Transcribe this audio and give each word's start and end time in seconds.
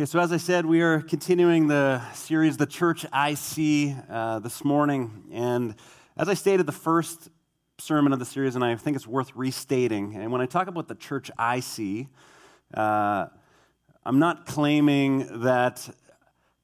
Okay, 0.00 0.06
so 0.06 0.20
as 0.20 0.32
I 0.32 0.36
said, 0.36 0.64
we 0.64 0.80
are 0.80 1.00
continuing 1.00 1.66
the 1.66 2.00
series, 2.12 2.56
The 2.56 2.66
Church 2.66 3.04
I 3.12 3.34
See, 3.34 3.96
uh, 4.08 4.38
this 4.38 4.64
morning. 4.64 5.24
And 5.32 5.74
as 6.16 6.28
I 6.28 6.34
stated, 6.34 6.66
the 6.66 6.72
first 6.72 7.30
sermon 7.78 8.12
of 8.12 8.20
the 8.20 8.24
series, 8.24 8.54
and 8.54 8.64
I 8.64 8.76
think 8.76 8.94
it's 8.94 9.08
worth 9.08 9.34
restating. 9.34 10.14
And 10.14 10.30
when 10.30 10.40
I 10.40 10.46
talk 10.46 10.68
about 10.68 10.86
the 10.86 10.94
church 10.94 11.32
I 11.36 11.58
see, 11.58 12.06
uh, 12.74 13.26
I'm 14.06 14.20
not 14.20 14.46
claiming 14.46 15.40
that 15.40 15.92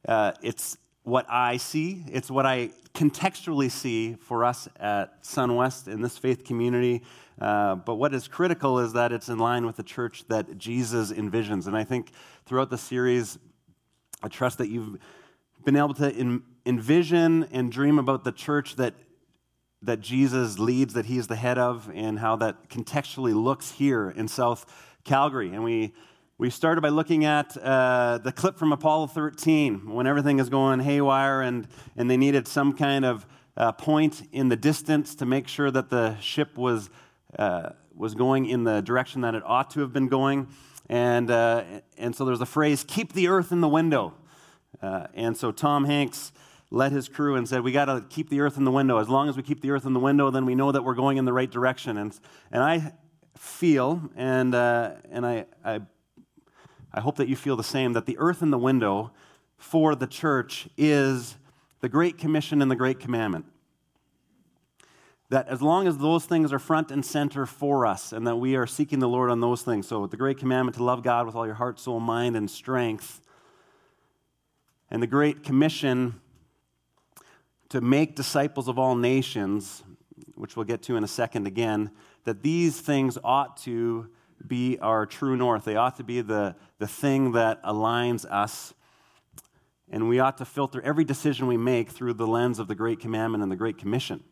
uh, 0.07 0.31
it's 0.41 0.79
what 1.03 1.27
I 1.29 1.57
see, 1.57 2.05
it's 2.07 2.31
what 2.31 2.47
I 2.47 2.71
contextually 2.95 3.69
see 3.69 4.15
for 4.15 4.45
us 4.45 4.69
at 4.79 5.25
SunWest 5.25 5.89
in 5.89 6.03
this 6.03 6.17
faith 6.17 6.45
community. 6.45 7.03
Uh, 7.41 7.75
but 7.75 7.97
what 7.97 8.15
is 8.15 8.29
critical 8.29 8.79
is 8.79 8.93
that 8.93 9.11
it's 9.11 9.29
in 9.29 9.39
line 9.39 9.67
with 9.67 9.75
the 9.75 9.83
church 9.83 10.25
that 10.29 10.57
Jesus 10.57 11.11
envisions. 11.11 11.67
And 11.67 11.77
I 11.77 11.83
think 11.83 12.13
throughout 12.47 12.71
the 12.71 12.79
series, 12.79 13.39
I 14.23 14.29
trust 14.29 14.59
that 14.59 14.69
you've 14.69 14.99
been 15.65 15.77
able 15.77 15.95
to 15.95 16.43
envision 16.67 17.45
and 17.53 17.73
dream 17.73 17.99
about 17.99 18.25
the 18.25 18.33
church 18.33 18.77
that, 18.77 18.95
that 19.83 20.01
Jesus 20.01 20.59
leads, 20.59 20.95
that 20.95 21.07
he 21.07 21.19
is 21.19 21.27
the 21.27 21.37
head 21.37 21.59
of, 21.59 21.91
and 21.95 22.19
how 22.19 22.37
that 22.37 22.69
contextually 22.69 23.35
looks 23.35 23.73
here 23.73 24.11
in 24.11 24.29
South 24.29 24.67
Calgary. 25.05 25.49
And 25.49 25.65
we, 25.65 25.95
we 26.37 26.51
started 26.51 26.81
by 26.81 26.91
looking 26.91 27.25
at 27.25 27.57
uh, 27.57 28.19
the 28.19 28.33
clip 28.33 28.59
from 28.59 28.73
Apollo 28.73 29.09
13 29.09 29.91
when 29.91 30.07
everything 30.07 30.39
is 30.39 30.49
going 30.49 30.81
haywire 30.81 31.41
and, 31.41 31.67
and 31.97 32.11
they 32.11 32.17
needed 32.17 32.47
some 32.47 32.75
kind 32.75 33.05
of 33.05 33.27
uh, 33.57 33.73
point 33.73 34.23
in 34.33 34.49
the 34.49 34.57
distance 34.57 35.15
to 35.15 35.27
make 35.27 35.49
sure 35.49 35.71
that 35.71 35.89
the 35.89 36.19
ship 36.19 36.59
was 36.59 36.91
uh, 37.39 37.71
was 37.95 38.15
going 38.15 38.47
in 38.47 38.65
the 38.65 38.81
direction 38.81 39.21
that 39.21 39.35
it 39.35 39.43
ought 39.45 39.71
to 39.71 39.81
have 39.81 39.93
been 39.93 40.09
going. 40.09 40.49
And, 40.89 41.31
uh, 41.31 41.65
and 41.97 42.15
so 42.15 42.25
there's 42.25 42.41
a 42.41 42.47
phrase, 42.47 42.85
keep 42.87 43.13
the 43.13 43.29
earth 43.29 43.53
in 43.53 43.61
the 43.61 43.69
window. 43.69 44.15
Uh, 44.83 45.07
and 45.15 45.37
so 45.37 45.51
Tom 45.51 45.85
Hanks 45.85 46.33
led 46.71 46.93
his 46.93 47.09
crew 47.09 47.37
and 47.37 47.49
said, 47.49 47.63
We 47.63 47.73
got 47.73 47.87
to 47.87 48.05
keep 48.09 48.29
the 48.29 48.41
earth 48.41 48.57
in 48.57 48.65
the 48.65 48.71
window. 48.71 48.99
As 48.99 49.09
long 49.09 49.29
as 49.29 49.37
we 49.37 49.43
keep 49.43 49.61
the 49.61 49.71
earth 49.71 49.87
in 49.87 49.93
the 49.93 50.01
window, 50.01 50.31
then 50.31 50.45
we 50.45 50.55
know 50.55 50.73
that 50.73 50.83
we're 50.83 50.95
going 50.95 51.17
in 51.17 51.25
the 51.25 51.33
right 51.33 51.51
direction. 51.51 51.97
And, 51.97 52.19
and 52.51 52.63
I 52.63 52.93
feel, 53.37 54.11
and, 54.17 54.55
uh, 54.55 54.93
and 55.11 55.25
I, 55.25 55.47
I, 55.65 55.81
I 56.93 57.01
hope 57.01 57.17
that 57.17 57.29
you 57.29 57.37
feel 57.37 57.57
the 57.57 57.65
same, 57.65 57.93
that 57.95 58.07
the 58.07 58.19
earth 58.19 58.43
in 58.43 58.51
the 58.51 58.59
window 58.59 59.13
for 59.57 59.95
the 59.95 60.07
church 60.07 60.69
is 60.77 61.37
the 61.81 61.89
Great 61.89 62.19
Commission 62.19 62.61
and 62.61 62.71
the 62.71 62.77
Great 62.77 63.01
Commandment 63.01 63.47
that 65.35 65.49
as 65.49 65.61
long 65.61 65.89
as 65.89 65.99
those 65.99 66.25
things 66.25 66.53
are 66.53 66.61
front 66.61 66.93
and 66.93 67.05
center 67.05 67.45
for 67.45 67.87
us 67.87 68.13
and 68.13 68.25
that 68.25 68.37
we 68.37 68.55
are 68.55 68.69
seeking 68.69 69.01
the 69.01 69.09
Lord 69.09 69.31
on 69.31 69.41
those 69.41 69.63
things, 69.63 69.89
so 69.89 70.07
the 70.07 70.17
great 70.17 70.39
commandment 70.39 70.77
to 70.77 70.85
love 70.85 71.03
God 71.03 71.27
with 71.27 71.35
all 71.35 71.45
your 71.45 71.57
heart, 71.57 71.81
soul, 71.81 71.99
mind, 71.99 72.37
and 72.37 72.49
strength, 72.49 73.21
and 74.93 75.03
the 75.03 75.09
great 75.09 75.43
commission 75.43 76.21
to 77.71 77.81
make 77.81 78.15
disciples 78.15 78.69
of 78.69 78.79
all 78.79 78.95
nations, 78.95 79.83
which 80.37 80.55
we'll 80.55 80.67
get 80.67 80.83
to 80.83 80.95
in 80.95 81.03
a 81.03 81.09
second 81.09 81.49
again, 81.49 81.91
that 82.23 82.45
these 82.45 82.81
things 82.81 83.19
ought 83.25 83.57
to 83.57 84.09
be 84.47 84.79
our 84.79 85.05
true 85.05 85.37
north. 85.37 85.65
They 85.65 85.75
ought 85.75 85.97
to 85.97 86.05
be 86.05 86.21
the, 86.21 86.55
the 86.79 86.87
thing 86.87 87.33
that 87.33 87.61
aligns 87.65 88.25
us. 88.25 88.73
And 89.91 90.09
we 90.09 90.21
ought 90.21 90.39
to 90.39 90.45
filter 90.45 90.81
every 90.83 91.05
decision 91.05 91.49
we 91.49 91.57
make 91.57 91.91
through 91.91 92.15
the 92.15 92.27
lens 92.29 92.61
of 92.61 92.69
the 92.69 92.77
Great 92.77 93.01
Commandment 93.01 93.43
and 93.43 93.51
the 93.51 93.57
Great 93.57 93.79
Commission. 93.79 94.23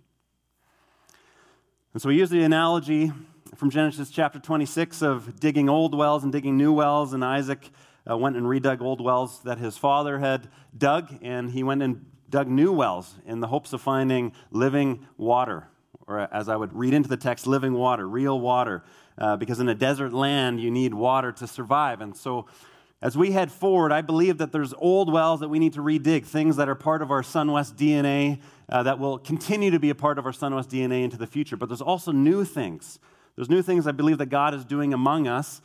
And 1.95 2.01
so 2.01 2.09
we 2.09 2.17
use 2.17 2.31
the 2.31 2.43
analogy 2.43 3.13
from 3.55 3.69
Genesis 3.69 4.09
chapter 4.09 4.39
26 4.39 5.03
of 5.03 5.39
digging 5.39 5.69
old 5.69 5.95
wells 5.95 6.25
and 6.25 6.33
digging 6.33 6.57
new 6.57 6.73
wells, 6.73 7.13
and 7.13 7.23
Isaac 7.23 7.69
uh, 8.11 8.17
went 8.17 8.35
and 8.35 8.47
redug 8.47 8.81
old 8.81 9.03
wells 9.03 9.43
that 9.43 9.59
his 9.59 9.77
father 9.77 10.19
had 10.19 10.49
dug, 10.75 11.15
and 11.21 11.51
he 11.51 11.63
went 11.63 11.83
and 11.83 12.07
dug 12.31 12.49
new 12.49 12.73
wells 12.73 13.17
in 13.27 13.41
the 13.41 13.47
hopes 13.49 13.75
of 13.75 13.83
finding 13.83 14.33
living 14.51 15.07
water, 15.19 15.69
or 16.07 16.21
as 16.35 16.49
I 16.49 16.57
would 16.57 16.73
read 16.73 16.95
into 16.95 17.11
the 17.11 17.19
text, 17.19 17.47
living 17.47 17.75
water, 17.75 18.09
real 18.09 18.41
water, 18.41 18.85
uh, 19.19 19.37
because 19.37 19.61
in 19.61 19.69
a 19.69 19.75
desert 19.75 20.15
land 20.15 20.63
you 20.63 20.71
need 20.71 20.95
water 20.95 21.31
to 21.33 21.47
survive. 21.47 22.01
And 22.01 22.17
so 22.17 22.47
as 23.03 23.19
we 23.19 23.33
head 23.33 23.51
forward, 23.51 23.91
I 23.91 24.01
believe 24.01 24.39
that 24.39 24.53
there's 24.53 24.73
old 24.79 25.13
wells 25.13 25.41
that 25.41 25.49
we 25.49 25.59
need 25.59 25.73
to 25.73 25.81
redig, 25.81 26.25
things 26.25 26.55
that 26.57 26.69
are 26.69 26.77
part 26.77 27.03
of 27.03 27.11
our 27.11 27.23
SunWest 27.23 27.75
DNA 27.75 28.41
uh, 28.69 28.85
that 28.85 29.01
will 29.01 29.19
continue 29.19 29.73
to 29.73 29.81
be 29.81 29.91
a 29.91 29.95
part 29.95 30.21
of 30.21 30.25
our 30.25 30.31
SunWest 30.31 30.69
DNA 30.69 31.03
into 31.03 31.17
the 31.17 31.27
future. 31.27 31.57
But 31.57 31.69
there's 31.69 31.83
also 31.83 32.13
new 32.13 32.45
things. 32.45 33.01
There's 33.35 33.51
new 33.51 33.61
things 33.61 33.89
I 33.89 33.93
believe 33.93 34.19
that 34.19 34.27
God 34.27 34.55
is 34.55 34.65
doing 34.65 34.95
among 34.95 35.27
us. 35.27 35.61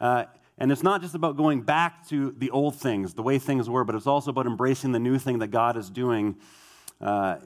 Uh, 0.00 0.24
and 0.58 0.72
it's 0.72 0.82
not 0.82 1.00
just 1.00 1.14
about 1.14 1.36
going 1.36 1.62
back 1.62 2.08
to 2.08 2.34
the 2.38 2.50
old 2.50 2.74
things, 2.74 3.14
the 3.14 3.22
way 3.22 3.38
things 3.38 3.70
were, 3.70 3.84
but 3.84 3.94
it's 3.94 4.08
also 4.08 4.30
about 4.30 4.46
embracing 4.46 4.90
the 4.90 4.98
new 4.98 5.16
thing 5.16 5.38
that 5.38 5.48
God 5.48 5.76
is 5.76 5.88
doing. 5.90 6.34
Uh, 7.00 7.36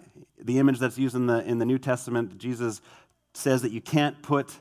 the 0.40 0.58
image 0.58 0.78
that's 0.78 0.96
used 0.96 1.14
in 1.14 1.26
the, 1.26 1.44
in 1.44 1.58
the 1.58 1.66
New 1.66 1.78
Testament, 1.78 2.38
Jesus 2.38 2.80
says 3.34 3.60
that 3.60 3.72
you 3.72 3.82
can't 3.82 4.22
put 4.22 4.58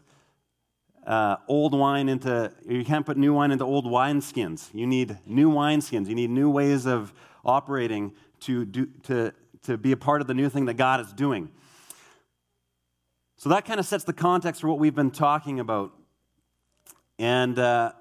uh, 1.07 1.37
old 1.47 1.73
wine 1.73 2.09
into, 2.09 2.51
you 2.67 2.83
can't 2.83 3.05
put 3.05 3.15
new 3.15 3.33
wine 3.33 3.51
into 3.51 3.63
old 3.63 3.85
wineskins. 3.85 4.69
You 4.73 4.85
need 4.85 5.17
new 5.25 5.49
wineskins. 5.49 6.07
You 6.07 6.15
need 6.15 6.29
new 6.29 6.49
ways 6.49 6.85
of 6.85 7.13
operating 7.45 8.13
to, 8.41 8.65
do, 8.65 8.87
to, 9.03 9.33
to 9.63 9.77
be 9.77 9.93
a 9.93 9.97
part 9.97 10.19
of 10.19 10.27
the 10.27 10.33
new 10.33 10.49
thing 10.49 10.65
that 10.65 10.73
God 10.73 10.99
is 10.99 11.13
doing. 11.13 11.49
So 13.37 13.49
that 13.49 13.65
kind 13.65 13.79
of 13.79 13.85
sets 13.85 14.03
the 14.03 14.13
context 14.13 14.61
for 14.61 14.67
what 14.67 14.79
we've 14.79 14.93
been 14.93 15.11
talking 15.11 15.61
about. 15.61 15.93
And 17.17 17.57
uh, 17.57 17.93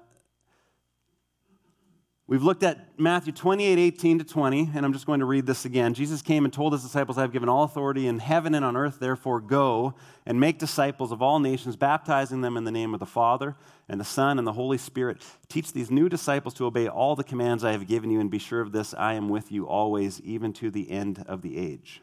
We've 2.29 2.43
looked 2.43 2.63
at 2.63 2.99
Matthew 2.99 3.31
28, 3.31 3.79
18 3.79 4.19
to 4.19 4.25
20, 4.25 4.71
and 4.75 4.85
I'm 4.85 4.91
just 4.91 5.05
going 5.05 5.21
to 5.21 5.25
read 5.25 5.45
this 5.45 5.63
again. 5.63 5.93
Jesus 5.93 6.21
came 6.21 6.43
and 6.43 6.53
told 6.53 6.73
his 6.73 6.83
disciples, 6.83 7.17
I 7.17 7.21
have 7.21 7.31
given 7.31 7.47
all 7.47 7.63
authority 7.63 8.05
in 8.05 8.19
heaven 8.19 8.53
and 8.53 8.65
on 8.65 8.75
earth, 8.75 8.99
therefore 8.99 9.39
go 9.39 9.93
and 10.25 10.37
make 10.37 10.59
disciples 10.59 11.13
of 11.13 11.21
all 11.21 11.39
nations, 11.39 11.77
baptizing 11.77 12.41
them 12.41 12.57
in 12.57 12.65
the 12.65 12.71
name 12.71 12.93
of 12.93 12.99
the 12.99 13.05
Father 13.05 13.55
and 13.87 13.97
the 13.97 14.05
Son 14.05 14.39
and 14.39 14.45
the 14.45 14.51
Holy 14.51 14.77
Spirit. 14.77 15.23
Teach 15.47 15.71
these 15.71 15.89
new 15.89 16.09
disciples 16.09 16.53
to 16.55 16.65
obey 16.65 16.89
all 16.89 17.15
the 17.15 17.23
commands 17.23 17.63
I 17.63 17.71
have 17.71 17.87
given 17.87 18.09
you, 18.09 18.19
and 18.19 18.29
be 18.29 18.39
sure 18.39 18.59
of 18.59 18.73
this 18.73 18.93
I 18.93 19.13
am 19.13 19.29
with 19.29 19.49
you 19.49 19.65
always, 19.65 20.19
even 20.19 20.51
to 20.53 20.69
the 20.69 20.91
end 20.91 21.23
of 21.29 21.41
the 21.41 21.57
age. 21.57 22.01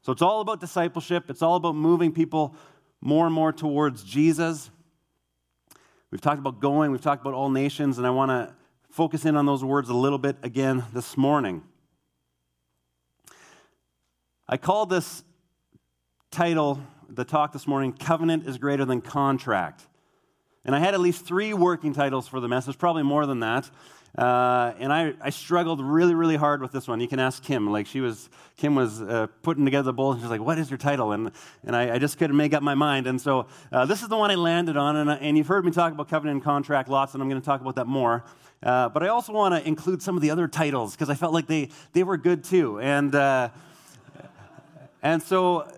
So 0.00 0.10
it's 0.10 0.22
all 0.22 0.40
about 0.40 0.58
discipleship, 0.58 1.28
it's 1.28 1.42
all 1.42 1.56
about 1.56 1.74
moving 1.74 2.12
people 2.12 2.56
more 3.02 3.26
and 3.26 3.34
more 3.34 3.52
towards 3.52 4.04
Jesus. 4.04 4.70
We've 6.10 6.22
talked 6.22 6.38
about 6.38 6.60
going, 6.60 6.92
we've 6.92 7.02
talked 7.02 7.20
about 7.20 7.34
all 7.34 7.50
nations, 7.50 7.98
and 7.98 8.06
I 8.06 8.10
want 8.10 8.30
to 8.30 8.54
focus 8.90 9.24
in 9.24 9.36
on 9.36 9.46
those 9.46 9.62
words 9.62 9.88
a 9.88 9.94
little 9.94 10.18
bit 10.18 10.36
again 10.42 10.84
this 10.92 11.16
morning. 11.16 11.62
I 14.48 14.56
called 14.56 14.90
this 14.90 15.24
title, 16.30 16.80
the 17.08 17.24
talk 17.24 17.52
this 17.52 17.66
morning, 17.66 17.92
Covenant 17.92 18.46
is 18.46 18.58
Greater 18.58 18.84
Than 18.84 19.00
Contract. 19.00 19.86
And 20.64 20.74
I 20.74 20.78
had 20.78 20.94
at 20.94 21.00
least 21.00 21.24
three 21.24 21.54
working 21.54 21.92
titles 21.92 22.28
for 22.28 22.40
the 22.40 22.48
message, 22.48 22.78
probably 22.78 23.02
more 23.02 23.26
than 23.26 23.40
that. 23.40 23.70
Uh, 24.16 24.72
and 24.78 24.92
I, 24.92 25.14
I 25.20 25.30
struggled 25.30 25.80
really, 25.80 26.14
really 26.14 26.36
hard 26.36 26.60
with 26.62 26.72
this 26.72 26.88
one. 26.88 27.00
You 27.00 27.08
can 27.08 27.20
ask 27.20 27.42
Kim. 27.42 27.70
Like 27.70 27.86
she 27.86 28.00
was, 28.00 28.28
Kim 28.56 28.74
was 28.74 29.02
uh, 29.02 29.28
putting 29.42 29.64
together 29.64 29.84
the 29.84 29.92
bowl, 29.92 30.12
and 30.12 30.20
she's 30.20 30.30
like, 30.30 30.40
"What 30.40 30.58
is 30.58 30.70
your 30.70 30.78
title?" 30.78 31.12
And 31.12 31.30
and 31.64 31.76
I, 31.76 31.94
I 31.94 31.98
just 31.98 32.18
couldn't 32.18 32.36
make 32.36 32.54
up 32.54 32.62
my 32.62 32.74
mind. 32.74 33.06
And 33.06 33.20
so 33.20 33.46
uh, 33.70 33.84
this 33.86 34.02
is 34.02 34.08
the 34.08 34.16
one 34.16 34.30
I 34.30 34.34
landed 34.34 34.76
on. 34.76 34.96
And, 34.96 35.10
and 35.10 35.36
you've 35.36 35.46
heard 35.46 35.64
me 35.64 35.70
talk 35.70 35.92
about 35.92 36.08
covenant 36.08 36.36
and 36.36 36.44
contract 36.44 36.88
lots, 36.88 37.14
and 37.14 37.22
I'm 37.22 37.28
going 37.28 37.40
to 37.40 37.44
talk 37.44 37.60
about 37.60 37.76
that 37.76 37.86
more. 37.86 38.24
Uh, 38.62 38.88
but 38.88 39.02
I 39.02 39.08
also 39.08 39.32
want 39.32 39.54
to 39.54 39.66
include 39.66 40.02
some 40.02 40.16
of 40.16 40.22
the 40.22 40.30
other 40.30 40.48
titles 40.48 40.92
because 40.92 41.10
I 41.10 41.14
felt 41.14 41.32
like 41.32 41.46
they 41.46 41.68
they 41.92 42.02
were 42.02 42.16
good 42.16 42.42
too. 42.42 42.80
And 42.80 43.14
uh, 43.14 43.50
and 45.02 45.22
so 45.22 45.70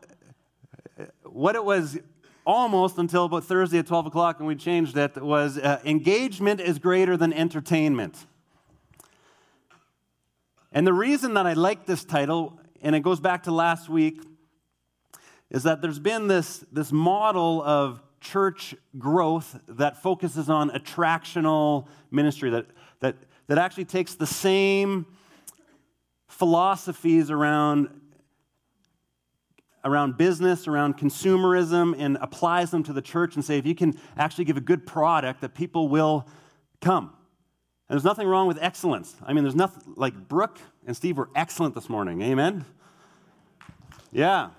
what 1.25 1.57
it 1.57 1.65
was 1.65 1.99
almost 2.47 2.99
until 2.99 3.27
about 3.27 3.45
Thursday 3.45 3.79
at 3.79 3.87
12 3.87 4.07
o'clock, 4.07 4.39
and 4.39 4.47
we 4.47 4.57
changed 4.57 4.97
it, 4.97 5.23
was 5.23 5.59
uh, 5.59 5.81
engagement 5.85 6.61
is 6.61 6.79
greater 6.79 7.17
than 7.17 7.33
entertainment. 7.33 8.27
And 10.73 10.87
the 10.87 10.93
reason 10.93 11.35
that 11.35 11.47
I 11.47 11.55
like 11.55 11.87
this 11.87 12.05
title, 12.05 12.61
and 12.81 12.95
it 12.95 13.01
goes 13.01 13.21
back 13.21 13.45
to 13.45 13.53
last 13.53 13.89
week, 13.89 14.21
is 15.51 15.65
that 15.65 15.83
there's 15.83 15.99
been 15.99 16.29
this, 16.29 16.65
this 16.71 16.93
model 16.93 17.63
of 17.63 18.01
church 18.21 18.75
growth 18.97 19.59
that 19.67 20.01
focuses 20.01 20.49
on 20.49 20.71
attractional 20.71 21.89
ministry, 22.11 22.51
that, 22.51 22.67
that, 23.01 23.17
that 23.49 23.59
actually 23.59 23.85
takes 23.85 24.15
the 24.15 24.27
same 24.27 25.07
philosophies 26.29 27.31
around 27.31 27.89
around 29.83 30.19
business, 30.19 30.69
around 30.69 30.99
consumerism, 30.99 31.95
and 31.99 32.19
applies 32.21 32.71
them 32.71 32.83
to 32.83 32.93
the 32.93 33.01
church 33.01 33.35
and 33.35 33.43
say, 33.43 33.57
if 33.57 33.65
you 33.65 33.75
can 33.75 33.99
actually 34.17 34.45
give 34.45 34.59
a 34.59 34.61
good 34.61 34.87
product, 34.87 35.41
that 35.41 35.55
people 35.55 35.89
will 35.89 36.29
come. 36.83 37.15
And 37.91 37.97
there's 37.97 38.05
nothing 38.05 38.29
wrong 38.29 38.47
with 38.47 38.57
excellence. 38.63 39.17
I 39.27 39.33
mean, 39.33 39.43
there's 39.43 39.57
nothing 39.57 39.95
like 39.97 40.29
Brooke 40.29 40.61
and 40.87 40.97
Steve 40.97 41.17
were 41.17 41.29
excellent 41.35 41.75
this 41.75 41.89
morning. 41.89 42.23
Amen? 42.23 42.65
Yeah. 44.13 44.51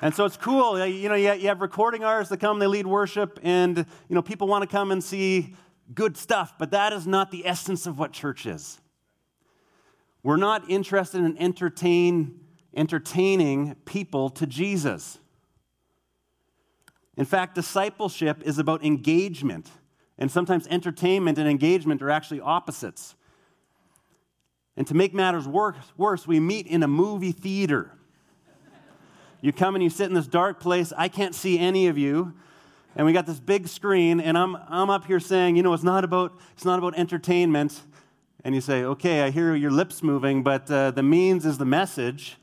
And 0.00 0.14
so 0.14 0.24
it's 0.24 0.36
cool. 0.36 0.86
You 0.86 1.08
know, 1.08 1.16
you 1.16 1.48
have 1.48 1.60
recording 1.60 2.04
artists 2.04 2.30
that 2.30 2.36
come, 2.36 2.60
they 2.60 2.68
lead 2.68 2.86
worship, 2.86 3.40
and, 3.42 3.78
you 3.78 4.14
know, 4.14 4.22
people 4.22 4.46
want 4.46 4.62
to 4.62 4.68
come 4.68 4.92
and 4.92 5.02
see 5.02 5.56
good 5.94 6.16
stuff, 6.16 6.54
but 6.60 6.70
that 6.70 6.92
is 6.92 7.08
not 7.08 7.32
the 7.32 7.44
essence 7.44 7.88
of 7.88 7.98
what 7.98 8.12
church 8.12 8.46
is. 8.46 8.80
We're 10.22 10.36
not 10.36 10.70
interested 10.70 11.24
in 11.24 11.36
entertain, 11.38 12.38
entertaining 12.72 13.74
people 13.84 14.30
to 14.30 14.46
Jesus. 14.46 15.18
In 17.16 17.24
fact, 17.24 17.56
discipleship 17.56 18.44
is 18.44 18.60
about 18.60 18.84
engagement. 18.84 19.68
And 20.18 20.30
sometimes 20.30 20.66
entertainment 20.68 21.38
and 21.38 21.48
engagement 21.48 22.02
are 22.02 22.10
actually 22.10 22.40
opposites. 22.40 23.14
And 24.76 24.86
to 24.86 24.94
make 24.94 25.14
matters 25.14 25.46
worse, 25.46 26.26
we 26.26 26.40
meet 26.40 26.66
in 26.66 26.82
a 26.82 26.88
movie 26.88 27.32
theater. 27.32 27.92
You 29.40 29.52
come 29.52 29.74
and 29.74 29.84
you 29.84 29.90
sit 29.90 30.06
in 30.06 30.14
this 30.14 30.26
dark 30.26 30.60
place. 30.60 30.92
I 30.96 31.08
can't 31.08 31.34
see 31.34 31.58
any 31.58 31.86
of 31.86 31.96
you. 31.98 32.34
And 32.94 33.04
we 33.04 33.12
got 33.12 33.26
this 33.26 33.38
big 33.40 33.68
screen, 33.68 34.20
and 34.20 34.38
I'm, 34.38 34.56
I'm 34.68 34.88
up 34.88 35.04
here 35.04 35.20
saying, 35.20 35.56
you 35.56 35.62
know, 35.62 35.74
it's 35.74 35.82
not, 35.82 36.02
about, 36.02 36.32
it's 36.54 36.64
not 36.64 36.78
about 36.78 36.96
entertainment. 36.96 37.82
And 38.42 38.54
you 38.54 38.62
say, 38.62 38.84
okay, 38.84 39.22
I 39.22 39.30
hear 39.30 39.54
your 39.54 39.70
lips 39.70 40.02
moving, 40.02 40.42
but 40.42 40.70
uh, 40.70 40.92
the 40.92 41.02
means 41.02 41.44
is 41.44 41.58
the 41.58 41.66
message. 41.66 42.38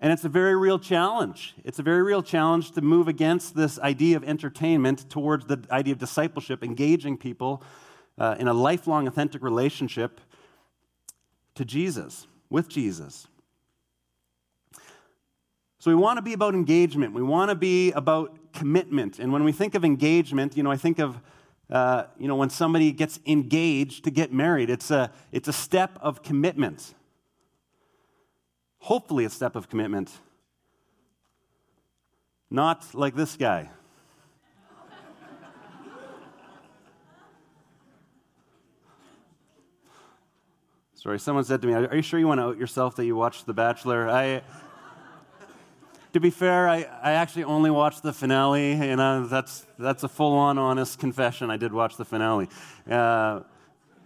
And 0.00 0.12
it's 0.12 0.24
a 0.24 0.28
very 0.28 0.56
real 0.56 0.78
challenge. 0.78 1.54
It's 1.64 1.78
a 1.78 1.82
very 1.82 2.02
real 2.02 2.22
challenge 2.22 2.72
to 2.72 2.80
move 2.80 3.08
against 3.08 3.54
this 3.54 3.78
idea 3.78 4.16
of 4.16 4.24
entertainment 4.24 5.08
towards 5.08 5.46
the 5.46 5.64
idea 5.70 5.92
of 5.92 5.98
discipleship, 5.98 6.62
engaging 6.62 7.16
people 7.16 7.62
uh, 8.18 8.36
in 8.38 8.48
a 8.48 8.52
lifelong, 8.52 9.06
authentic 9.06 9.42
relationship 9.42 10.20
to 11.54 11.64
Jesus, 11.64 12.26
with 12.50 12.68
Jesus. 12.68 13.28
So 15.78 15.90
we 15.90 15.94
want 15.94 16.16
to 16.16 16.22
be 16.22 16.32
about 16.32 16.54
engagement. 16.54 17.12
We 17.12 17.22
want 17.22 17.50
to 17.50 17.54
be 17.54 17.92
about 17.92 18.52
commitment. 18.52 19.18
And 19.18 19.32
when 19.32 19.44
we 19.44 19.52
think 19.52 19.74
of 19.74 19.84
engagement, 19.84 20.56
you 20.56 20.62
know, 20.62 20.70
I 20.70 20.76
think 20.76 20.98
of, 20.98 21.20
uh, 21.70 22.04
you 22.18 22.26
know, 22.26 22.36
when 22.36 22.50
somebody 22.50 22.90
gets 22.90 23.20
engaged 23.26 24.04
to 24.04 24.10
get 24.10 24.32
married, 24.32 24.70
it's 24.70 24.90
a, 24.90 25.10
it's 25.30 25.46
a 25.46 25.52
step 25.52 25.98
of 26.00 26.22
commitment. 26.22 26.94
Hopefully, 28.84 29.24
a 29.24 29.30
step 29.30 29.56
of 29.56 29.70
commitment. 29.70 30.10
Not 32.50 32.94
like 32.94 33.14
this 33.14 33.34
guy. 33.34 33.70
Sorry, 40.96 41.18
someone 41.18 41.44
said 41.44 41.62
to 41.62 41.66
me, 41.66 41.72
Are 41.72 41.96
you 41.96 42.02
sure 42.02 42.20
you 42.20 42.28
want 42.28 42.40
to 42.40 42.44
out 42.44 42.58
yourself 42.58 42.94
that 42.96 43.06
you 43.06 43.16
watched 43.16 43.46
The 43.46 43.54
Bachelor? 43.54 44.06
I, 44.10 44.42
to 46.12 46.20
be 46.20 46.28
fair, 46.28 46.68
I, 46.68 46.82
I 47.02 47.12
actually 47.12 47.44
only 47.44 47.70
watched 47.70 48.02
the 48.02 48.12
finale, 48.12 48.72
and 48.72 49.00
uh, 49.00 49.20
that's, 49.20 49.66
that's 49.78 50.02
a 50.02 50.08
full 50.08 50.34
on 50.34 50.58
honest 50.58 50.98
confession. 50.98 51.48
I 51.48 51.56
did 51.56 51.72
watch 51.72 51.96
the 51.96 52.04
finale. 52.04 52.50
Uh, 52.86 53.40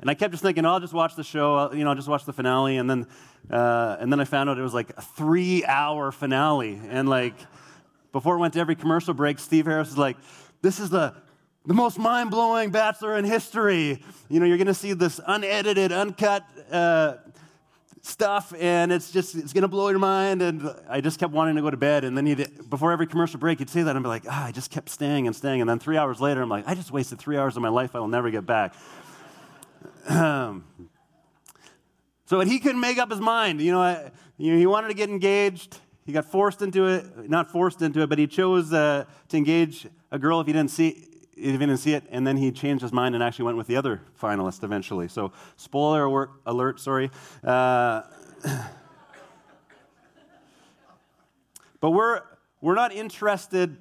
and 0.00 0.10
I 0.10 0.14
kept 0.14 0.32
just 0.32 0.42
thinking, 0.42 0.64
oh, 0.64 0.74
I'll 0.74 0.80
just 0.80 0.92
watch 0.92 1.16
the 1.16 1.24
show, 1.24 1.72
you 1.72 1.84
know, 1.84 1.90
I'll 1.90 1.96
just 1.96 2.08
watch 2.08 2.24
the 2.24 2.32
finale. 2.32 2.76
And 2.76 2.88
then, 2.88 3.06
uh, 3.50 3.96
and 3.98 4.12
then 4.12 4.20
I 4.20 4.24
found 4.24 4.48
out 4.48 4.58
it 4.58 4.62
was 4.62 4.74
like 4.74 4.90
a 4.96 5.02
three 5.02 5.64
hour 5.64 6.12
finale. 6.12 6.80
And 6.88 7.08
like, 7.08 7.34
before 8.12 8.36
it 8.36 8.38
went 8.38 8.54
to 8.54 8.60
every 8.60 8.76
commercial 8.76 9.14
break, 9.14 9.38
Steve 9.38 9.66
Harris 9.66 9.88
was 9.88 9.98
like, 9.98 10.16
this 10.62 10.80
is 10.80 10.90
the 10.90 11.14
the 11.68 11.74
most 11.74 11.98
mind 11.98 12.30
blowing 12.30 12.70
bachelor 12.70 13.18
in 13.18 13.26
history. 13.26 14.02
You 14.30 14.40
know, 14.40 14.46
you're 14.46 14.56
going 14.56 14.68
to 14.68 14.74
see 14.74 14.94
this 14.94 15.20
unedited, 15.26 15.92
uncut 15.92 16.42
uh, 16.72 17.16
stuff, 18.00 18.54
and 18.58 18.90
it's 18.90 19.10
just, 19.10 19.34
it's 19.34 19.52
going 19.52 19.62
to 19.62 19.68
blow 19.68 19.90
your 19.90 19.98
mind. 19.98 20.40
And 20.40 20.74
I 20.88 21.02
just 21.02 21.20
kept 21.20 21.30
wanting 21.30 21.56
to 21.56 21.60
go 21.60 21.68
to 21.68 21.76
bed. 21.76 22.04
And 22.04 22.16
then 22.16 22.24
he'd, 22.24 22.70
before 22.70 22.90
every 22.90 23.06
commercial 23.06 23.38
break, 23.38 23.58
he'd 23.58 23.68
say 23.68 23.82
that, 23.82 23.90
and 23.90 23.98
I'd 23.98 24.02
be 24.02 24.08
like, 24.08 24.24
ah, 24.30 24.46
I 24.46 24.52
just 24.52 24.70
kept 24.70 24.88
staying 24.88 25.26
and 25.26 25.36
staying. 25.36 25.60
And 25.60 25.68
then 25.68 25.78
three 25.78 25.98
hours 25.98 26.22
later, 26.22 26.40
I'm 26.40 26.48
like, 26.48 26.66
I 26.66 26.74
just 26.74 26.90
wasted 26.90 27.18
three 27.18 27.36
hours 27.36 27.54
of 27.56 27.62
my 27.62 27.68
life 27.68 27.94
I 27.94 27.98
will 27.98 28.08
never 28.08 28.30
get 28.30 28.46
back. 28.46 28.74
so, 32.26 32.40
he 32.40 32.58
couldn't 32.58 32.80
make 32.80 32.98
up 32.98 33.10
his 33.10 33.20
mind. 33.20 33.60
You 33.60 33.72
know, 33.72 33.82
I, 33.82 34.10
you 34.36 34.52
know, 34.52 34.58
he 34.58 34.66
wanted 34.66 34.88
to 34.88 34.94
get 34.94 35.10
engaged. 35.10 35.78
He 36.06 36.12
got 36.12 36.24
forced 36.24 36.62
into 36.62 36.86
it, 36.86 37.28
not 37.28 37.50
forced 37.50 37.82
into 37.82 38.00
it, 38.00 38.08
but 38.08 38.18
he 38.18 38.26
chose 38.26 38.72
uh, 38.72 39.04
to 39.28 39.36
engage 39.36 39.86
a 40.10 40.18
girl 40.18 40.40
if 40.40 40.46
he 40.46 40.52
didn't 40.52 40.70
see 40.70 41.04
if 41.38 41.52
he 41.52 41.58
didn't 41.58 41.76
see 41.78 41.94
it, 41.94 42.04
and 42.10 42.26
then 42.26 42.36
he 42.36 42.50
changed 42.50 42.82
his 42.82 42.92
mind 42.92 43.14
and 43.14 43.22
actually 43.22 43.44
went 43.44 43.56
with 43.56 43.68
the 43.68 43.76
other 43.76 44.02
finalist 44.20 44.64
eventually. 44.64 45.08
So, 45.08 45.32
spoiler 45.56 46.28
alert, 46.46 46.80
sorry. 46.80 47.10
Uh, 47.44 48.02
but 51.80 51.90
we're, 51.90 52.22
we're 52.60 52.74
not 52.74 52.92
interested 52.92 53.76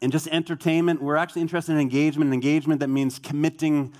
in 0.00 0.10
just 0.10 0.26
entertainment. 0.28 1.00
We're 1.00 1.16
actually 1.16 1.42
interested 1.42 1.72
in 1.72 1.78
engagement, 1.78 2.32
engagement 2.32 2.80
that 2.80 2.88
means 2.88 3.18
committing, 3.18 3.94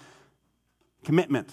commitment. 1.04 1.50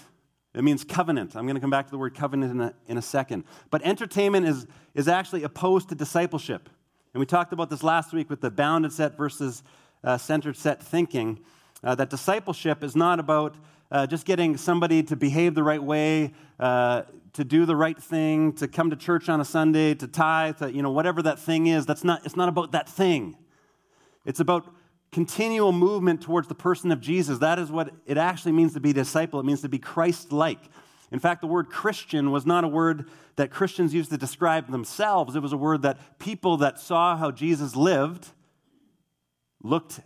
It 0.54 0.64
means 0.64 0.82
covenant. 0.82 1.36
I'm 1.36 1.44
going 1.44 1.54
to 1.54 1.60
come 1.60 1.70
back 1.70 1.86
to 1.86 1.90
the 1.90 1.98
word 1.98 2.14
covenant 2.14 2.52
in 2.52 2.60
a, 2.60 2.74
in 2.86 2.98
a 2.98 3.02
second. 3.02 3.44
But 3.70 3.82
entertainment 3.82 4.46
is, 4.46 4.66
is 4.94 5.06
actually 5.06 5.44
opposed 5.44 5.88
to 5.90 5.94
discipleship. 5.94 6.68
And 7.14 7.20
we 7.20 7.26
talked 7.26 7.52
about 7.52 7.70
this 7.70 7.82
last 7.82 8.12
week 8.12 8.28
with 8.28 8.40
the 8.40 8.50
bounded 8.50 8.92
set 8.92 9.16
versus 9.16 9.62
uh, 10.02 10.18
centered 10.18 10.56
set 10.56 10.82
thinking 10.82 11.40
uh, 11.82 11.94
that 11.94 12.10
discipleship 12.10 12.82
is 12.82 12.96
not 12.96 13.20
about 13.20 13.56
uh, 13.90 14.06
just 14.06 14.26
getting 14.26 14.56
somebody 14.56 15.02
to 15.02 15.16
behave 15.16 15.54
the 15.54 15.62
right 15.62 15.82
way, 15.82 16.32
uh, 16.58 17.02
to 17.32 17.44
do 17.44 17.64
the 17.64 17.76
right 17.76 18.00
thing, 18.02 18.52
to 18.54 18.68
come 18.68 18.90
to 18.90 18.96
church 18.96 19.28
on 19.28 19.40
a 19.40 19.44
Sunday, 19.44 19.94
to 19.94 20.06
tithe, 20.06 20.58
to, 20.58 20.72
you 20.72 20.82
know, 20.82 20.90
whatever 20.90 21.22
that 21.22 21.38
thing 21.38 21.66
is. 21.66 21.86
That's 21.86 22.04
not, 22.04 22.24
it's 22.26 22.36
not 22.36 22.48
about 22.48 22.72
that 22.72 22.88
thing. 22.88 23.36
It's 24.24 24.40
about 24.40 24.74
continual 25.12 25.72
movement 25.72 26.22
towards 26.22 26.48
the 26.48 26.54
person 26.54 26.92
of 26.92 27.00
Jesus. 27.00 27.38
That 27.38 27.58
is 27.58 27.70
what 27.70 27.92
it 28.06 28.18
actually 28.18 28.52
means 28.52 28.74
to 28.74 28.80
be 28.80 28.90
a 28.90 28.94
disciple. 28.94 29.40
It 29.40 29.46
means 29.46 29.62
to 29.62 29.68
be 29.68 29.78
Christ 29.78 30.32
like. 30.32 30.60
In 31.10 31.18
fact, 31.18 31.40
the 31.40 31.46
word 31.46 31.70
Christian 31.70 32.30
was 32.30 32.44
not 32.44 32.64
a 32.64 32.68
word 32.68 33.08
that 33.36 33.50
Christians 33.50 33.94
used 33.94 34.10
to 34.10 34.18
describe 34.18 34.70
themselves. 34.70 35.34
It 35.34 35.40
was 35.40 35.52
a 35.52 35.56
word 35.56 35.82
that 35.82 36.18
people 36.18 36.58
that 36.58 36.78
saw 36.78 37.16
how 37.16 37.30
Jesus 37.30 37.74
lived 37.74 38.28
looked 39.62 40.00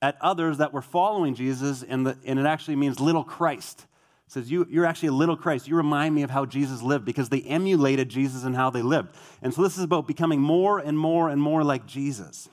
at 0.00 0.16
others 0.20 0.58
that 0.58 0.72
were 0.72 0.82
following 0.82 1.34
Jesus, 1.34 1.82
and, 1.82 2.06
the, 2.06 2.18
and 2.24 2.38
it 2.38 2.46
actually 2.46 2.76
means 2.76 3.00
little 3.00 3.24
Christ. 3.24 3.86
It 4.26 4.32
says, 4.32 4.50
you, 4.50 4.66
You're 4.68 4.86
actually 4.86 5.08
a 5.08 5.12
little 5.12 5.36
Christ. 5.36 5.68
You 5.68 5.76
remind 5.76 6.14
me 6.14 6.22
of 6.22 6.30
how 6.30 6.46
Jesus 6.46 6.82
lived 6.82 7.04
because 7.04 7.28
they 7.28 7.42
emulated 7.42 8.08
Jesus 8.08 8.44
and 8.44 8.56
how 8.56 8.70
they 8.70 8.82
lived. 8.82 9.14
And 9.42 9.52
so 9.52 9.62
this 9.62 9.76
is 9.76 9.84
about 9.84 10.06
becoming 10.06 10.40
more 10.40 10.78
and 10.78 10.98
more 10.98 11.28
and 11.28 11.40
more 11.40 11.62
like 11.64 11.86
Jesus. 11.86 12.48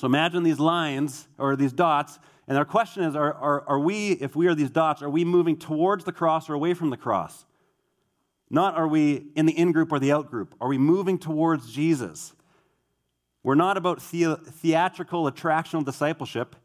So 0.00 0.06
imagine 0.06 0.44
these 0.44 0.58
lines 0.58 1.28
or 1.36 1.56
these 1.56 1.74
dots, 1.74 2.18
and 2.48 2.56
our 2.56 2.64
question 2.64 3.04
is 3.04 3.14
are, 3.14 3.34
are, 3.34 3.68
are 3.68 3.78
we, 3.78 4.12
if 4.12 4.34
we 4.34 4.46
are 4.46 4.54
these 4.54 4.70
dots, 4.70 5.02
are 5.02 5.10
we 5.10 5.26
moving 5.26 5.58
towards 5.58 6.04
the 6.04 6.12
cross 6.12 6.48
or 6.48 6.54
away 6.54 6.72
from 6.72 6.88
the 6.88 6.96
cross? 6.96 7.44
Not 8.48 8.78
are 8.78 8.88
we 8.88 9.26
in 9.36 9.44
the 9.44 9.52
in 9.52 9.72
group 9.72 9.92
or 9.92 9.98
the 9.98 10.10
out 10.10 10.30
group. 10.30 10.54
Are 10.58 10.68
we 10.68 10.78
moving 10.78 11.18
towards 11.18 11.70
Jesus? 11.70 12.32
We're 13.42 13.56
not 13.56 13.76
about 13.76 14.00
the- 14.10 14.36
theatrical, 14.36 15.30
attractional 15.30 15.84
discipleship, 15.84 16.56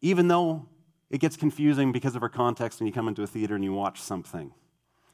even 0.00 0.28
though 0.28 0.68
it 1.10 1.18
gets 1.18 1.36
confusing 1.36 1.90
because 1.90 2.14
of 2.14 2.22
our 2.22 2.28
context 2.28 2.78
when 2.78 2.86
you 2.86 2.92
come 2.92 3.08
into 3.08 3.24
a 3.24 3.26
theater 3.26 3.56
and 3.56 3.64
you 3.64 3.72
watch 3.72 4.00
something. 4.00 4.52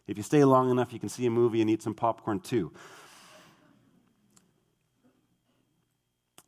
If 0.06 0.18
you 0.18 0.22
stay 0.22 0.44
long 0.44 0.70
enough, 0.70 0.92
you 0.92 1.00
can 1.00 1.08
see 1.08 1.24
a 1.24 1.30
movie 1.30 1.62
and 1.62 1.70
eat 1.70 1.82
some 1.82 1.94
popcorn 1.94 2.40
too. 2.40 2.70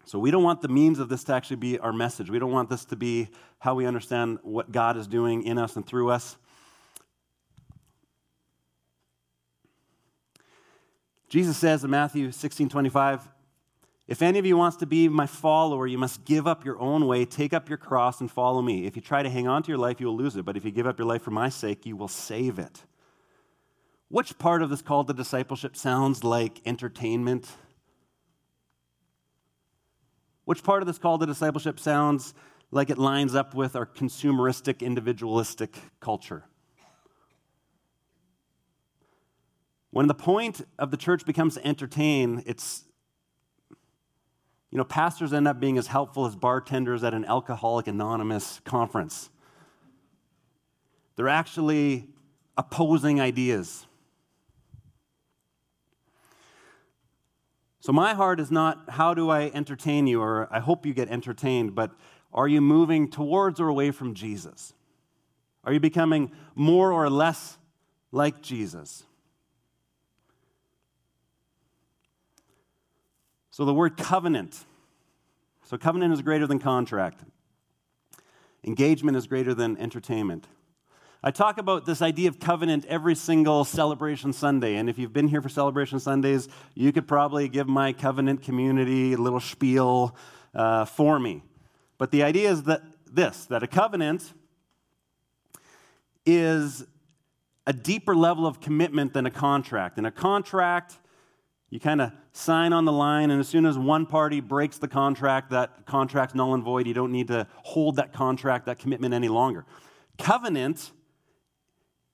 So, 0.08 0.18
we 0.18 0.30
don't 0.30 0.42
want 0.42 0.62
the 0.62 0.68
means 0.68 1.00
of 1.00 1.10
this 1.10 1.22
to 1.24 1.34
actually 1.34 1.56
be 1.56 1.78
our 1.78 1.92
message. 1.92 2.30
We 2.30 2.38
don't 2.38 2.50
want 2.50 2.70
this 2.70 2.86
to 2.86 2.96
be 2.96 3.28
how 3.58 3.74
we 3.74 3.84
understand 3.84 4.38
what 4.40 4.72
God 4.72 4.96
is 4.96 5.06
doing 5.06 5.42
in 5.42 5.58
us 5.58 5.76
and 5.76 5.86
through 5.86 6.08
us. 6.08 6.38
Jesus 11.28 11.58
says 11.58 11.84
in 11.84 11.90
Matthew 11.90 12.32
16 12.32 12.70
25, 12.70 13.28
if 14.06 14.22
any 14.22 14.38
of 14.38 14.46
you 14.46 14.56
wants 14.56 14.78
to 14.78 14.86
be 14.86 15.10
my 15.10 15.26
follower, 15.26 15.86
you 15.86 15.98
must 15.98 16.24
give 16.24 16.46
up 16.46 16.64
your 16.64 16.80
own 16.80 17.06
way, 17.06 17.26
take 17.26 17.52
up 17.52 17.68
your 17.68 17.76
cross, 17.76 18.22
and 18.22 18.30
follow 18.30 18.62
me. 18.62 18.86
If 18.86 18.96
you 18.96 19.02
try 19.02 19.22
to 19.22 19.28
hang 19.28 19.46
on 19.46 19.62
to 19.64 19.68
your 19.68 19.76
life, 19.76 20.00
you 20.00 20.06
will 20.06 20.16
lose 20.16 20.36
it. 20.36 20.46
But 20.46 20.56
if 20.56 20.64
you 20.64 20.70
give 20.70 20.86
up 20.86 20.98
your 20.98 21.06
life 21.06 21.20
for 21.20 21.32
my 21.32 21.50
sake, 21.50 21.84
you 21.84 21.98
will 21.98 22.08
save 22.08 22.58
it. 22.58 22.82
Which 24.08 24.38
part 24.38 24.62
of 24.62 24.70
this 24.70 24.80
call 24.80 25.04
to 25.04 25.12
discipleship 25.12 25.76
sounds 25.76 26.24
like 26.24 26.62
entertainment? 26.64 27.50
Which 30.48 30.62
part 30.62 30.82
of 30.82 30.86
this 30.86 30.96
call 30.96 31.18
to 31.18 31.26
discipleship 31.26 31.78
sounds 31.78 32.32
like 32.70 32.88
it 32.88 32.96
lines 32.96 33.34
up 33.34 33.52
with 33.52 33.76
our 33.76 33.84
consumeristic, 33.84 34.80
individualistic 34.80 35.76
culture? 36.00 36.44
When 39.90 40.06
the 40.06 40.14
point 40.14 40.62
of 40.78 40.90
the 40.90 40.96
church 40.96 41.26
becomes 41.26 41.56
to 41.56 41.66
entertain, 41.66 42.42
it's 42.46 42.84
you 44.70 44.78
know, 44.78 44.84
pastors 44.84 45.34
end 45.34 45.46
up 45.46 45.60
being 45.60 45.76
as 45.76 45.88
helpful 45.88 46.24
as 46.24 46.34
bartenders 46.34 47.04
at 47.04 47.12
an 47.12 47.26
Alcoholic 47.26 47.86
Anonymous 47.86 48.62
conference. 48.64 49.28
They're 51.16 51.28
actually 51.28 52.08
opposing 52.56 53.20
ideas. 53.20 53.86
So, 57.80 57.92
my 57.92 58.14
heart 58.14 58.40
is 58.40 58.50
not 58.50 58.90
how 58.90 59.14
do 59.14 59.30
I 59.30 59.50
entertain 59.54 60.06
you, 60.06 60.20
or 60.20 60.48
I 60.50 60.58
hope 60.58 60.84
you 60.84 60.92
get 60.92 61.08
entertained, 61.08 61.74
but 61.74 61.92
are 62.32 62.48
you 62.48 62.60
moving 62.60 63.08
towards 63.08 63.60
or 63.60 63.68
away 63.68 63.92
from 63.92 64.14
Jesus? 64.14 64.74
Are 65.64 65.72
you 65.72 65.80
becoming 65.80 66.32
more 66.54 66.92
or 66.92 67.08
less 67.08 67.56
like 68.10 68.42
Jesus? 68.42 69.04
So, 73.50 73.64
the 73.64 73.74
word 73.74 73.96
covenant. 73.96 74.64
So, 75.64 75.78
covenant 75.78 76.12
is 76.12 76.22
greater 76.22 76.46
than 76.46 76.58
contract, 76.58 77.22
engagement 78.64 79.16
is 79.16 79.26
greater 79.28 79.54
than 79.54 79.76
entertainment. 79.76 80.48
I 81.20 81.32
talk 81.32 81.58
about 81.58 81.84
this 81.84 82.00
idea 82.00 82.28
of 82.28 82.38
covenant 82.38 82.84
every 82.84 83.16
single 83.16 83.64
celebration 83.64 84.32
Sunday. 84.32 84.76
And 84.76 84.88
if 84.88 84.98
you've 84.98 85.12
been 85.12 85.26
here 85.26 85.42
for 85.42 85.48
celebration 85.48 85.98
Sundays, 85.98 86.48
you 86.74 86.92
could 86.92 87.08
probably 87.08 87.48
give 87.48 87.66
my 87.66 87.92
covenant 87.92 88.42
community 88.42 89.14
a 89.14 89.16
little 89.16 89.40
spiel 89.40 90.14
uh, 90.54 90.84
for 90.84 91.18
me. 91.18 91.42
But 91.98 92.12
the 92.12 92.22
idea 92.22 92.50
is 92.50 92.62
that 92.64 92.82
this 93.10 93.46
that 93.46 93.64
a 93.64 93.66
covenant 93.66 94.32
is 96.24 96.86
a 97.66 97.72
deeper 97.72 98.14
level 98.14 98.46
of 98.46 98.60
commitment 98.60 99.12
than 99.12 99.26
a 99.26 99.30
contract. 99.30 99.98
In 99.98 100.06
a 100.06 100.12
contract, 100.12 100.98
you 101.68 101.80
kind 101.80 102.00
of 102.00 102.12
sign 102.32 102.72
on 102.72 102.84
the 102.84 102.92
line, 102.92 103.32
and 103.32 103.40
as 103.40 103.48
soon 103.48 103.66
as 103.66 103.76
one 103.76 104.06
party 104.06 104.40
breaks 104.40 104.78
the 104.78 104.88
contract, 104.88 105.50
that 105.50 105.84
contract's 105.84 106.36
null 106.36 106.54
and 106.54 106.62
void. 106.62 106.86
You 106.86 106.94
don't 106.94 107.10
need 107.10 107.26
to 107.26 107.48
hold 107.56 107.96
that 107.96 108.12
contract, 108.12 108.66
that 108.66 108.78
commitment 108.78 109.14
any 109.14 109.28
longer. 109.28 109.66
Covenant 110.16 110.92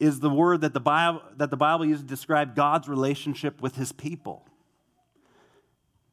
is 0.01 0.21
the 0.21 0.31
word 0.31 0.61
that 0.63 0.75
the 0.75 0.81
Bible, 0.81 1.23
that 1.37 1.51
the 1.51 1.57
Bible 1.57 1.85
uses 1.85 2.03
to 2.03 2.09
describe 2.09 2.55
God's 2.55 2.89
relationship 2.89 3.61
with 3.61 3.77
his 3.77 3.93
people. 3.93 4.47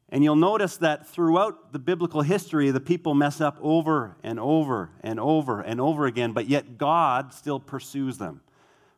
And 0.09 0.23
you'll 0.23 0.35
notice 0.35 0.77
that 0.77 1.07
throughout 1.07 1.71
the 1.71 1.79
biblical 1.79 2.21
history, 2.21 2.69
the 2.69 2.81
people 2.81 3.13
mess 3.13 3.39
up 3.39 3.57
over 3.61 4.17
and 4.23 4.39
over 4.39 4.89
and 5.01 5.19
over 5.19 5.61
and 5.61 5.79
over 5.79 6.05
again, 6.05 6.33
but 6.33 6.47
yet 6.50 6.77
God 6.77 7.33
still 7.33 7.59
pursues 7.59 8.17
them. 8.17 8.41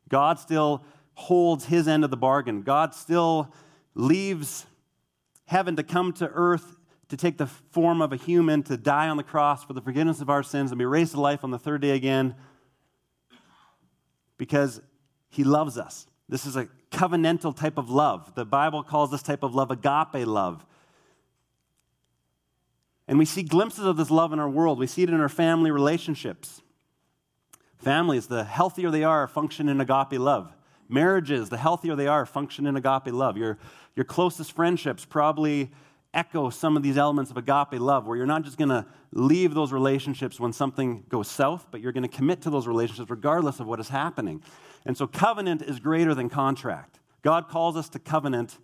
God 0.10 0.40
still 0.40 0.84
holds 1.14 1.66
his 1.66 1.88
end 1.88 2.04
of 2.04 2.10
the 2.10 2.18
bargain. 2.18 2.64
God 2.64 2.96
still 2.96 3.54
leaves 3.94 4.66
heaven 5.46 5.76
to 5.76 5.84
come 5.84 6.14
to 6.14 6.28
earth 6.34 6.78
to 7.10 7.18
take 7.18 7.38
the 7.38 7.46
form 7.46 8.02
of 8.02 8.12
a 8.12 8.16
human, 8.16 8.64
to 8.64 8.76
die 8.76 9.08
on 9.08 9.18
the 9.18 9.24
cross 9.24 9.64
for 9.64 9.74
the 9.74 9.82
forgiveness 9.82 10.20
of 10.20 10.32
our 10.32 10.42
sins, 10.42 10.72
and 10.72 10.80
be 10.80 10.86
raised 10.86 11.12
to 11.12 11.22
life 11.22 11.44
on 11.44 11.52
the 11.52 11.60
third 11.60 11.82
day 11.82 11.92
again 11.92 12.34
because 14.44 14.82
he 15.30 15.46
loves 15.46 15.78
us. 15.78 16.06
This 16.28 16.46
is 16.46 16.58
a 16.58 16.68
covenantal 16.92 17.56
type 17.56 17.78
of 17.78 17.90
love. 17.90 18.36
The 18.36 18.44
Bible 18.44 18.84
calls 18.84 19.10
this 19.10 19.24
type 19.24 19.42
of 19.42 19.56
love 19.56 19.72
agape 19.72 20.28
love. 20.28 20.66
And 23.08 23.18
we 23.18 23.24
see 23.24 23.42
glimpses 23.42 23.86
of 23.86 23.96
this 23.96 24.12
love 24.12 24.34
in 24.34 24.40
our 24.40 24.50
world. 24.50 24.80
We 24.80 24.88
see 24.88 25.02
it 25.02 25.10
in 25.10 25.22
our 25.22 25.30
family 25.30 25.72
relationships. 25.72 26.62
Families, 27.78 28.28
the 28.28 28.44
healthier 28.44 28.92
they 28.92 29.06
are, 29.06 29.30
function 29.30 29.70
in 29.70 29.80
agape 29.80 30.20
love. 30.20 30.54
Marriages, 30.90 31.48
the 31.48 31.58
healthier 31.58 31.96
they 31.96 32.08
are, 32.08 32.26
function 32.26 32.66
in 32.66 32.76
agape 32.76 33.14
love. 33.14 33.38
Your, 33.38 33.58
your 33.96 34.04
closest 34.04 34.52
friendships 34.52 35.06
probably 35.06 35.72
echo 36.14 36.50
some 36.50 36.78
of 36.78 36.84
these 36.84 36.98
elements 36.98 37.32
of 37.32 37.38
agape 37.38 37.80
love, 37.80 38.06
where 38.06 38.16
you're 38.16 38.26
not 38.26 38.44
just 38.44 38.58
going 38.58 38.70
to 38.70 38.86
leave 39.12 39.54
those 39.54 39.72
relationships 39.72 40.40
when 40.40 40.54
something 40.54 41.04
goes 41.10 41.28
south, 41.28 41.68
but 41.72 41.82
you're 41.82 41.92
going 41.92 42.08
to 42.08 42.16
commit 42.16 42.42
to 42.42 42.50
those 42.50 42.68
relationships 42.68 43.10
regardless 43.10 43.60
of 43.60 43.68
what 43.68 43.80
is 43.80 43.90
happening. 43.90 44.42
And 44.86 44.98
so, 44.98 45.08
covenant 45.08 45.62
is 45.62 45.80
greater 45.80 46.14
than 46.14 46.30
contract. 46.30 47.00
God 47.22 47.48
calls 47.48 47.76
us 47.78 47.90
to 47.90 48.00
covenant 48.00 48.58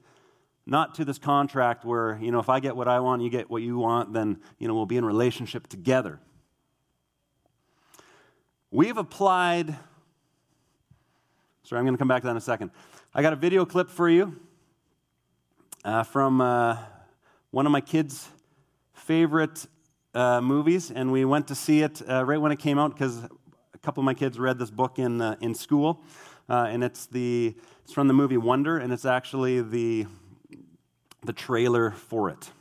not 0.66 0.94
to 0.96 1.06
this 1.06 1.18
contract 1.18 1.84
where, 1.84 2.20
you 2.22 2.32
know, 2.32 2.40
if 2.40 2.50
I 2.50 2.60
get 2.60 2.76
what 2.76 2.88
I 2.88 3.00
want, 3.00 3.22
you 3.22 3.30
get 3.30 3.50
what 3.50 3.62
you 3.62 3.78
want, 3.78 4.14
then, 4.14 4.40
you 4.60 4.68
know, 4.68 4.76
we'll 4.76 4.86
be 4.86 4.98
in 4.98 5.06
relationship 5.06 5.68
together. 5.68 6.20
We've 8.70 8.98
applied, 8.98 9.76
sorry, 11.64 11.80
I'm 11.80 11.86
going 11.86 11.96
to 11.96 11.98
come 11.98 12.08
back 12.08 12.22
to 12.22 12.28
that 12.28 12.32
in 12.32 12.38
a 12.38 12.42
second. 12.42 12.70
I 13.16 13.24
got 13.24 13.34
a 13.34 13.38
video 13.38 13.66
clip 13.66 13.90
for 13.90 14.08
you 14.08 14.40
uh, 15.84 16.04
from 16.04 16.42
uh, 16.42 16.78
one 17.52 17.66
of 17.66 17.72
my 17.72 17.82
kids' 17.82 18.30
favorite 18.94 19.66
uh, 20.14 20.42
movies, 20.42 20.92
and 20.92 21.12
we 21.12 21.26
went 21.26 21.48
to 21.48 21.56
see 21.56 21.82
it 21.82 22.02
uh, 22.10 22.24
right 22.26 22.40
when 22.40 22.52
it 22.52 22.60
came 22.60 22.78
out 22.78 22.94
because 22.94 23.24
a 23.24 23.78
couple 23.82 24.02
of 24.02 24.06
my 24.06 24.14
kids 24.14 24.40
read 24.40 24.60
this 24.60 24.72
book 24.72 25.00
in, 25.00 25.22
uh, 25.22 25.36
in 25.42 25.54
school. 25.54 26.02
Uh, 26.50 26.68
and 26.70 26.84
it's, 26.84 27.06
the, 27.06 27.56
it's 27.84 27.94
from 27.94 28.08
the 28.08 28.14
movie 28.14 28.38
Wonder, 28.38 28.78
and 28.78 28.92
it's 28.92 29.06
actually 29.06 29.62
the 29.62 30.08
the 31.24 31.34
trailer 31.34 31.92
for 31.92 32.30
it. 32.30 32.52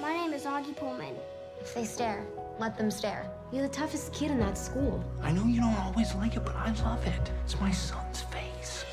My 0.00 0.12
name 0.12 0.32
is 0.32 0.44
Augie 0.44 0.76
Pullman. 0.76 1.14
If 1.60 1.74
they 1.74 1.84
stare, 1.84 2.24
let 2.58 2.78
them 2.78 2.90
stare. 2.90 3.30
You're 3.52 3.62
the 3.62 3.68
toughest 3.74 4.14
kid 4.14 4.30
in 4.30 4.38
that 4.40 4.56
school. 4.56 5.04
I 5.22 5.32
know 5.32 5.44
you 5.44 5.60
don't 5.60 5.76
always 5.78 6.14
like 6.14 6.36
it, 6.36 6.44
but 6.44 6.56
I 6.56 6.72
love 6.84 7.04
it. 7.06 7.30
It's 7.44 7.60
my 7.60 7.70
son's 7.70 8.22
face. 8.22 8.84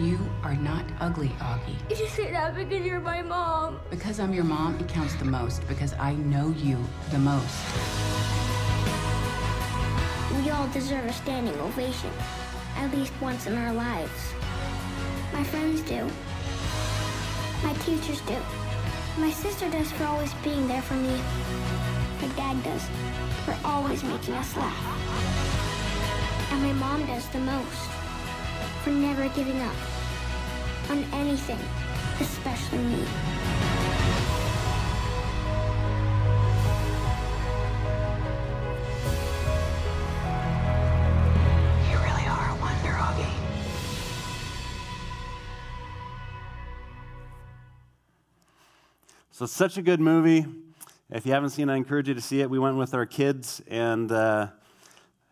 You 0.00 0.18
are 0.44 0.54
not 0.54 0.86
ugly, 0.98 1.28
Augie. 1.40 1.76
You 1.90 1.96
just 1.96 2.14
say 2.14 2.30
that 2.30 2.54
because 2.54 2.86
you're 2.86 3.00
my 3.00 3.20
mom. 3.20 3.78
Because 3.90 4.18
I'm 4.18 4.32
your 4.32 4.44
mom, 4.44 4.80
it 4.80 4.88
counts 4.88 5.14
the 5.16 5.26
most, 5.26 5.60
because 5.68 5.92
I 6.00 6.14
know 6.14 6.54
you 6.56 6.82
the 7.10 7.18
most. 7.18 7.60
We 10.38 10.48
all 10.48 10.66
deserve 10.68 11.04
a 11.04 11.12
standing 11.12 11.54
ovation, 11.60 12.10
at 12.76 12.90
least 12.96 13.12
once 13.20 13.46
in 13.46 13.54
our 13.58 13.74
lives. 13.74 14.32
My 15.34 15.44
friends 15.44 15.82
do. 15.82 16.08
My 17.62 17.74
teachers 17.84 18.22
do. 18.22 18.38
My 19.18 19.30
sister 19.30 19.68
does 19.68 19.92
for 19.92 20.04
always 20.04 20.32
being 20.42 20.66
there 20.66 20.80
for 20.80 20.94
me. 20.94 21.20
My 22.22 22.28
dad 22.36 22.62
does 22.64 22.88
for 23.44 23.54
always 23.66 24.02
making 24.02 24.32
us 24.32 24.56
laugh. 24.56 26.52
And 26.52 26.62
my 26.62 26.72
mom 26.72 27.04
does 27.04 27.28
the 27.28 27.40
most 27.40 27.99
for 28.82 28.90
never 28.90 29.28
giving 29.30 29.60
up 29.60 29.74
on 30.88 31.04
anything, 31.12 31.58
especially 32.18 32.78
me. 32.78 33.04
You 41.90 41.98
really 41.98 42.26
are 42.26 42.50
a 42.50 42.56
wonder, 42.58 42.96
Augie. 42.96 43.30
So 49.30 49.44
it's 49.44 49.52
such 49.52 49.76
a 49.76 49.82
good 49.82 50.00
movie. 50.00 50.46
If 51.10 51.26
you 51.26 51.32
haven't 51.32 51.50
seen 51.50 51.68
it, 51.68 51.72
I 51.72 51.76
encourage 51.76 52.08
you 52.08 52.14
to 52.14 52.20
see 52.20 52.40
it. 52.40 52.48
We 52.48 52.58
went 52.58 52.76
with 52.76 52.94
our 52.94 53.04
kids, 53.04 53.60
and 53.68 54.10
uh, 54.10 54.48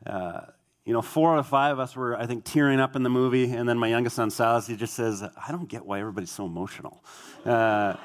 uh, 0.07 0.40
you 0.88 0.95
know, 0.95 1.02
four 1.02 1.35
out 1.35 1.38
of 1.38 1.47
five 1.47 1.75
of 1.75 1.80
us 1.80 1.95
were, 1.95 2.16
I 2.16 2.25
think, 2.25 2.45
tearing 2.45 2.80
up 2.80 2.97
in 2.97 3.02
the 3.02 3.11
movie. 3.11 3.52
And 3.52 3.68
then 3.68 3.76
my 3.76 3.88
youngest 3.88 4.16
son, 4.16 4.30
Silas, 4.30 4.66
he 4.66 4.75
just 4.75 4.95
says, 4.95 5.23
"I 5.23 5.52
don't 5.52 5.68
get 5.68 5.85
why 5.85 6.00
everybody's 6.00 6.30
so 6.30 6.47
emotional." 6.47 7.04
Uh, 7.45 7.97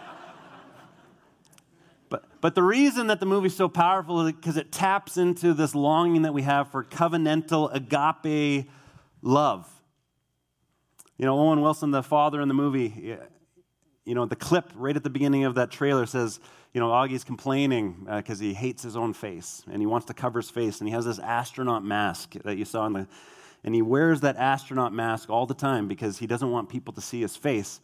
but, 2.10 2.26
but 2.42 2.56
the 2.56 2.62
reason 2.62 3.08
that 3.08 3.22
the 3.22 3.26
movie's 3.26 3.56
so 3.56 3.70
powerful 3.70 4.28
is 4.28 4.34
because 4.34 4.58
it 4.58 4.74
taps 4.74 5.16
into 5.16 5.54
this 5.54 5.74
longing 5.74 6.24
that 6.24 6.34
we 6.34 6.42
have 6.42 6.72
for 6.72 6.84
covenantal 6.84 7.74
agape 7.74 8.70
love. 9.22 9.66
You 11.18 11.26
know, 11.26 11.40
Owen 11.40 11.62
Wilson, 11.62 11.92
the 11.92 12.04
father 12.04 12.42
in 12.42 12.50
the 12.50 12.54
movie, 12.54 13.18
you 14.04 14.14
know, 14.14 14.26
the 14.26 14.36
clip 14.36 14.70
right 14.76 14.98
at 14.98 15.04
the 15.04 15.10
beginning 15.10 15.46
of 15.46 15.56
that 15.56 15.72
trailer 15.72 16.06
says, 16.06 16.42
you 16.74 16.80
know, 16.80 16.90
Augie's 16.90 17.24
complaining 17.24 18.08
because 18.18 18.42
uh, 18.42 18.44
he 18.44 18.54
hates 18.54 18.82
his 18.82 18.96
own 18.96 19.14
face 19.14 19.64
and 19.72 19.82
he 19.82 19.86
wants 19.86 20.08
to 20.08 20.14
cover 20.14 20.40
his 20.40 20.50
face. 20.50 20.80
And 20.80 20.88
he 20.88 20.94
has 20.94 21.06
this 21.06 21.20
astronaut 21.20 21.84
mask 21.84 22.34
that 22.44 22.58
you 22.58 22.66
saw 22.66 22.88
in 22.88 22.94
the, 22.94 23.08
and 23.64 23.76
he 23.76 23.82
wears 23.82 24.22
that 24.22 24.38
astronaut 24.38 24.92
mask 24.92 25.30
all 25.30 25.46
the 25.46 25.54
time 25.54 25.88
because 25.88 26.18
he 26.18 26.26
doesn't 26.26 26.50
want 26.50 26.70
people 26.70 26.94
to 26.94 27.02
see 27.02 27.22
his 27.22 27.36
face. 27.36 27.80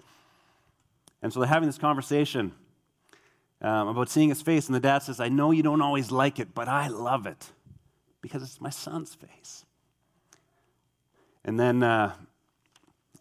And 1.21 1.31
so 1.31 1.39
they're 1.39 1.49
having 1.49 1.69
this 1.69 1.77
conversation 1.77 2.51
um, 3.61 3.89
about 3.89 4.09
seeing 4.09 4.29
his 4.29 4.41
face. 4.41 4.65
And 4.67 4.75
the 4.75 4.79
dad 4.79 4.99
says, 4.99 5.19
I 5.19 5.29
know 5.29 5.51
you 5.51 5.61
don't 5.61 5.81
always 5.81 6.11
like 6.11 6.39
it, 6.39 6.55
but 6.55 6.67
I 6.67 6.87
love 6.87 7.27
it 7.27 7.51
because 8.21 8.41
it's 8.41 8.59
my 8.59 8.69
son's 8.71 9.13
face. 9.13 9.65
And 11.45 11.59
then, 11.59 11.83
uh, 11.83 12.13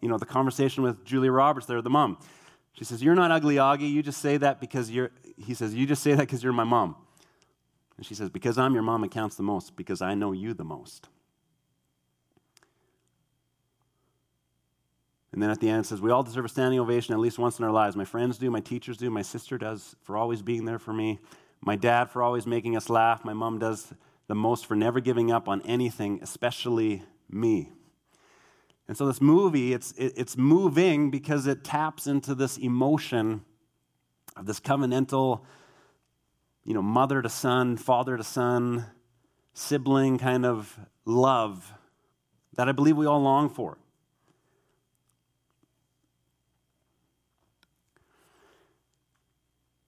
you 0.01 0.09
know, 0.09 0.19
the 0.19 0.27
conversation 0.27 0.83
with 0.83 1.05
Julia 1.05 1.31
Roberts 1.31 1.67
there, 1.67 1.83
the 1.83 1.91
mom. 1.91 2.19
She 2.73 2.85
says, 2.85 3.03
You're 3.03 3.17
not 3.17 3.31
ugly, 3.31 3.57
Augie. 3.57 3.91
You 3.91 4.03
just 4.03 4.21
say 4.21 4.37
that 4.37 4.61
because 4.61 4.91
you're, 4.91 5.11
he 5.45 5.55
says, 5.55 5.75
You 5.75 5.87
just 5.87 6.03
say 6.03 6.13
that 6.13 6.21
because 6.21 6.43
you're 6.43 6.53
my 6.53 6.65
mom. 6.65 6.97
And 7.97 8.07
she 8.07 8.15
says, 8.15 8.31
Because 8.31 8.59
I'm 8.59 8.75
your 8.75 8.83
mom, 8.83 9.05
it 9.05 9.11
counts 9.11 9.37
the 9.37 9.43
most, 9.43 9.77
because 9.77 10.03
I 10.03 10.15
know 10.15 10.33
you 10.33 10.55
the 10.55 10.65
most. 10.65 11.09
And 15.33 15.43
then 15.43 15.51
at 15.51 15.61
the 15.61 15.69
end 15.69 15.85
it 15.85 15.89
says, 15.89 16.01
We 16.01 16.11
all 16.11 16.23
deserve 16.23 16.45
a 16.45 16.49
standing 16.49 16.81
ovation 16.81 17.15
at 17.15 17.21
least 17.21 17.39
once 17.39 17.59
in 17.59 17.65
our 17.65 17.71
lives. 17.71 17.97
My 17.97 18.05
friends 18.05 18.39
do, 18.39 18.51
my 18.51 18.61
teachers 18.61 18.97
do, 18.97 19.11
my 19.11 19.23
sister 19.23 19.59
does 19.59 19.95
for 20.03 20.17
always 20.17 20.43
being 20.43 20.65
there 20.65 20.79
for 20.79 20.93
me, 20.93 21.19
my 21.61 21.77
dad 21.77 22.11
for 22.11 22.23
always 22.23 22.47
making 22.47 22.77
us 22.77 22.89
laugh, 22.89 23.25
my 23.25 23.33
mom 23.35 23.59
does 23.59 23.93
the 24.29 24.35
most 24.35 24.67
for 24.67 24.77
never 24.77 25.01
giving 25.01 25.33
up 25.33 25.49
on 25.49 25.63
anything, 25.63 26.21
especially 26.23 27.03
me. 27.31 27.73
And 28.87 28.97
so 28.97 29.07
this 29.07 29.21
movie, 29.21 29.73
it's, 29.75 29.93
it's 29.97 30.37
moving 30.37 31.11
because 31.11 31.47
it 31.47 31.63
taps 31.63 32.07
into 32.07 32.35
this 32.35 32.57
emotion 32.57 33.43
of 34.39 34.47
this 34.47 34.61
covenantal 34.61 35.45
you 36.65 36.75
know, 36.75 36.83
mother 36.83 37.23
to 37.23 37.31
son, 37.31 37.79
father 37.79 38.19
to 38.19 38.23
son, 38.23 38.85
sibling 39.55 40.19
kind 40.19 40.45
of 40.45 40.79
love 41.07 41.73
that 42.57 42.69
I 42.69 42.73
believe 42.73 42.97
we 42.97 43.07
all 43.07 43.23
long 43.23 43.49
for. 43.49 43.79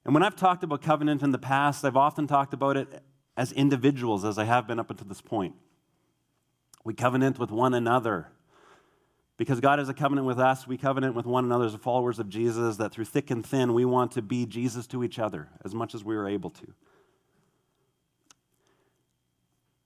And 0.07 0.15
when 0.15 0.23
I've 0.23 0.37
talked 0.37 0.65
about 0.65 0.81
covenant 0.81 1.23
in 1.23 1.33
the 1.33 1.39
past, 1.39 1.85
I've 1.85 1.99
often 1.99 2.27
talked 2.27 2.55
about 2.55 2.79
it 2.79 3.03
as 3.37 3.53
individuals, 3.53 4.25
as 4.25 4.39
I 4.39 4.45
have 4.45 4.67
been 4.67 4.79
up 4.79 4.91
until 4.91 5.07
this 5.07 5.21
point. 5.21 5.55
We 6.83 6.95
covenant 6.95 7.39
with 7.39 7.51
one 7.51 7.75
another. 7.75 8.29
Because 9.41 9.59
God 9.59 9.79
has 9.79 9.89
a 9.89 9.95
covenant 9.95 10.27
with 10.27 10.39
us, 10.39 10.67
we 10.67 10.77
covenant 10.77 11.15
with 11.15 11.25
one 11.25 11.47
another 11.47 11.65
as 11.65 11.75
followers 11.77 12.19
of 12.19 12.29
Jesus, 12.29 12.77
that 12.77 12.93
through 12.93 13.07
thick 13.07 13.31
and 13.31 13.45
thin, 13.45 13.73
we 13.73 13.87
want 13.87 14.13
to 14.13 14.21
be 14.21 14.45
Jesus 14.45 14.87
to 14.89 15.03
each 15.03 15.19
other 15.19 15.49
as 15.65 15.75
much 15.75 15.95
as 15.95 16.05
we 16.05 16.15
are 16.15 16.29
able 16.29 16.51
to. 16.51 16.75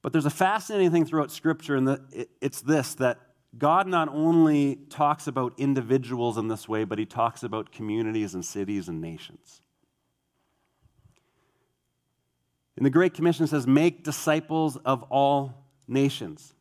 But 0.02 0.12
there's 0.12 0.26
a 0.26 0.30
fascinating 0.30 0.90
thing 0.90 1.04
throughout 1.04 1.30
Scripture, 1.30 1.76
and 1.76 2.00
it's 2.40 2.62
this 2.62 2.96
that 2.96 3.20
God 3.56 3.87
not 3.87 4.08
only 4.08 4.75
talks 4.90 5.28
about 5.28 5.54
individuals 5.56 6.37
in 6.37 6.49
this 6.49 6.68
way, 6.68 6.82
but 6.82 6.99
he 6.99 7.06
talks 7.06 7.44
about 7.44 7.70
communities 7.70 8.34
and 8.34 8.44
cities 8.44 8.88
and 8.88 9.00
nations. 9.00 9.61
And 12.76 12.84
the 12.84 12.90
Great 12.90 13.14
Commission 13.14 13.46
says, 13.46 13.68
Make 13.68 14.02
disciples 14.02 14.76
of 14.78 15.04
all 15.11 15.64
nations. 15.87 16.53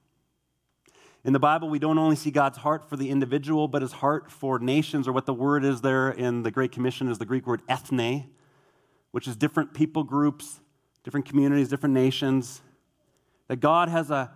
In 1.25 1.32
the 1.32 1.39
Bible, 1.39 1.70
we 1.70 1.80
don't 1.80 1.98
only 1.98 2.18
see 2.18 2.32
God's 2.32 2.58
heart 2.58 2.89
for 2.89 2.98
the 2.98 3.10
individual, 3.10 3.70
but 3.70 3.82
his 3.82 3.94
heart 3.94 4.30
for 4.30 4.60
nations, 4.60 5.08
or 5.08 5.13
what 5.13 5.25
the 5.25 5.34
word 5.34 5.63
is 5.63 5.80
there 5.80 6.10
in 6.10 6.44
the 6.44 6.51
Great 6.51 6.74
Commission 6.74 7.08
is 7.08 7.18
the 7.18 7.25
Greek 7.25 7.48
word 7.48 7.62
ethne, 7.70 8.30
which 9.12 9.25
is 9.25 9.38
different 9.38 9.74
people 9.74 10.03
groups, 10.03 10.60
different 11.06 11.25
communities, 11.25 11.70
different 11.70 11.96
nations. 11.96 12.62
That 13.48 13.58
God 13.58 13.88
has 13.88 14.12
a 14.12 14.32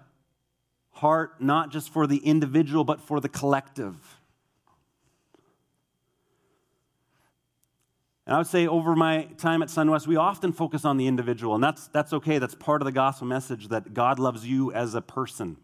heart 0.92 1.42
not 1.42 1.72
just 1.72 1.92
for 1.92 2.08
the 2.08 2.18
individual, 2.18 2.86
but 2.86 3.02
for 3.02 3.20
the 3.20 3.30
collective. 3.30 3.98
And 8.26 8.34
I 8.34 8.38
would 8.38 8.48
say 8.48 8.66
over 8.66 8.96
my 8.96 9.24
time 9.38 9.62
at 9.62 9.68
SunWest, 9.68 10.08
we 10.08 10.16
often 10.16 10.54
focus 10.54 10.86
on 10.86 10.96
the 10.96 11.08
individual, 11.08 11.54
and 11.54 11.64
that's, 11.64 11.90
that's 11.90 12.14
okay. 12.14 12.40
That's 12.40 12.56
part 12.56 12.82
of 12.82 12.86
the 12.86 12.94
gospel 12.94 13.28
message 13.28 13.68
that 13.70 13.94
God 13.94 14.20
loves 14.20 14.48
you 14.48 14.72
as 14.72 14.96
a 14.96 15.02
person. 15.02 15.58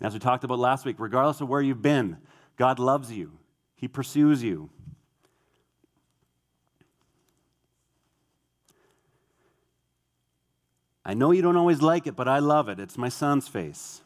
As 0.00 0.14
we 0.14 0.18
talked 0.18 0.44
about 0.44 0.58
last 0.58 0.84
week, 0.84 0.96
regardless 0.98 1.40
of 1.40 1.48
where 1.48 1.60
you've 1.60 1.82
been, 1.82 2.16
God 2.56 2.78
loves 2.78 3.12
you, 3.12 3.38
He 3.74 3.88
pursues 3.88 4.42
you. 4.42 4.70
I 11.04 11.14
know 11.14 11.32
you 11.32 11.42
don't 11.42 11.56
always 11.56 11.82
like 11.82 12.06
it, 12.06 12.14
but 12.14 12.28
I 12.28 12.38
love 12.38 12.68
it. 12.68 12.78
It's 12.78 12.96
my 12.96 13.08
son's 13.08 13.48
face. 13.48 14.02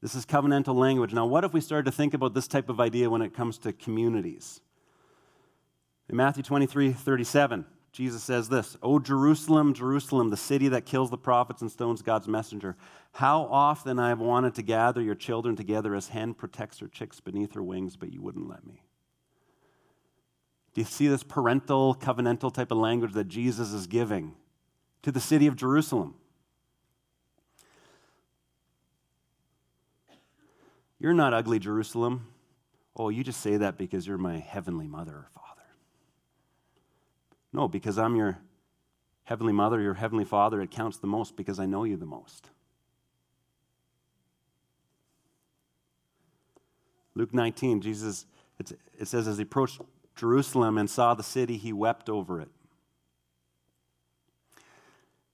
This 0.00 0.14
is 0.14 0.24
covenantal 0.24 0.74
language. 0.74 1.12
Now, 1.12 1.26
what 1.26 1.44
if 1.44 1.52
we 1.52 1.60
started 1.60 1.90
to 1.90 1.96
think 1.96 2.14
about 2.14 2.34
this 2.34 2.46
type 2.46 2.68
of 2.68 2.78
idea 2.78 3.10
when 3.10 3.22
it 3.22 3.34
comes 3.34 3.58
to 3.58 3.72
communities? 3.72 4.60
In 6.08 6.16
Matthew 6.16 6.42
23 6.42 6.92
37, 6.92 7.64
Jesus 7.92 8.22
says 8.22 8.48
this 8.48 8.76
O 8.82 8.98
Jerusalem, 8.98 9.74
Jerusalem, 9.74 10.30
the 10.30 10.36
city 10.36 10.68
that 10.68 10.86
kills 10.86 11.10
the 11.10 11.18
prophets 11.18 11.62
and 11.62 11.70
stones 11.70 12.02
God's 12.02 12.28
messenger, 12.28 12.76
how 13.12 13.42
often 13.42 13.98
I 13.98 14.10
have 14.10 14.20
wanted 14.20 14.54
to 14.56 14.62
gather 14.62 15.00
your 15.00 15.14
children 15.14 15.56
together 15.56 15.94
as 15.94 16.08
hen 16.08 16.34
protects 16.34 16.78
her 16.78 16.88
chicks 16.88 17.20
beneath 17.20 17.54
her 17.54 17.62
wings, 17.62 17.96
but 17.96 18.12
you 18.12 18.22
wouldn't 18.22 18.48
let 18.48 18.66
me. 18.66 18.82
Do 20.74 20.82
you 20.82 20.86
see 20.86 21.08
this 21.08 21.22
parental, 21.22 21.94
covenantal 21.94 22.52
type 22.52 22.70
of 22.70 22.78
language 22.78 23.14
that 23.14 23.28
Jesus 23.28 23.72
is 23.72 23.86
giving 23.86 24.34
to 25.02 25.10
the 25.10 25.20
city 25.20 25.46
of 25.46 25.56
Jerusalem? 25.56 26.14
You're 31.00 31.14
not 31.14 31.32
ugly, 31.32 31.58
Jerusalem. 31.58 32.26
Oh, 32.96 33.08
you 33.08 33.22
just 33.22 33.40
say 33.40 33.56
that 33.56 33.78
because 33.78 34.06
you're 34.06 34.18
my 34.18 34.38
heavenly 34.38 34.88
mother 34.88 35.12
or 35.12 35.30
father. 35.34 35.57
No, 37.52 37.68
because 37.68 37.98
I'm 37.98 38.14
your 38.16 38.38
heavenly 39.24 39.52
mother, 39.52 39.80
your 39.80 39.94
heavenly 39.94 40.24
father, 40.24 40.60
it 40.60 40.70
counts 40.70 40.98
the 40.98 41.06
most 41.06 41.36
because 41.36 41.58
I 41.58 41.66
know 41.66 41.84
you 41.84 41.96
the 41.96 42.06
most. 42.06 42.50
Luke 47.14 47.34
19, 47.34 47.80
Jesus, 47.80 48.26
it 48.58 49.08
says, 49.08 49.26
as 49.26 49.38
he 49.38 49.42
approached 49.42 49.80
Jerusalem 50.14 50.78
and 50.78 50.88
saw 50.88 51.14
the 51.14 51.22
city, 51.22 51.56
he 51.56 51.72
wept 51.72 52.08
over 52.08 52.40
it. 52.40 52.48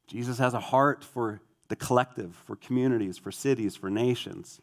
Jesus 0.06 0.38
has 0.38 0.54
a 0.54 0.60
heart 0.60 1.02
for 1.02 1.40
the 1.68 1.76
collective, 1.76 2.36
for 2.46 2.56
communities, 2.56 3.18
for 3.18 3.32
cities, 3.32 3.74
for 3.76 3.90
nations. 3.90 4.60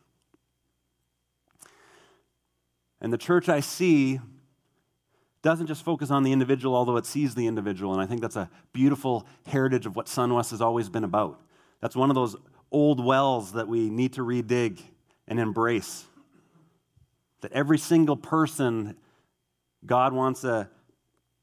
And 3.00 3.12
the 3.12 3.18
church 3.18 3.50
I 3.50 3.60
see 3.60 4.20
doesn't 5.41 5.67
just 5.67 5.84
focus 5.84 6.12
on 6.12 6.23
the 6.23 6.32
individual, 6.32 6.75
although 6.75 6.97
it 6.97 7.06
sees 7.06 7.34
the 7.36 7.47
individual. 7.47 7.93
And 7.93 8.01
I 8.01 8.06
think 8.06 8.21
that's 8.21 8.36
a 8.36 8.49
beautiful 8.73 9.25
heritage 9.47 9.86
of 9.86 9.95
what 9.95 10.06
SunWest 10.06 10.51
has 10.51 10.62
always 10.62 10.89
been 10.89 11.04
about. 11.04 11.41
That's 11.82 11.95
one 11.95 12.10
of 12.10 12.15
those 12.15 12.36
old 12.71 13.04
wells 13.04 13.54
that 13.54 13.67
we 13.67 13.89
need 13.89 14.13
to 14.13 14.21
redig 14.21 14.82
and 15.27 15.39
embrace. 15.39 16.06
That 17.41 17.51
every 17.54 17.80
single 17.80 18.15
person, 18.15 18.95
God 19.86 20.13
wants 20.13 20.43
a 20.43 20.69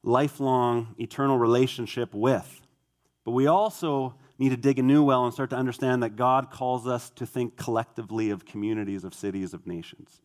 lifelong, 0.04 0.94
eternal 0.98 1.38
relationship 1.38 2.14
with. 2.14 2.61
But 3.24 3.32
we 3.32 3.46
also 3.48 4.14
need 4.38 4.50
to 4.50 4.56
dig 4.56 4.78
a 4.78 4.82
new 4.82 5.02
well 5.02 5.24
and 5.24 5.34
start 5.34 5.50
to 5.50 5.56
understand 5.56 6.04
that 6.04 6.14
God 6.14 6.50
calls 6.52 6.87
us 6.87 7.11
to 7.11 7.26
think 7.26 7.56
collectively 7.56 8.30
of 8.30 8.44
communities, 8.44 9.02
of 9.02 9.12
cities, 9.12 9.52
of 9.52 9.66
nations. 9.66 10.20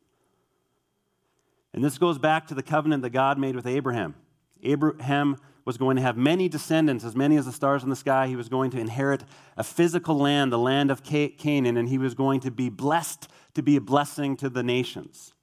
And 1.74 1.84
this 1.84 1.98
goes 1.98 2.18
back 2.18 2.48
to 2.48 2.54
the 2.54 2.64
covenant 2.64 3.02
that 3.04 3.10
God 3.10 3.38
made 3.38 3.56
with 3.56 3.66
Abraham. 3.66 4.16
Abraham 4.62 5.38
was 5.66 5.78
going 5.78 5.96
to 5.96 6.02
have 6.02 6.18
many 6.18 6.50
descendants, 6.50 7.04
as 7.04 7.16
many 7.16 7.38
as 7.38 7.46
the 7.46 7.52
stars 7.52 7.84
in 7.84 7.90
the 7.90 7.96
sky. 7.96 8.28
He 8.28 8.36
was 8.36 8.50
going 8.50 8.72
to 8.72 8.80
inherit 8.80 9.24
a 9.58 9.64
physical 9.64 10.18
land, 10.18 10.52
the 10.52 10.58
land 10.58 10.92
of 10.92 11.04
Canaan, 11.04 11.78
and 11.78 11.88
he 11.88 11.98
was 11.98 12.14
going 12.14 12.42
to 12.42 12.52
be 12.52 12.70
blessed 12.70 13.28
to 13.54 13.64
be 13.64 13.76
a 13.76 13.82
blessing 13.82 14.36
to 14.38 14.50
the 14.50 14.64
nations. 14.64 15.34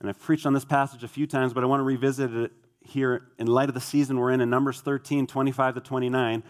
And 0.00 0.10
I've 0.10 0.20
preached 0.20 0.44
on 0.44 0.52
this 0.52 0.66
passage 0.66 1.02
a 1.02 1.08
few 1.08 1.26
times, 1.26 1.54
but 1.54 1.64
I 1.64 1.66
want 1.66 1.80
to 1.80 1.84
revisit 1.84 2.30
it 2.34 2.52
here 2.82 3.28
in 3.38 3.46
light 3.46 3.70
of 3.70 3.74
the 3.74 3.80
season 3.80 4.18
we're 4.18 4.32
in 4.32 4.42
in 4.42 4.50
Numbers 4.50 4.82
13, 4.82 5.26
25 5.26 5.76
to 5.76 5.80
29. 5.80 6.42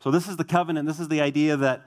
So, 0.00 0.10
this 0.10 0.26
is 0.26 0.36
the 0.36 0.44
covenant. 0.44 0.88
This 0.88 0.98
is 0.98 1.06
the 1.06 1.20
idea 1.20 1.56
that, 1.56 1.86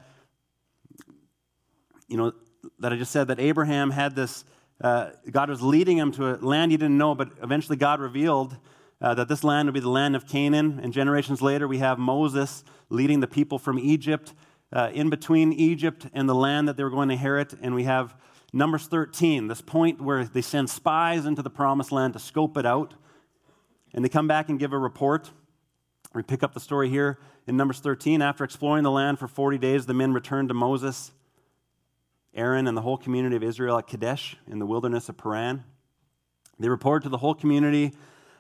you 2.08 2.16
know, 2.16 2.32
that 2.80 2.94
I 2.94 2.96
just 2.96 3.12
said 3.12 3.28
that 3.28 3.40
Abraham 3.40 3.92
had 3.92 4.16
this, 4.16 4.44
uh, 4.82 5.12
God 5.30 5.50
was 5.50 5.62
leading 5.62 5.98
him 5.98 6.12
to 6.14 6.36
a 6.36 6.38
land 6.38 6.72
he 6.72 6.78
didn't 6.78 6.98
know, 6.98 7.16
but 7.16 7.30
eventually 7.42 7.78
God 7.78 8.00
revealed 8.00 8.58
uh, 9.02 9.14
that 9.16 9.28
this 9.28 9.44
land 9.44 9.68
would 9.68 9.74
be 9.74 9.80
the 9.80 9.90
land 9.90 10.16
of 10.16 10.28
Canaan. 10.28 10.80
And 10.82 10.94
generations 10.94 11.42
later, 11.42 11.68
we 11.68 11.80
have 11.80 11.98
Moses 11.98 12.64
leading 12.90 13.20
the 13.20 13.28
people 13.28 13.58
from 13.58 13.80
Egypt, 13.80 14.34
uh, 14.74 14.90
in 14.94 15.10
between 15.10 15.52
Egypt 15.54 16.08
and 16.14 16.30
the 16.30 16.36
land 16.36 16.68
that 16.68 16.78
they 16.78 16.84
were 16.84 16.90
going 16.90 17.10
to 17.10 17.14
inherit. 17.14 17.54
And 17.62 17.74
we 17.76 17.84
have 17.84 18.16
Numbers 18.54 18.88
13, 18.88 19.48
this 19.48 19.62
point 19.62 20.02
where 20.02 20.26
they 20.26 20.42
send 20.42 20.70
spies 20.70 21.26
into 21.26 21.42
the 21.42 21.50
promised 21.50 21.92
land 21.92 22.14
to 22.14 22.20
scope 22.20 22.58
it 22.58 22.66
out. 22.66 22.94
And 23.94 24.06
they 24.06 24.10
come 24.10 24.28
back 24.28 24.50
and 24.50 24.60
give 24.60 24.74
a 24.74 24.78
report. 24.78 25.32
We 26.14 26.24
pick 26.24 26.44
up 26.44 26.54
the 26.54 26.60
story 26.60 26.90
here 26.90 27.20
in 27.48 27.58
Numbers 27.58 27.80
13. 27.80 28.22
After 28.22 28.44
exploring 28.44 28.84
the 28.84 28.92
land 28.92 29.20
for 29.20 29.28
40 29.28 29.58
days, 29.58 29.86
the 29.86 29.94
men 29.94 30.14
returned 30.14 30.50
to 30.50 30.54
Moses 30.54 31.12
Aaron 32.34 32.68
and 32.68 32.78
the 32.78 32.82
whole 32.82 32.98
community 32.98 33.36
of 33.36 33.44
Israel 33.44 33.78
at 33.78 33.88
Kadesh 33.88 34.38
in 34.48 34.60
the 34.60 34.66
wilderness 34.66 35.10
of 35.10 35.18
Paran. 35.18 35.64
They 36.60 36.70
reported 36.70 37.04
to 37.04 37.10
the 37.10 37.18
whole 37.18 37.36
community 37.36 37.94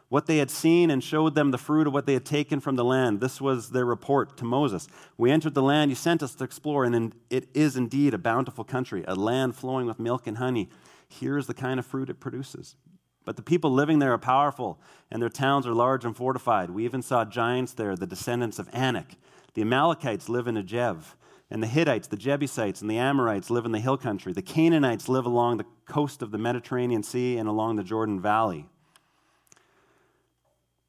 what 0.08 0.25
they 0.25 0.38
had 0.38 0.51
seen 0.51 0.91
and 0.91 1.04
showed 1.04 1.36
them 1.36 1.51
the 1.51 1.58
fruit 1.58 1.88
of 1.88 1.93
what 1.93 2.06
they 2.06 2.13
had 2.13 2.25
taken 2.25 2.60
from 2.60 2.75
the 2.75 2.84
land. 2.84 3.21
This 3.21 3.39
was 3.39 3.69
their 3.69 3.86
report 3.86 4.36
to 4.38 4.45
Moses. 4.45 4.88
We 5.17 5.32
entered 5.32 5.54
the 5.54 5.62
land 5.62 5.89
you 5.89 5.95
sent 5.95 6.21
us 6.21 6.36
to 6.36 6.43
explore, 6.43 6.84
and 6.84 7.15
it 7.30 7.47
is 7.54 7.77
indeed 7.77 8.13
a 8.13 8.17
bountiful 8.17 8.65
country, 8.65 9.06
a 9.08 9.15
land 9.15 9.56
flowing 9.56 9.88
with 9.88 9.99
milk 9.99 10.27
and 10.27 10.38
honey. 10.38 10.69
Here's 11.08 11.47
the 11.47 11.54
kind 11.54 11.80
of 11.80 11.86
fruit 11.86 12.10
it 12.10 12.19
produces. 12.19 12.75
But 13.23 13.38
the 13.38 13.41
people 13.41 13.71
living 13.71 13.99
there 13.99 14.12
are 14.12 14.17
powerful, 14.17 14.82
and 15.10 15.21
their 15.21 15.30
towns 15.30 15.65
are 15.65 15.73
large 15.73 16.04
and 16.04 16.15
fortified. 16.15 16.71
We 16.71 16.84
even 16.86 17.01
saw 17.01 17.23
giants 17.23 17.73
there, 17.73 17.95
the 17.95 18.06
descendants 18.08 18.60
of 18.60 18.69
Anak. 18.73 19.15
The 19.54 19.62
Amalekites 19.62 20.27
live 20.27 20.47
in 20.47 20.56
Negev. 20.56 21.15
And 21.51 21.61
the 21.61 21.67
Hittites, 21.67 22.07
the 22.07 22.15
Jebusites, 22.15 22.81
and 22.81 22.89
the 22.89 22.97
Amorites 22.97 23.49
live 23.49 23.65
in 23.65 23.73
the 23.73 23.79
hill 23.79 23.97
country. 23.97 24.31
The 24.31 24.41
Canaanites 24.41 25.09
live 25.09 25.25
along 25.25 25.57
the 25.57 25.65
coast 25.85 26.21
of 26.21 26.31
the 26.31 26.37
Mediterranean 26.37 27.03
Sea 27.03 27.37
and 27.37 27.49
along 27.49 27.75
the 27.75 27.83
Jordan 27.83 28.21
Valley. 28.21 28.65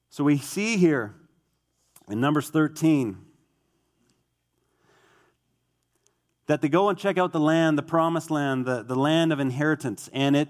So 0.09 0.23
we 0.23 0.39
see 0.39 0.77
here 0.77 1.17
in 2.09 2.21
Numbers 2.21 2.49
13 2.49 3.19
that 6.47 6.63
they 6.63 6.69
go 6.69 6.89
and 6.89 6.97
check 6.97 7.19
out 7.19 7.33
the 7.33 7.41
land, 7.41 7.77
the 7.77 7.83
promised 7.83 8.31
land, 8.31 8.65
the, 8.65 8.85
the 8.85 8.95
land 8.95 9.33
of 9.33 9.41
inheritance, 9.41 10.09
and 10.13 10.37
it 10.37 10.49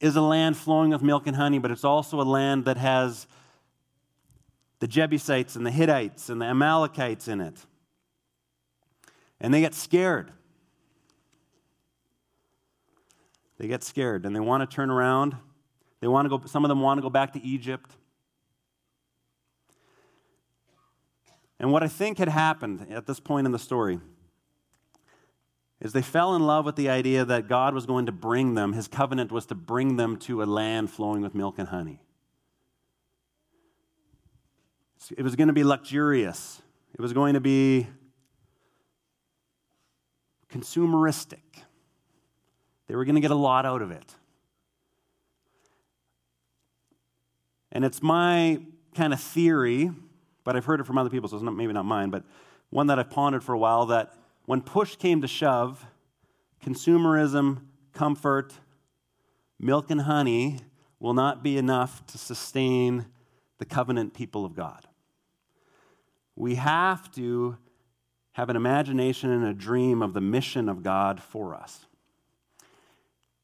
is 0.00 0.16
a 0.16 0.20
land 0.22 0.56
flowing 0.56 0.90
with 0.90 1.02
milk 1.02 1.26
and 1.26 1.36
honey, 1.36 1.58
but 1.58 1.70
it's 1.70 1.84
also 1.84 2.20
a 2.20 2.22
land 2.22 2.64
that 2.64 2.76
has 2.76 3.26
the 4.78 4.86
Jebusites 4.86 5.56
and 5.56 5.66
the 5.66 5.70
Hittites 5.70 6.28
and 6.28 6.40
the 6.40 6.46
Amalekites 6.46 7.28
in 7.28 7.40
it. 7.40 7.66
And 9.40 9.52
they 9.52 9.60
get 9.60 9.74
scared. 9.74 10.32
They 13.58 13.68
get 13.68 13.82
scared 13.82 14.26
and 14.26 14.34
they 14.34 14.40
want 14.40 14.68
to 14.68 14.74
turn 14.74 14.90
around. 14.90 15.36
They 16.00 16.08
want 16.08 16.26
to 16.26 16.38
go, 16.38 16.46
some 16.46 16.64
of 16.64 16.68
them 16.68 16.80
want 16.80 16.98
to 16.98 17.02
go 17.02 17.10
back 17.10 17.32
to 17.34 17.42
Egypt. 17.42 17.90
And 21.58 21.72
what 21.72 21.82
I 21.82 21.88
think 21.88 22.18
had 22.18 22.28
happened 22.28 22.86
at 22.90 23.06
this 23.06 23.18
point 23.18 23.46
in 23.46 23.52
the 23.52 23.58
story 23.58 23.98
is 25.80 25.92
they 25.92 26.02
fell 26.02 26.34
in 26.34 26.42
love 26.42 26.64
with 26.64 26.76
the 26.76 26.88
idea 26.88 27.24
that 27.24 27.48
God 27.48 27.74
was 27.74 27.86
going 27.86 28.06
to 28.06 28.12
bring 28.12 28.54
them, 28.54 28.72
his 28.72 28.88
covenant 28.88 29.30
was 29.30 29.46
to 29.46 29.54
bring 29.54 29.96
them 29.96 30.16
to 30.18 30.42
a 30.42 30.44
land 30.44 30.90
flowing 30.90 31.22
with 31.22 31.34
milk 31.34 31.58
and 31.58 31.68
honey. 31.68 32.00
It 35.16 35.22
was 35.22 35.36
going 35.36 35.48
to 35.48 35.54
be 35.54 35.64
luxurious, 35.64 36.62
it 36.94 37.00
was 37.00 37.12
going 37.12 37.34
to 37.34 37.40
be 37.40 37.86
consumeristic. 40.56 41.38
They 42.86 42.94
were 42.94 43.04
going 43.04 43.16
to 43.16 43.20
get 43.20 43.30
a 43.30 43.36
lot 43.36 43.66
out 43.66 43.82
of 43.82 43.90
it. 43.90 44.14
And 47.72 47.84
it's 47.84 48.02
my 48.02 48.60
kind 48.94 49.12
of 49.12 49.20
theory, 49.20 49.90
but 50.44 50.56
I've 50.56 50.64
heard 50.64 50.80
it 50.80 50.84
from 50.84 50.96
other 50.96 51.10
people, 51.10 51.28
so 51.28 51.36
it's 51.36 51.44
not, 51.44 51.54
maybe 51.54 51.72
not 51.72 51.84
mine, 51.84 52.10
but 52.10 52.24
one 52.70 52.86
that 52.86 52.98
I've 52.98 53.10
pondered 53.10 53.44
for 53.44 53.52
a 53.52 53.58
while 53.58 53.86
that 53.86 54.14
when 54.46 54.62
push 54.62 54.96
came 54.96 55.20
to 55.20 55.28
shove, 55.28 55.84
consumerism, 56.64 57.62
comfort, 57.92 58.54
milk 59.58 59.90
and 59.90 60.02
honey 60.02 60.60
will 61.00 61.14
not 61.14 61.42
be 61.42 61.58
enough 61.58 62.06
to 62.06 62.18
sustain 62.18 63.06
the 63.58 63.64
covenant 63.64 64.14
people 64.14 64.44
of 64.44 64.54
God. 64.54 64.86
We 66.34 66.54
have 66.56 67.10
to 67.12 67.58
have 68.36 68.50
an 68.50 68.56
imagination 68.56 69.30
and 69.30 69.46
a 69.46 69.54
dream 69.54 70.02
of 70.02 70.12
the 70.12 70.20
mission 70.20 70.68
of 70.68 70.82
God 70.82 71.22
for 71.22 71.54
us. 71.54 71.86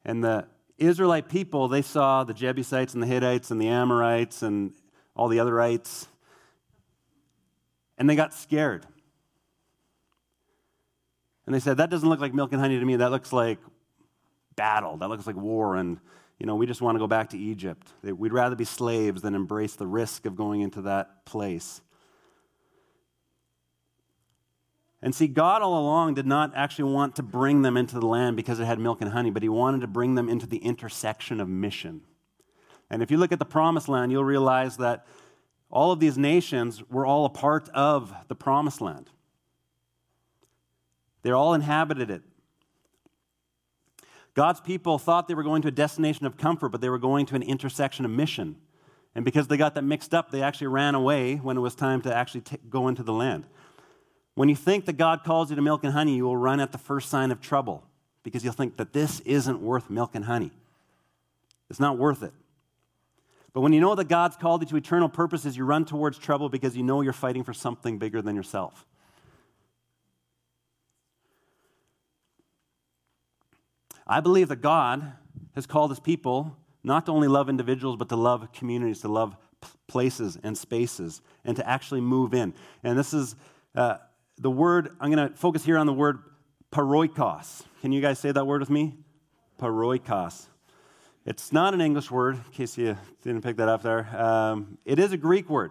And 0.05 0.23
the 0.23 0.45
Israelite 0.77 1.31
people, 1.31 1.67
they 1.67 1.81
saw 1.81 2.25
the 2.25 2.35
Jebusites 2.35 2.93
and 2.93 3.03
the 3.03 3.07
Hittites 3.07 3.51
and 3.51 3.59
the 3.59 3.69
Amorites 3.69 4.43
and 4.43 4.75
all 5.17 5.29
the 5.29 5.39
otherites, 5.39 6.09
and 7.97 8.09
they 8.09 8.15
got 8.15 8.35
scared. 8.35 8.85
And 11.47 11.55
they 11.55 11.61
said, 11.61 11.79
That 11.79 11.89
doesn't 11.89 12.07
look 12.07 12.21
like 12.21 12.35
milk 12.35 12.53
and 12.53 12.61
honey 12.61 12.79
to 12.79 12.85
me. 12.85 12.97
That 12.97 13.13
looks 13.13 13.33
like 13.33 13.61
battle. 14.57 14.99
That 14.99 15.09
looks 15.09 15.27
like 15.27 15.37
war. 15.37 15.77
And, 15.77 16.01
you 16.39 16.45
know, 16.45 16.57
we 16.57 16.67
just 16.67 16.83
want 16.83 16.97
to 16.97 16.99
go 16.99 17.07
back 17.07 17.31
to 17.31 17.39
Egypt. 17.39 17.89
We'd 18.03 18.35
rather 18.35 18.57
be 18.57 18.67
slaves 18.67 19.23
than 19.23 19.35
embrace 19.35 19.75
the 19.75 19.87
risk 19.87 20.27
of 20.27 20.37
going 20.37 20.61
into 20.61 20.83
that 20.83 21.25
place. 21.25 21.81
And 25.03 25.15
see, 25.15 25.27
God 25.27 25.63
all 25.63 25.79
along 25.79 26.15
did 26.15 26.27
not 26.27 26.53
actually 26.55 26.93
want 26.93 27.17
to 27.17 27.25
bring 27.25 27.63
them 27.63 27.77
into 27.77 27.99
the 27.99 28.07
land 28.07 28.37
because 28.37 28.61
it 28.61 28.65
had 28.65 28.79
milk 28.79 29.01
and 29.01 29.11
honey, 29.11 29.31
but 29.31 29.43
He 29.43 29.49
wanted 29.49 29.81
to 29.81 29.89
bring 29.89 30.15
them 30.15 30.29
into 30.29 30.47
the 30.47 30.59
intersection 30.59 31.41
of 31.41 31.49
mission. 31.49 32.03
And 32.89 33.03
if 33.03 33.11
you 33.11 33.17
look 33.17 33.33
at 33.33 33.41
the 33.41 33.45
promised 33.45 33.89
land, 33.89 34.13
you'll 34.13 34.23
realize 34.23 34.77
that 34.77 35.07
all 35.71 35.91
of 35.91 35.99
these 35.99 36.17
nations 36.17 36.83
were 36.89 37.05
all 37.05 37.25
a 37.25 37.31
part 37.31 37.69
of 37.71 38.15
the 38.29 38.35
promised 38.35 38.81
land. 38.81 39.11
They 41.23 41.31
all 41.31 41.55
inhabited 41.55 42.11
it. 42.11 42.23
God's 44.35 44.61
people 44.61 44.99
thought 44.99 45.29
they 45.29 45.35
were 45.35 45.43
going 45.43 45.63
to 45.63 45.69
a 45.69 45.73
destination 45.73 46.27
of 46.27 46.37
comfort, 46.37 46.69
but 46.69 46.81
they 46.81 46.89
were 46.89 46.99
going 46.99 47.27
to 47.27 47.35
an 47.35 47.43
intersection 47.43 48.05
of 48.05 48.11
mission. 48.11 48.57
And 49.15 49.25
because 49.25 49.49
they 49.49 49.57
got 49.57 49.75
that 49.75 49.83
mixed 49.83 50.15
up, 50.15 50.31
they 50.31 50.43
actually 50.43 50.69
ran 50.69 50.95
away 50.95 51.37
when 51.37 51.57
it 51.57 51.61
was 51.61 51.75
time 51.75 52.01
to 52.03 52.15
actually 52.15 52.43
t- 52.43 52.59
go 52.71 52.89
into 52.89 53.03
the 53.03 53.13
land. 53.13 53.47
When 54.35 54.49
you 54.49 54.57
think 54.57 54.87
that 54.87 54.95
God 54.95 55.25
calls 55.25 55.51
you 55.51 55.57
to 55.57 55.63
milk 55.63 55.85
and 55.85 55.93
honey, 55.93 56.17
you 56.17 56.25
will 56.25 56.37
run 56.37 56.61
at 56.61 56.73
the 56.73 56.79
first 56.79 57.11
sign 57.11 57.31
of 57.31 57.41
trouble 57.41 57.85
because 58.23 58.45
you'll 58.45 58.55
think 58.55 58.77
that 58.77 58.93
this 58.93 59.21
isn't 59.21 59.61
worth 59.61 59.91
milk 59.91 60.15
and 60.15 60.25
honey. 60.25 60.53
It's 61.69 61.81
not 61.81 61.99
worth 61.99 62.23
it. 62.23 62.33
But 63.53 63.61
when 63.61 63.73
you 63.73 63.81
know 63.81 63.95
that 63.95 64.09
God's 64.09 64.37
called 64.37 64.63
you 64.63 64.69
to 64.69 64.77
eternal 64.77 65.09
purposes, 65.09 65.57
you 65.57 65.65
run 65.65 65.85
towards 65.85 66.19
trouble 66.19 66.49
because 66.49 66.77
you 66.77 66.83
know 66.83 67.03
you're 67.03 67.13
fighting 67.13 67.45
for 67.45 67.53
something 67.53 67.99
bigger 67.99 68.23
than 68.23 68.35
yourself. 68.35 68.87
I 74.07 74.21
believe 74.21 74.49
that 74.49 74.63
God 74.63 75.13
has 75.55 75.67
called 75.67 75.91
his 75.91 76.01
people 76.01 76.57
not 76.83 77.07
to 77.07 77.13
only 77.13 77.29
love 77.29 77.49
individuals, 77.49 77.97
but 77.97 78.09
to 78.09 78.17
love 78.17 78.53
communities, 78.53 79.01
to 79.03 79.09
love 79.09 79.37
places 79.87 80.39
and 80.43 80.57
spaces, 80.57 81.21
and 81.45 81.57
to 81.57 81.69
actually 81.69 82.01
move 82.01 82.35
in. 82.35 82.53
And 82.83 82.99
this 82.99 83.15
is 83.15 83.37
uh, 83.75 83.99
the 84.43 84.51
word, 84.51 84.91
I'm 85.01 85.13
going 85.13 85.29
to 85.31 85.37
focus 85.37 85.65
here 85.65 85.79
on 85.79 85.87
the 85.87 85.93
word 85.93 86.19
paroikos. 86.73 87.63
Can 87.81 87.93
you 87.93 88.01
guys 88.01 88.19
say 88.19 88.33
that 88.33 88.45
word 88.45 88.61
with 88.61 88.71
me? 88.71 88.95
Paroikos. 89.61 90.47
It's 91.25 91.53
not 91.53 91.75
an 91.75 91.81
English 91.81 92.11
word, 92.11 92.35
in 92.35 92.53
case 92.53 92.77
you 92.77 92.97
didn't 93.23 93.43
pick 93.43 93.57
that 93.59 93.69
up 93.69 93.85
there. 93.85 94.09
Um, 94.21 94.79
it 94.85 94.99
is 94.99 95.13
a 95.13 95.17
Greek 95.17 95.49
word. 95.49 95.71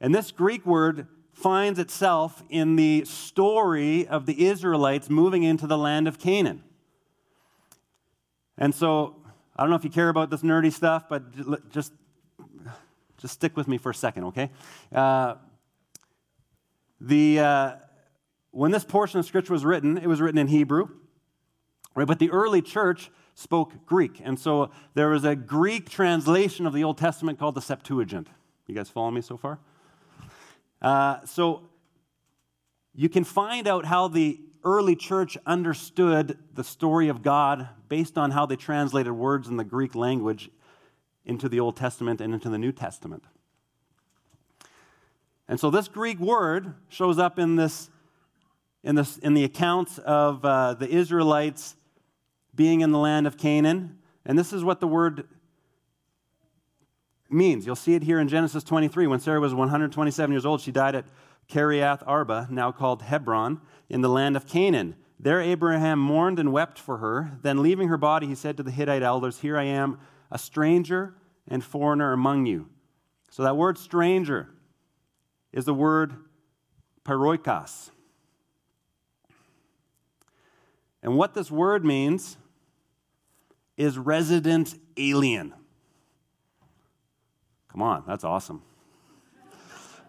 And 0.00 0.14
this 0.14 0.30
Greek 0.30 0.64
word 0.64 1.08
finds 1.32 1.80
itself 1.80 2.44
in 2.48 2.76
the 2.76 3.04
story 3.04 4.06
of 4.06 4.26
the 4.26 4.46
Israelites 4.46 5.10
moving 5.10 5.42
into 5.42 5.66
the 5.66 5.76
land 5.76 6.06
of 6.06 6.20
Canaan. 6.20 6.62
And 8.56 8.72
so, 8.72 9.16
I 9.56 9.62
don't 9.62 9.70
know 9.70 9.76
if 9.76 9.84
you 9.84 9.90
care 9.90 10.10
about 10.10 10.30
this 10.30 10.42
nerdy 10.42 10.72
stuff, 10.72 11.08
but 11.08 11.70
just, 11.72 11.92
just 13.16 13.34
stick 13.34 13.56
with 13.56 13.66
me 13.66 13.78
for 13.78 13.90
a 13.90 13.94
second, 13.94 14.24
okay? 14.26 14.50
Uh, 14.92 15.34
the, 17.00 17.40
uh, 17.40 17.72
when 18.50 18.70
this 18.70 18.84
portion 18.84 19.20
of 19.20 19.26
Scripture 19.26 19.52
was 19.52 19.64
written, 19.64 19.98
it 19.98 20.06
was 20.06 20.20
written 20.20 20.38
in 20.38 20.48
Hebrew, 20.48 20.88
right? 21.94 22.06
But 22.06 22.18
the 22.18 22.30
early 22.30 22.62
church 22.62 23.10
spoke 23.34 23.86
Greek. 23.86 24.20
And 24.22 24.38
so 24.38 24.70
there 24.94 25.08
was 25.10 25.24
a 25.24 25.36
Greek 25.36 25.88
translation 25.88 26.66
of 26.66 26.72
the 26.72 26.82
Old 26.82 26.98
Testament 26.98 27.38
called 27.38 27.54
the 27.54 27.62
Septuagint. 27.62 28.28
You 28.66 28.74
guys 28.74 28.90
follow 28.90 29.10
me 29.10 29.20
so 29.20 29.36
far? 29.36 29.60
Uh, 30.82 31.24
so 31.24 31.62
you 32.94 33.08
can 33.08 33.24
find 33.24 33.68
out 33.68 33.84
how 33.84 34.08
the 34.08 34.40
early 34.64 34.96
church 34.96 35.38
understood 35.46 36.36
the 36.52 36.64
story 36.64 37.08
of 37.08 37.22
God 37.22 37.68
based 37.88 38.18
on 38.18 38.32
how 38.32 38.44
they 38.44 38.56
translated 38.56 39.12
words 39.12 39.48
in 39.48 39.56
the 39.56 39.64
Greek 39.64 39.94
language 39.94 40.50
into 41.24 41.48
the 41.48 41.60
Old 41.60 41.76
Testament 41.76 42.20
and 42.20 42.34
into 42.34 42.48
the 42.48 42.58
New 42.58 42.72
Testament. 42.72 43.24
And 45.48 45.58
so 45.58 45.70
this 45.70 45.88
Greek 45.88 46.18
word 46.18 46.74
shows 46.88 47.18
up 47.18 47.38
in 47.38 47.56
this 47.56 47.90
in, 48.84 48.94
this, 48.94 49.18
in 49.18 49.34
the 49.34 49.44
accounts 49.44 49.98
of 49.98 50.44
uh, 50.44 50.74
the 50.74 50.88
Israelites 50.88 51.76
being 52.54 52.80
in 52.80 52.92
the 52.92 52.98
land 52.98 53.26
of 53.26 53.36
Canaan. 53.36 53.98
And 54.24 54.38
this 54.38 54.52
is 54.52 54.64
what 54.64 54.80
the 54.80 54.86
word 54.86 55.26
means. 57.28 57.66
You'll 57.66 57.76
see 57.76 57.94
it 57.94 58.02
here 58.02 58.20
in 58.20 58.28
Genesis 58.28 58.64
23. 58.64 59.06
When 59.06 59.20
Sarah 59.20 59.40
was 59.40 59.54
127 59.54 60.32
years 60.32 60.46
old, 60.46 60.60
she 60.60 60.72
died 60.72 60.94
at 60.94 61.04
Kiriath 61.50 62.02
Arba, 62.06 62.46
now 62.50 62.72
called 62.72 63.02
Hebron, 63.02 63.60
in 63.88 64.00
the 64.00 64.08
land 64.08 64.36
of 64.36 64.46
Canaan. 64.46 64.94
There 65.18 65.40
Abraham 65.40 65.98
mourned 65.98 66.38
and 66.38 66.52
wept 66.52 66.78
for 66.78 66.98
her. 66.98 67.38
Then, 67.42 67.62
leaving 67.62 67.88
her 67.88 67.96
body, 67.96 68.26
he 68.26 68.34
said 68.34 68.56
to 68.58 68.62
the 68.62 68.70
Hittite 68.70 69.02
elders, 69.02 69.40
Here 69.40 69.58
I 69.58 69.64
am, 69.64 69.98
a 70.30 70.38
stranger 70.38 71.14
and 71.48 71.64
foreigner 71.64 72.12
among 72.12 72.46
you. 72.46 72.68
So, 73.30 73.42
that 73.42 73.56
word 73.56 73.78
stranger 73.78 74.48
is 75.52 75.64
the 75.64 75.74
word 75.74 76.14
paroikos. 77.04 77.90
And 81.02 81.16
what 81.16 81.34
this 81.34 81.50
word 81.50 81.84
means 81.84 82.36
is 83.76 83.96
resident 83.96 84.74
alien. 84.96 85.54
Come 87.70 87.82
on, 87.82 88.04
that's 88.06 88.24
awesome. 88.24 88.62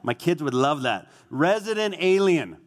My 0.02 0.14
kids 0.14 0.42
would 0.42 0.54
love 0.54 0.84
that. 0.84 1.08
Resident 1.30 1.96
alien. 2.00 2.58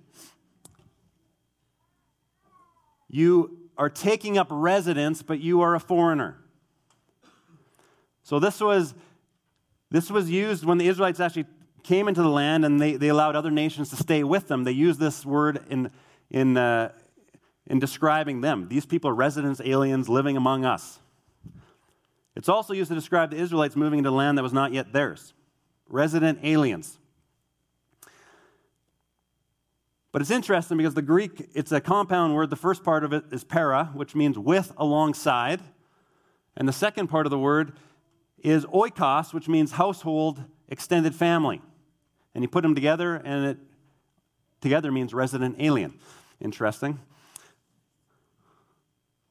You 3.08 3.58
are 3.76 3.88
taking 3.90 4.38
up 4.38 4.46
residence, 4.50 5.22
but 5.22 5.40
you 5.40 5.60
are 5.62 5.74
a 5.74 5.80
foreigner. 5.80 6.38
So 8.22 8.38
this 8.38 8.60
was 8.60 8.94
this 9.90 10.10
was 10.10 10.30
used 10.30 10.64
when 10.64 10.78
the 10.78 10.86
Israelites 10.88 11.20
actually 11.20 11.46
came 11.84 12.08
into 12.08 12.22
the 12.22 12.28
land 12.28 12.64
and 12.64 12.80
they, 12.80 12.96
they 12.96 13.08
allowed 13.08 13.36
other 13.36 13.50
nations 13.50 13.90
to 13.90 13.96
stay 13.96 14.22
with 14.24 14.48
them. 14.48 14.64
They 14.64 14.72
used 14.72 15.00
this 15.00 15.24
word 15.24 15.64
in, 15.68 15.90
in, 16.30 16.56
uh, 16.56 16.92
in 17.66 17.78
describing 17.78 18.40
them. 18.40 18.68
These 18.68 18.86
people 18.86 19.10
are 19.10 19.14
residents, 19.14 19.60
aliens 19.64 20.08
living 20.08 20.36
among 20.36 20.64
us. 20.64 21.00
It's 22.34 22.48
also 22.48 22.72
used 22.72 22.88
to 22.88 22.94
describe 22.94 23.30
the 23.30 23.36
Israelites 23.36 23.76
moving 23.76 23.98
into 23.98 24.10
land 24.10 24.38
that 24.38 24.42
was 24.42 24.52
not 24.52 24.72
yet 24.72 24.92
theirs. 24.92 25.34
Resident 25.88 26.38
aliens. 26.42 26.98
But 30.12 30.20
it's 30.20 30.30
interesting 30.30 30.76
because 30.76 30.94
the 30.94 31.02
Greek, 31.02 31.48
it's 31.54 31.72
a 31.72 31.80
compound 31.80 32.34
word. 32.34 32.50
The 32.50 32.56
first 32.56 32.84
part 32.84 33.02
of 33.02 33.12
it 33.12 33.24
is 33.32 33.44
para, 33.44 33.90
which 33.94 34.14
means 34.14 34.38
with, 34.38 34.72
alongside. 34.76 35.60
And 36.56 36.68
the 36.68 36.72
second 36.72 37.08
part 37.08 37.26
of 37.26 37.30
the 37.30 37.38
word 37.38 37.72
is 38.38 38.66
oikos, 38.66 39.32
which 39.32 39.48
means 39.48 39.72
household, 39.72 40.44
extended 40.68 41.14
family. 41.14 41.62
And 42.34 42.42
you 42.42 42.48
put 42.48 42.62
them 42.62 42.74
together, 42.74 43.16
and 43.16 43.46
it 43.46 43.58
together 44.60 44.90
means 44.90 45.12
resident 45.12 45.56
alien. 45.58 45.98
Interesting. 46.40 46.98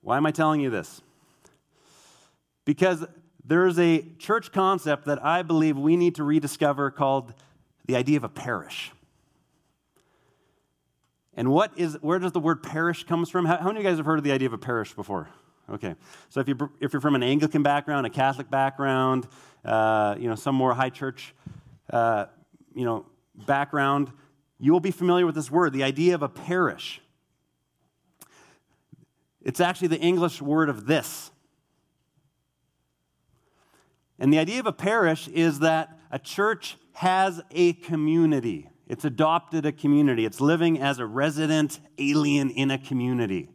Why 0.01 0.17
am 0.17 0.25
I 0.25 0.31
telling 0.31 0.61
you 0.61 0.69
this? 0.69 1.01
Because 2.65 3.05
there's 3.43 3.79
a 3.79 4.05
church 4.19 4.51
concept 4.51 5.05
that 5.05 5.23
I 5.23 5.41
believe 5.41 5.77
we 5.77 5.95
need 5.95 6.15
to 6.15 6.23
rediscover 6.23 6.91
called 6.91 7.33
the 7.85 7.95
idea 7.95 8.17
of 8.17 8.23
a 8.23 8.29
parish. 8.29 8.91
And 11.33 11.49
what 11.49 11.71
is, 11.77 11.97
where 12.01 12.19
does 12.19 12.33
the 12.33 12.39
word 12.39 12.61
parish 12.61 13.03
comes 13.05 13.29
from? 13.29 13.45
How, 13.45 13.57
how 13.57 13.67
many 13.67 13.79
of 13.79 13.83
you 13.83 13.89
guys 13.89 13.97
have 13.97 14.05
heard 14.05 14.19
of 14.19 14.23
the 14.23 14.31
idea 14.31 14.47
of 14.47 14.53
a 14.53 14.57
parish 14.57 14.93
before? 14.93 15.29
Okay. 15.69 15.95
So 16.29 16.39
if 16.39 16.47
you're, 16.47 16.69
if 16.79 16.93
you're 16.93 17.01
from 17.01 17.15
an 17.15 17.23
Anglican 17.23 17.63
background, 17.63 18.05
a 18.05 18.09
Catholic 18.09 18.49
background, 18.49 19.27
uh, 19.63 20.15
you 20.19 20.27
know, 20.27 20.35
some 20.35 20.55
more 20.55 20.73
high 20.73 20.89
church, 20.89 21.33
uh, 21.89 22.25
you 22.73 22.85
know, 22.85 23.05
background, 23.45 24.11
you 24.59 24.71
will 24.71 24.79
be 24.79 24.91
familiar 24.91 25.25
with 25.25 25.35
this 25.35 25.49
word, 25.49 25.73
the 25.73 25.83
idea 25.83 26.15
of 26.15 26.21
a 26.21 26.29
parish. 26.29 27.01
It's 29.41 29.59
actually 29.59 29.89
the 29.89 29.99
English 29.99 30.41
word 30.41 30.69
of 30.69 30.85
this. 30.85 31.31
And 34.19 34.31
the 34.31 34.37
idea 34.37 34.59
of 34.59 34.67
a 34.67 34.73
parish 34.73 35.27
is 35.27 35.59
that 35.59 35.97
a 36.11 36.19
church 36.19 36.77
has 36.93 37.41
a 37.49 37.73
community. 37.73 38.69
It's 38.87 39.03
adopted 39.03 39.65
a 39.65 39.71
community. 39.71 40.25
It's 40.25 40.39
living 40.39 40.79
as 40.79 40.99
a 40.99 41.05
resident 41.05 41.79
alien 41.97 42.51
in 42.51 42.69
a 42.69 42.77
community. 42.77 43.49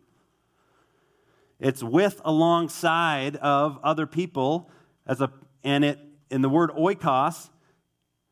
It's 1.60 1.82
with 1.82 2.20
alongside 2.24 3.36
of 3.36 3.78
other 3.82 4.06
people 4.06 4.70
as 5.06 5.20
a 5.20 5.30
and 5.62 5.84
it 5.84 5.98
in 6.30 6.42
the 6.42 6.48
word 6.48 6.70
oikos 6.70 7.50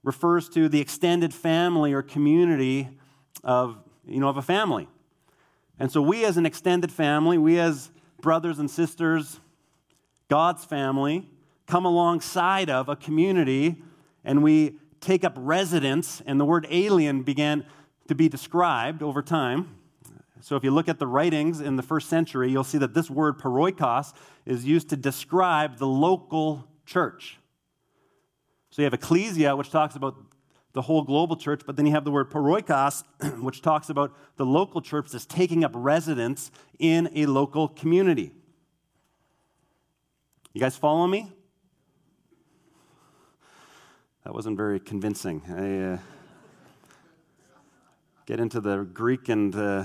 refers 0.04 0.48
to 0.50 0.68
the 0.68 0.80
extended 0.80 1.34
family 1.34 1.92
or 1.92 2.02
community 2.02 2.88
of 3.42 3.76
you 4.06 4.20
know 4.20 4.28
of 4.28 4.36
a 4.36 4.42
family. 4.42 4.86
And 5.80 5.90
so 5.90 6.00
we 6.00 6.24
as 6.24 6.36
an 6.36 6.46
extended 6.46 6.92
family, 6.92 7.36
we 7.36 7.58
as 7.58 7.90
brothers 8.20 8.60
and 8.60 8.70
sisters, 8.70 9.40
God's 10.28 10.64
family, 10.64 11.28
come 11.66 11.84
alongside 11.84 12.70
of 12.70 12.88
a 12.88 12.94
community 12.94 13.82
and 14.24 14.42
we 14.42 14.76
take 15.00 15.24
up 15.24 15.34
residence, 15.36 16.22
and 16.24 16.40
the 16.40 16.44
word 16.44 16.66
alien 16.70 17.22
began 17.22 17.66
to 18.08 18.14
be 18.14 18.28
described 18.28 19.02
over 19.02 19.20
time. 19.20 19.76
So 20.40 20.56
if 20.56 20.64
you 20.64 20.70
look 20.70 20.88
at 20.88 20.98
the 20.98 21.06
writings 21.06 21.60
in 21.60 21.76
the 21.76 21.82
first 21.82 22.08
century, 22.08 22.50
you'll 22.50 22.64
see 22.64 22.78
that 22.78 22.94
this 22.94 23.10
word 23.10 23.38
paroikos 23.38 24.14
is 24.46 24.64
used 24.64 24.88
to 24.90 24.96
describe 24.96 25.78
the 25.78 25.86
local 25.86 26.66
church. 26.86 27.38
So 28.74 28.82
you 28.82 28.86
have 28.86 28.94
ecclesia, 28.94 29.54
which 29.54 29.70
talks 29.70 29.94
about 29.94 30.16
the 30.72 30.82
whole 30.82 31.02
global 31.02 31.36
church, 31.36 31.60
but 31.64 31.76
then 31.76 31.86
you 31.86 31.92
have 31.92 32.02
the 32.02 32.10
word 32.10 32.28
paroikos, 32.28 33.04
which 33.40 33.62
talks 33.62 33.88
about 33.88 34.12
the 34.34 34.44
local 34.44 34.80
church 34.80 35.10
that's 35.12 35.26
taking 35.26 35.62
up 35.62 35.70
residence 35.76 36.50
in 36.80 37.08
a 37.14 37.26
local 37.26 37.68
community. 37.68 38.32
You 40.54 40.60
guys 40.60 40.76
follow 40.76 41.06
me? 41.06 41.30
That 44.24 44.34
wasn't 44.34 44.56
very 44.56 44.80
convincing. 44.80 45.42
I 45.48 45.92
uh, 45.92 45.98
get 48.26 48.40
into 48.40 48.60
the 48.60 48.78
Greek, 48.78 49.28
and 49.28 49.54
uh, 49.54 49.84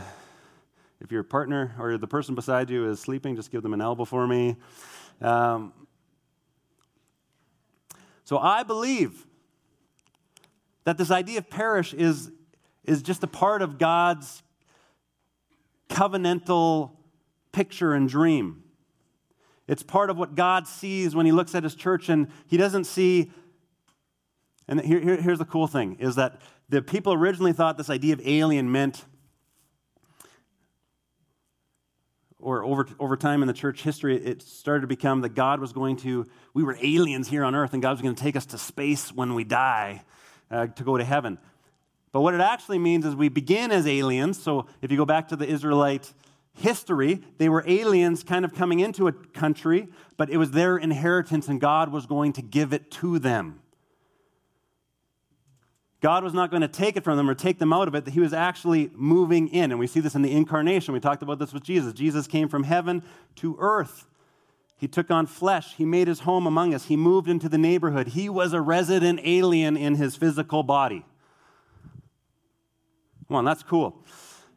if 0.99 1.11
your 1.11 1.21
partner 1.21 1.75
or 1.77 1.99
the 1.99 2.07
person 2.07 2.33
beside 2.33 2.71
you 2.71 2.89
is 2.89 2.99
sleeping, 2.99 3.35
just 3.35 3.51
give 3.51 3.61
them 3.61 3.75
an 3.75 3.81
elbow 3.81 4.05
for 4.05 4.25
me. 4.25 4.55
Um, 5.21 5.73
so 8.29 8.37
I 8.37 8.61
believe 8.61 9.25
that 10.83 10.99
this 10.99 11.09
idea 11.09 11.39
of 11.39 11.49
parish 11.49 11.95
is, 11.95 12.29
is 12.83 13.01
just 13.01 13.23
a 13.23 13.27
part 13.27 13.63
of 13.63 13.79
God's 13.79 14.43
covenantal 15.89 16.91
picture 17.51 17.95
and 17.95 18.07
dream. 18.07 18.61
It's 19.67 19.81
part 19.81 20.11
of 20.11 20.17
what 20.19 20.35
God 20.35 20.67
sees 20.67 21.15
when 21.15 21.25
He 21.25 21.31
looks 21.31 21.55
at 21.55 21.63
His 21.63 21.73
church, 21.73 22.07
and 22.07 22.27
He 22.45 22.55
doesn't 22.55 22.83
see 22.83 23.31
and 24.67 24.79
here, 24.81 24.99
here, 24.99 25.19
here's 25.19 25.39
the 25.39 25.45
cool 25.45 25.65
thing 25.65 25.97
is 25.99 26.13
that 26.13 26.39
the 26.69 26.83
people 26.83 27.13
originally 27.13 27.53
thought 27.53 27.79
this 27.79 27.89
idea 27.89 28.13
of 28.13 28.21
alien 28.23 28.71
meant, 28.71 29.05
or 32.39 32.63
over, 32.63 32.87
over 32.99 33.17
time 33.17 33.41
in 33.41 33.47
the 33.47 33.53
church 33.53 33.83
history, 33.83 34.15
it 34.15 34.41
started 34.41 34.81
to 34.81 34.87
become 34.87 35.21
that 35.21 35.35
God 35.35 35.59
was 35.59 35.73
going 35.73 35.97
to, 35.97 36.25
we 36.53 36.63
were 36.63 36.77
aliens 36.81 37.27
here 37.27 37.43
on 37.43 37.53
earth, 37.53 37.73
and 37.73 37.81
God 37.81 37.91
was 37.91 38.01
going 38.01 38.15
to 38.15 38.21
take 38.21 38.35
us 38.35 38.45
to 38.47 38.57
space 38.57 39.11
when 39.11 39.33
we 39.33 39.43
die 39.43 40.03
uh, 40.49 40.67
to 40.67 40.83
go 40.83 40.97
to 40.97 41.03
heaven. 41.03 41.37
But 42.11 42.21
what 42.21 42.33
it 42.33 42.41
actually 42.41 42.79
means 42.79 43.05
is 43.05 43.15
we 43.15 43.29
begin 43.29 43.71
as 43.71 43.85
aliens. 43.85 44.41
So 44.41 44.67
if 44.81 44.89
you 44.89 44.97
go 44.97 45.05
back 45.05 45.27
to 45.27 45.35
the 45.35 45.47
Israelite 45.47 46.11
history, 46.53 47.21
they 47.37 47.49
were 47.49 47.63
aliens 47.67 48.23
kind 48.23 48.45
of 48.45 48.53
coming 48.53 48.79
into 48.79 49.07
a 49.07 49.11
country, 49.11 49.87
but 50.17 50.29
it 50.29 50.37
was 50.37 50.51
their 50.51 50.77
inheritance, 50.77 51.47
and 51.47 51.61
God 51.61 51.91
was 51.91 52.05
going 52.05 52.33
to 52.33 52.41
give 52.41 52.73
it 52.73 52.89
to 52.91 53.19
them. 53.19 53.61
God 56.01 56.23
was 56.23 56.33
not 56.33 56.49
going 56.49 56.61
to 56.61 56.67
take 56.67 56.95
it 56.95 57.03
from 57.03 57.17
them 57.17 57.29
or 57.29 57.35
take 57.35 57.59
them 57.59 57.73
out 57.73 57.87
of 57.87 57.95
it, 57.95 58.05
that 58.05 58.13
He 58.13 58.21
was 58.21 58.33
actually 58.33 58.89
moving 58.93 59.49
in. 59.49 59.71
And 59.71 59.79
we 59.79 59.87
see 59.87 59.99
this 59.99 60.15
in 60.15 60.21
the 60.21 60.31
incarnation. 60.31 60.93
We 60.93 60.99
talked 60.99 61.21
about 61.21 61.39
this 61.39 61.53
with 61.53 61.63
Jesus. 61.63 61.93
Jesus 61.93 62.25
came 62.25 62.47
from 62.47 62.63
heaven 62.63 63.03
to 63.37 63.57
earth. 63.59 64.07
He 64.77 64.87
took 64.87 65.11
on 65.11 65.25
flesh. 65.25 65.75
He 65.75 65.83
made 65.83 66.07
his 66.07 66.21
home 66.21 66.47
among 66.47 66.73
us. 66.73 66.85
He 66.85 66.95
moved 66.95 67.27
into 67.27 67.49
the 67.49 67.57
neighborhood. 67.57 68.07
He 68.07 68.29
was 68.29 68.53
a 68.53 68.61
resident 68.61 69.19
alien 69.25 69.75
in 69.75 69.95
his 69.95 70.15
physical 70.15 70.63
body. 70.63 71.05
Come 73.27 73.35
on, 73.35 73.45
that's 73.45 73.61
cool. 73.61 74.05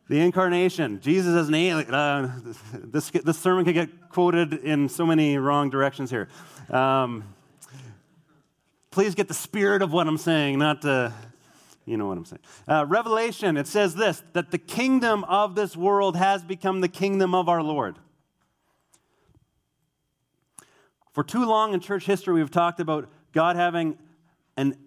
The 0.09 0.21
incarnation, 0.21 1.01
Jesus 1.01 1.35
as 1.35 1.49
an 1.49 1.55
alien. 1.55 1.93
Uh, 1.93 2.41
this, 2.73 3.11
this 3.11 3.39
sermon 3.39 3.65
could 3.65 3.75
get 3.75 4.11
quoted 4.11 4.53
in 4.53 4.89
so 4.89 5.05
many 5.05 5.39
wrong 5.39 5.71
directions 5.71 6.09
here. 6.09 6.29
Um, 6.71 7.25
please 8.93 9.17
get 9.17 9.27
the 9.27 9.35
spirit 9.35 9.83
of 9.83 9.93
what 9.93 10.07
I'm 10.07 10.19
saying, 10.19 10.59
not 10.61 10.83
to 10.83 11.13
you 11.93 11.99
know 11.99 12.09
what 12.09 12.17
I'm 12.17 12.25
saying. 12.25 12.41
Uh, 12.67 12.87
Revelation, 12.89 13.59
it 13.59 13.67
says 13.67 13.95
this 13.95 14.23
that 14.33 14.51
the 14.51 14.57
kingdom 14.57 15.25
of 15.25 15.55
this 15.55 15.77
world 15.77 16.17
has 16.17 16.43
become 16.43 16.81
the 16.81 16.89
kingdom 16.89 17.35
of 17.35 17.51
our 17.51 17.63
Lord. 17.63 17.99
For 21.13 21.23
too 21.23 21.45
long 21.45 21.75
in 21.75 21.81
church 21.81 22.07
history, 22.07 22.33
we've 22.33 22.51
talked 22.51 22.81
about 22.81 23.11
God 23.33 23.57
having 23.57 23.99
an 24.57 24.79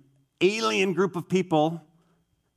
alien 0.41 0.93
group 0.93 1.15
of 1.15 1.29
people 1.29 1.79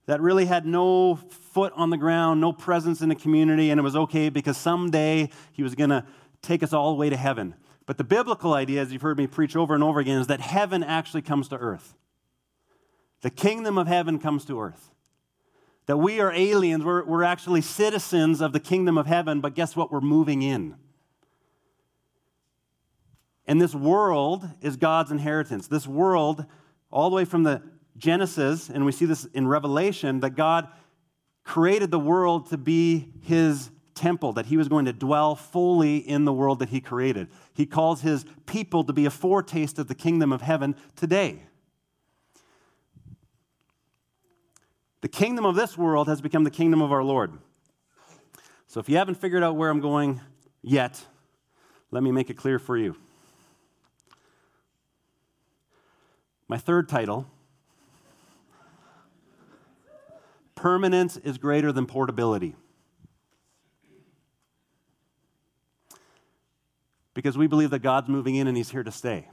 that 0.06 0.22
really 0.22 0.46
had 0.46 0.64
no 0.64 1.16
foot 1.16 1.74
on 1.76 1.90
the 1.90 1.98
ground, 1.98 2.40
no 2.40 2.50
presence 2.50 3.02
in 3.02 3.10
the 3.10 3.14
community, 3.14 3.68
and 3.68 3.78
it 3.78 3.82
was 3.82 3.96
okay 3.96 4.30
because 4.30 4.56
someday 4.56 5.28
He 5.52 5.62
was 5.62 5.74
going 5.74 5.90
to 5.90 6.06
take 6.40 6.62
us 6.62 6.72
all 6.72 6.88
the 6.92 6.98
way 6.98 7.10
to 7.10 7.16
heaven. 7.18 7.54
But 7.84 7.98
the 7.98 8.04
biblical 8.04 8.54
idea, 8.54 8.80
as 8.80 8.94
you've 8.94 9.02
heard 9.02 9.18
me 9.18 9.26
preach 9.26 9.54
over 9.54 9.74
and 9.74 9.84
over 9.84 10.00
again, 10.00 10.18
is 10.18 10.28
that 10.28 10.40
heaven 10.40 10.82
actually 10.82 11.20
comes 11.20 11.48
to 11.48 11.58
earth. 11.58 11.94
The 13.22 13.30
kingdom 13.30 13.78
of 13.78 13.86
heaven 13.86 14.18
comes 14.18 14.44
to 14.46 14.60
earth. 14.60 14.90
That 15.86 15.96
we 15.96 16.20
are 16.20 16.32
aliens, 16.32 16.84
we're, 16.84 17.04
we're 17.04 17.22
actually 17.22 17.62
citizens 17.62 18.40
of 18.40 18.52
the 18.52 18.60
kingdom 18.60 18.98
of 18.98 19.06
heaven, 19.06 19.40
but 19.40 19.54
guess 19.54 19.74
what? 19.74 19.90
We're 19.90 20.00
moving 20.00 20.42
in. 20.42 20.76
And 23.46 23.60
this 23.60 23.74
world 23.74 24.46
is 24.60 24.76
God's 24.76 25.10
inheritance. 25.10 25.66
This 25.66 25.86
world, 25.86 26.44
all 26.90 27.08
the 27.08 27.16
way 27.16 27.24
from 27.24 27.44
the 27.44 27.62
Genesis, 27.96 28.68
and 28.68 28.84
we 28.84 28.92
see 28.92 29.06
this 29.06 29.24
in 29.24 29.48
Revelation, 29.48 30.20
that 30.20 30.36
God 30.36 30.68
created 31.42 31.90
the 31.90 31.98
world 31.98 32.50
to 32.50 32.58
be 32.58 33.10
his 33.22 33.70
temple, 33.94 34.34
that 34.34 34.46
he 34.46 34.58
was 34.58 34.68
going 34.68 34.84
to 34.84 34.92
dwell 34.92 35.34
fully 35.34 35.96
in 35.96 36.26
the 36.26 36.32
world 36.32 36.58
that 36.58 36.68
he 36.68 36.80
created. 36.80 37.28
He 37.54 37.64
calls 37.64 38.02
his 38.02 38.26
people 38.44 38.84
to 38.84 38.92
be 38.92 39.06
a 39.06 39.10
foretaste 39.10 39.78
of 39.78 39.88
the 39.88 39.94
kingdom 39.94 40.30
of 40.30 40.42
heaven 40.42 40.76
today. 40.94 41.47
The 45.00 45.08
kingdom 45.08 45.44
of 45.44 45.54
this 45.54 45.78
world 45.78 46.08
has 46.08 46.20
become 46.20 46.44
the 46.44 46.50
kingdom 46.50 46.82
of 46.82 46.90
our 46.90 47.04
Lord. 47.04 47.32
So 48.66 48.80
if 48.80 48.88
you 48.88 48.96
haven't 48.96 49.14
figured 49.14 49.42
out 49.42 49.56
where 49.56 49.70
I'm 49.70 49.80
going 49.80 50.20
yet, 50.62 51.04
let 51.90 52.02
me 52.02 52.10
make 52.10 52.30
it 52.30 52.34
clear 52.34 52.58
for 52.58 52.76
you. 52.76 52.96
My 56.48 56.58
third 56.58 56.88
title 56.88 57.26
Permanence 60.54 61.16
is 61.18 61.38
greater 61.38 61.70
than 61.70 61.86
portability. 61.86 62.56
Because 67.14 67.38
we 67.38 67.46
believe 67.46 67.70
that 67.70 67.78
God's 67.78 68.08
moving 68.08 68.34
in 68.34 68.48
and 68.48 68.56
He's 68.56 68.70
here 68.70 68.82
to 68.82 68.90
stay. 68.90 69.28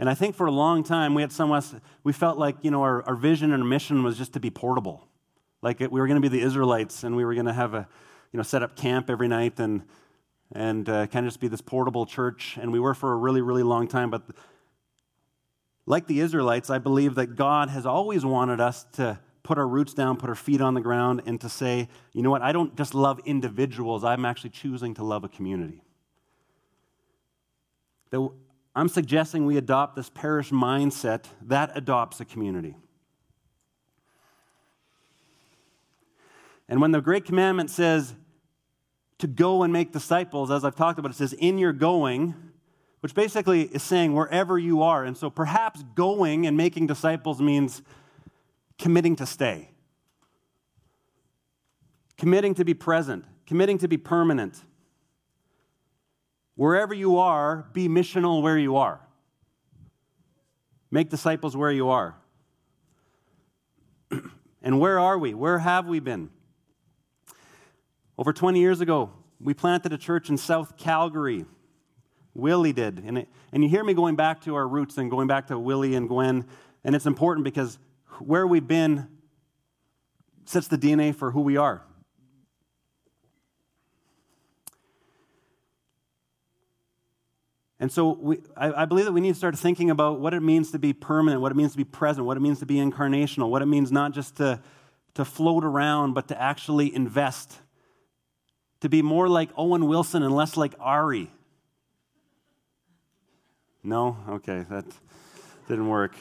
And 0.00 0.08
I 0.08 0.14
think 0.14 0.34
for 0.34 0.46
a 0.46 0.50
long 0.50 0.82
time, 0.82 1.12
we 1.12 1.20
had 1.20 1.30
some 1.30 1.52
us, 1.52 1.74
we 2.04 2.14
felt 2.14 2.38
like, 2.38 2.56
you 2.62 2.70
know, 2.70 2.82
our, 2.82 3.02
our 3.06 3.14
vision 3.14 3.52
and 3.52 3.62
our 3.62 3.68
mission 3.68 4.02
was 4.02 4.16
just 4.16 4.32
to 4.32 4.40
be 4.40 4.48
portable. 4.48 5.06
Like 5.60 5.82
it, 5.82 5.92
we 5.92 6.00
were 6.00 6.06
going 6.06 6.20
to 6.20 6.26
be 6.26 6.34
the 6.34 6.42
Israelites 6.42 7.04
and 7.04 7.14
we 7.14 7.22
were 7.22 7.34
going 7.34 7.44
to 7.44 7.52
have 7.52 7.74
a, 7.74 7.86
you 8.32 8.38
know, 8.38 8.42
set 8.42 8.62
up 8.62 8.76
camp 8.76 9.10
every 9.10 9.28
night 9.28 9.60
and, 9.60 9.82
and 10.52 10.88
uh, 10.88 11.06
kind 11.08 11.26
of 11.26 11.32
just 11.32 11.40
be 11.40 11.48
this 11.48 11.60
portable 11.60 12.06
church. 12.06 12.56
And 12.58 12.72
we 12.72 12.80
were 12.80 12.94
for 12.94 13.12
a 13.12 13.16
really, 13.16 13.42
really 13.42 13.62
long 13.62 13.86
time. 13.88 14.10
But 14.10 14.22
like 15.84 16.06
the 16.06 16.20
Israelites, 16.20 16.70
I 16.70 16.78
believe 16.78 17.14
that 17.16 17.36
God 17.36 17.68
has 17.68 17.84
always 17.84 18.24
wanted 18.24 18.58
us 18.58 18.86
to 18.92 19.20
put 19.42 19.58
our 19.58 19.68
roots 19.68 19.92
down, 19.92 20.16
put 20.16 20.30
our 20.30 20.34
feet 20.34 20.62
on 20.62 20.72
the 20.72 20.80
ground, 20.80 21.20
and 21.26 21.38
to 21.42 21.50
say, 21.50 21.88
you 22.14 22.22
know 22.22 22.30
what, 22.30 22.40
I 22.40 22.52
don't 22.52 22.74
just 22.74 22.94
love 22.94 23.20
individuals, 23.26 24.02
I'm 24.02 24.24
actually 24.24 24.50
choosing 24.50 24.94
to 24.94 25.04
love 25.04 25.24
a 25.24 25.28
community. 25.28 25.82
That 28.10 28.30
I'm 28.74 28.88
suggesting 28.88 29.46
we 29.46 29.56
adopt 29.56 29.96
this 29.96 30.08
parish 30.10 30.50
mindset 30.50 31.24
that 31.42 31.72
adopts 31.74 32.20
a 32.20 32.24
community. 32.24 32.76
And 36.68 36.80
when 36.80 36.92
the 36.92 37.00
Great 37.00 37.24
Commandment 37.24 37.68
says 37.68 38.14
to 39.18 39.26
go 39.26 39.64
and 39.64 39.72
make 39.72 39.92
disciples, 39.92 40.50
as 40.50 40.64
I've 40.64 40.76
talked 40.76 40.98
about, 40.98 41.10
it 41.10 41.16
says, 41.16 41.32
in 41.32 41.58
your 41.58 41.72
going, 41.72 42.34
which 43.00 43.14
basically 43.14 43.62
is 43.62 43.82
saying 43.82 44.14
wherever 44.14 44.58
you 44.58 44.82
are. 44.82 45.04
And 45.04 45.16
so 45.16 45.30
perhaps 45.30 45.82
going 45.94 46.46
and 46.46 46.56
making 46.56 46.86
disciples 46.86 47.40
means 47.40 47.82
committing 48.78 49.16
to 49.16 49.26
stay, 49.26 49.70
committing 52.16 52.54
to 52.54 52.64
be 52.64 52.72
present, 52.72 53.24
committing 53.46 53.78
to 53.78 53.88
be 53.88 53.96
permanent. 53.96 54.62
Wherever 56.60 56.92
you 56.92 57.16
are, 57.16 57.64
be 57.72 57.88
missional 57.88 58.42
where 58.42 58.58
you 58.58 58.76
are. 58.76 59.00
Make 60.90 61.08
disciples 61.08 61.56
where 61.56 61.72
you 61.72 61.88
are. 61.88 62.16
and 64.62 64.78
where 64.78 64.98
are 64.98 65.18
we? 65.18 65.32
Where 65.32 65.60
have 65.60 65.86
we 65.86 66.00
been? 66.00 66.28
Over 68.18 68.34
20 68.34 68.60
years 68.60 68.82
ago, 68.82 69.08
we 69.40 69.54
planted 69.54 69.94
a 69.94 69.96
church 69.96 70.28
in 70.28 70.36
South 70.36 70.76
Calgary. 70.76 71.46
Willie 72.34 72.74
did. 72.74 72.98
And, 73.06 73.16
it, 73.16 73.28
and 73.54 73.64
you 73.64 73.70
hear 73.70 73.82
me 73.82 73.94
going 73.94 74.16
back 74.16 74.42
to 74.42 74.54
our 74.54 74.68
roots 74.68 74.98
and 74.98 75.10
going 75.10 75.28
back 75.28 75.46
to 75.46 75.58
Willie 75.58 75.94
and 75.94 76.10
Gwen. 76.10 76.44
And 76.84 76.94
it's 76.94 77.06
important 77.06 77.44
because 77.44 77.78
where 78.18 78.46
we've 78.46 78.68
been 78.68 79.08
sets 80.44 80.68
the 80.68 80.76
DNA 80.76 81.14
for 81.14 81.30
who 81.30 81.40
we 81.40 81.56
are. 81.56 81.86
And 87.80 87.90
so 87.90 88.10
we, 88.10 88.38
I, 88.54 88.82
I, 88.82 88.84
believe 88.84 89.06
that 89.06 89.12
we 89.12 89.22
need 89.22 89.32
to 89.32 89.38
start 89.38 89.58
thinking 89.58 89.88
about 89.88 90.20
what 90.20 90.34
it 90.34 90.40
means 90.40 90.70
to 90.72 90.78
be 90.78 90.92
permanent, 90.92 91.40
what 91.40 91.50
it 91.50 91.54
means 91.54 91.72
to 91.72 91.78
be 91.78 91.84
present, 91.84 92.26
what 92.26 92.36
it 92.36 92.40
means 92.40 92.58
to 92.58 92.66
be 92.66 92.76
incarnational, 92.76 93.48
what 93.48 93.62
it 93.62 93.66
means 93.66 93.90
not 93.90 94.12
just 94.12 94.36
to, 94.36 94.60
to 95.14 95.24
float 95.24 95.64
around, 95.64 96.12
but 96.12 96.28
to 96.28 96.40
actually 96.40 96.94
invest, 96.94 97.58
to 98.80 98.90
be 98.90 99.00
more 99.00 99.28
like 99.28 99.48
Owen 99.56 99.86
Wilson 99.86 100.22
and 100.22 100.36
less 100.36 100.58
like 100.58 100.74
Ari. 100.78 101.30
No? 103.82 104.18
Okay, 104.28 104.66
that 104.68 104.84
didn't 105.66 105.88
work. 105.88 106.14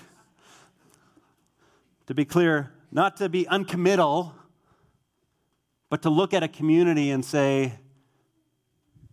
To 2.07 2.13
be 2.13 2.23
clear, 2.23 2.71
not 2.89 3.17
to 3.17 3.27
be 3.27 3.45
uncommittal, 3.49 4.33
but 5.89 6.03
to 6.03 6.09
look 6.09 6.33
at 6.33 6.41
a 6.41 6.47
community 6.47 7.11
and 7.11 7.23
say, 7.25 7.73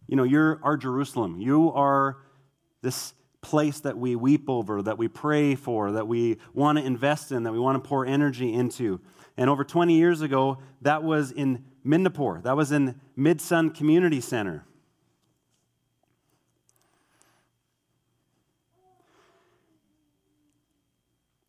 you 0.07 0.15
know, 0.15 0.23
you're 0.23 0.61
our 0.63 0.77
Jerusalem. 0.77 1.41
You 1.41 1.73
are 1.73 2.19
this 2.87 3.15
place 3.41 3.81
that 3.81 3.99
we 3.99 4.15
weep 4.15 4.49
over, 4.49 4.81
that 4.81 4.97
we 4.97 5.09
pray 5.09 5.57
for, 5.57 5.91
that 5.91 6.07
we 6.07 6.39
want 6.55 6.79
to 6.79 6.85
invest 6.85 7.33
in, 7.33 7.43
that 7.43 7.51
we 7.51 7.59
want 7.59 7.83
to 7.83 7.89
pour 7.89 8.07
energy 8.07 8.53
into. 8.53 9.01
And 9.37 9.51
over 9.51 9.65
20 9.65 9.97
years 9.97 10.23
ago, 10.23 10.59
that 10.83 11.03
was 11.03 11.33
in 11.33 11.65
Midnapore, 11.85 12.45
that 12.45 12.57
was 12.57 12.71
in 12.71 13.01
Midsun 13.19 13.75
Community 13.75 14.21
Center. 14.21 14.65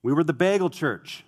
We 0.01 0.11
were 0.11 0.23
the 0.23 0.33
bagel 0.33 0.71
church. 0.71 1.23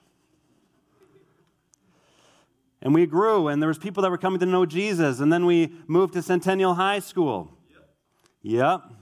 And 2.82 2.96
we 2.96 3.06
grew, 3.06 3.48
and 3.48 3.62
there 3.62 3.68
was 3.68 3.78
people 3.78 4.02
that 4.02 4.10
were 4.10 4.18
coming 4.18 4.40
to 4.40 4.48
know 4.48 4.66
Jesus. 4.66 5.20
And 5.20 5.32
then 5.32 5.46
we 5.46 5.72
moved 5.86 6.14
to 6.14 6.24
Centennial 6.24 6.74
High 6.74 7.00
School. 7.00 7.52
Yep. 8.42 8.82
yep. 8.90 8.99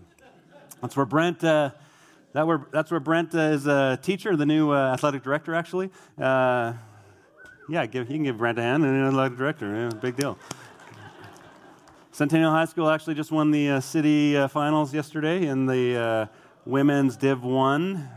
That's 0.81 0.95
where 0.95 1.05
Brent. 1.05 1.43
Uh, 1.43 1.71
that 2.33 2.45
where, 2.45 2.67
that's 2.71 2.91
where 2.91 2.99
Brent 2.99 3.33
uh, 3.33 3.39
is 3.39 3.65
a 3.65 3.97
teacher, 4.01 4.35
the 4.35 4.45
new 4.45 4.71
uh, 4.71 4.93
athletic 4.93 5.23
director, 5.23 5.55
actually. 5.55 5.89
Uh, 6.19 6.73
yeah, 7.69 7.85
give, 7.85 8.09
you 8.09 8.15
can 8.15 8.23
give 8.23 8.37
Brent 8.37 8.59
a 8.59 8.61
hand, 8.61 8.85
and 8.85 9.07
athletic 9.07 9.37
director, 9.37 9.73
yeah, 9.73 9.89
big 9.99 10.15
deal. 10.15 10.37
Centennial 12.11 12.51
High 12.51 12.65
School 12.65 12.89
actually 12.89 13.15
just 13.15 13.31
won 13.31 13.51
the 13.51 13.69
uh, 13.69 13.79
city 13.79 14.37
uh, 14.37 14.47
finals 14.47 14.93
yesterday 14.93 15.47
in 15.47 15.65
the 15.65 15.95
uh, 15.95 16.25
women's 16.65 17.15
Div 17.17 17.43
1, 17.43 18.09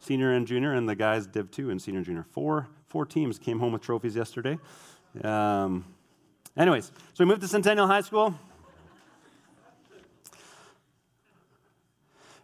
senior 0.00 0.32
and 0.32 0.46
junior, 0.46 0.72
and 0.72 0.88
the 0.88 0.94
guys 0.94 1.26
Div 1.26 1.50
2 1.50 1.70
and 1.70 1.80
senior 1.80 1.98
and 1.98 2.06
junior. 2.06 2.26
Four, 2.30 2.68
four 2.88 3.06
teams 3.06 3.38
came 3.38 3.58
home 3.58 3.72
with 3.72 3.82
trophies 3.82 4.16
yesterday. 4.16 4.58
Um, 5.22 5.84
anyways, 6.56 6.86
so 7.14 7.24
we 7.24 7.26
moved 7.26 7.40
to 7.40 7.48
Centennial 7.48 7.86
High 7.86 8.00
School. 8.00 8.34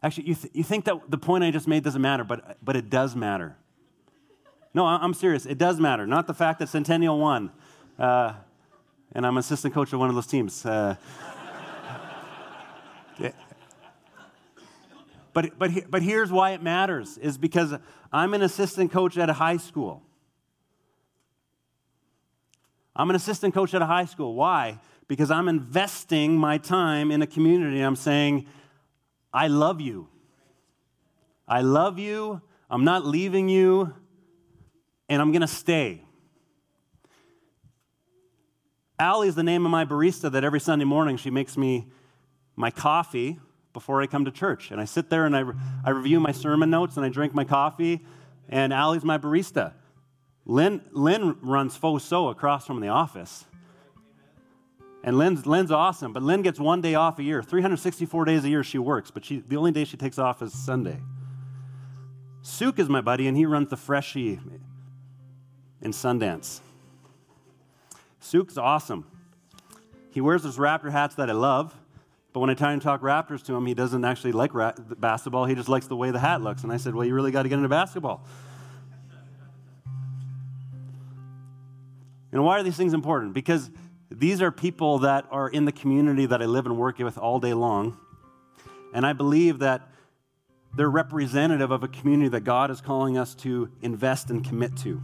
Actually, 0.02 0.28
you, 0.28 0.34
th- 0.34 0.52
you 0.54 0.64
think 0.64 0.84
that 0.86 0.98
the 1.08 1.18
point 1.18 1.44
I 1.44 1.50
just 1.50 1.68
made 1.68 1.84
doesn't 1.84 2.02
matter, 2.02 2.24
but, 2.24 2.56
but 2.62 2.74
it 2.74 2.90
does 2.90 3.14
matter. 3.14 3.56
No, 4.74 4.86
I'm 4.86 5.14
serious. 5.14 5.46
It 5.46 5.58
does 5.58 5.78
matter. 5.78 6.06
Not 6.06 6.26
the 6.26 6.34
fact 6.34 6.58
that 6.60 6.68
Centennial 6.68 7.18
won. 7.18 7.52
Uh, 7.98 8.32
and 9.14 9.26
I'm 9.26 9.36
assistant 9.36 9.74
coach 9.74 9.92
of 9.92 10.00
one 10.00 10.08
of 10.08 10.14
those 10.14 10.26
teams. 10.26 10.64
Uh, 10.64 10.96
but, 15.34 15.58
but, 15.58 15.90
but 15.90 16.02
here's 16.02 16.32
why 16.32 16.52
it 16.52 16.62
matters 16.62 17.18
is 17.18 17.36
because 17.36 17.74
I'm 18.10 18.32
an 18.32 18.40
assistant 18.42 18.90
coach 18.90 19.18
at 19.18 19.28
a 19.28 19.34
high 19.34 19.58
school. 19.58 20.02
I'm 22.96 23.10
an 23.10 23.16
assistant 23.16 23.54
coach 23.54 23.74
at 23.74 23.82
a 23.82 23.86
high 23.86 24.06
school. 24.06 24.34
Why? 24.34 24.78
Because 25.06 25.30
I'm 25.30 25.48
investing 25.48 26.36
my 26.36 26.58
time 26.58 27.10
in 27.10 27.20
a 27.20 27.26
community. 27.26 27.80
I'm 27.80 27.96
saying, 27.96 28.46
I 29.32 29.48
love 29.48 29.80
you. 29.80 30.08
I 31.48 31.62
love 31.62 31.98
you. 31.98 32.42
I'm 32.70 32.84
not 32.84 33.06
leaving 33.06 33.48
you. 33.48 33.94
And 35.08 35.20
I'm 35.20 35.32
going 35.32 35.42
to 35.42 35.46
stay. 35.46 36.04
Allie 38.98 39.28
is 39.28 39.34
the 39.34 39.42
name 39.42 39.64
of 39.64 39.70
my 39.72 39.84
barista 39.84 40.30
that 40.30 40.44
every 40.44 40.60
Sunday 40.60 40.84
morning 40.84 41.16
she 41.16 41.30
makes 41.30 41.56
me 41.56 41.88
my 42.56 42.70
coffee 42.70 43.38
before 43.72 44.00
I 44.00 44.06
come 44.06 44.24
to 44.26 44.30
church. 44.30 44.70
And 44.70 44.80
I 44.80 44.84
sit 44.84 45.10
there 45.10 45.26
and 45.26 45.36
I, 45.36 45.44
I 45.84 45.90
review 45.90 46.20
my 46.20 46.32
sermon 46.32 46.70
notes 46.70 46.96
and 46.96 47.04
I 47.04 47.08
drink 47.08 47.34
my 47.34 47.44
coffee. 47.44 48.04
And 48.48 48.72
Allie's 48.72 49.04
my 49.04 49.18
barista. 49.18 49.72
Lynn, 50.44 50.82
Lynn 50.92 51.36
runs 51.40 51.76
FOSO 51.76 52.30
across 52.30 52.66
from 52.66 52.80
the 52.80 52.88
office. 52.88 53.46
And 55.04 55.18
Lynn's, 55.18 55.46
Lynn's 55.46 55.72
awesome, 55.72 56.12
but 56.12 56.22
Lynn 56.22 56.42
gets 56.42 56.60
one 56.60 56.80
day 56.80 56.94
off 56.94 57.18
a 57.18 57.22
year. 57.22 57.42
364 57.42 58.24
days 58.24 58.44
a 58.44 58.48
year 58.48 58.62
she 58.62 58.78
works, 58.78 59.10
but 59.10 59.24
she, 59.24 59.42
the 59.46 59.56
only 59.56 59.72
day 59.72 59.84
she 59.84 59.96
takes 59.96 60.18
off 60.18 60.42
is 60.42 60.52
Sunday. 60.52 61.00
Suk 62.42 62.78
is 62.78 62.88
my 62.88 63.00
buddy, 63.00 63.26
and 63.26 63.36
he 63.36 63.44
runs 63.44 63.70
the 63.70 63.76
Freshii 63.76 64.38
in 65.80 65.90
Sundance. 65.90 66.60
Suk's 68.20 68.56
awesome. 68.56 69.06
He 70.10 70.20
wears 70.20 70.44
those 70.44 70.58
Raptor 70.58 70.92
hats 70.92 71.16
that 71.16 71.28
I 71.28 71.32
love, 71.32 71.74
but 72.32 72.40
when 72.40 72.50
I 72.50 72.54
try 72.54 72.72
and 72.72 72.80
talk 72.80 73.00
Raptors 73.00 73.44
to 73.46 73.54
him, 73.54 73.66
he 73.66 73.74
doesn't 73.74 74.04
actually 74.04 74.32
like 74.32 74.54
ra- 74.54 74.74
basketball. 74.98 75.46
He 75.46 75.54
just 75.54 75.68
likes 75.68 75.86
the 75.86 75.96
way 75.96 76.10
the 76.12 76.18
hat 76.18 76.40
looks. 76.40 76.62
And 76.62 76.72
I 76.72 76.76
said, 76.76 76.94
Well, 76.94 77.06
you 77.06 77.14
really 77.14 77.30
got 77.30 77.42
to 77.42 77.48
get 77.48 77.56
into 77.56 77.68
basketball. 77.68 78.24
And 82.30 82.42
why 82.42 82.58
are 82.58 82.62
these 82.62 82.76
things 82.76 82.94
important? 82.94 83.34
Because 83.34 83.70
these 84.18 84.42
are 84.42 84.50
people 84.50 85.00
that 85.00 85.26
are 85.30 85.48
in 85.48 85.64
the 85.64 85.72
community 85.72 86.26
that 86.26 86.42
I 86.42 86.46
live 86.46 86.66
and 86.66 86.76
work 86.76 86.98
with 86.98 87.18
all 87.18 87.40
day 87.40 87.54
long. 87.54 87.98
And 88.94 89.06
I 89.06 89.12
believe 89.12 89.60
that 89.60 89.88
they're 90.74 90.90
representative 90.90 91.70
of 91.70 91.82
a 91.82 91.88
community 91.88 92.28
that 92.30 92.44
God 92.44 92.70
is 92.70 92.80
calling 92.80 93.18
us 93.18 93.34
to 93.36 93.70
invest 93.82 94.30
and 94.30 94.44
commit 94.44 94.76
to. 94.78 95.02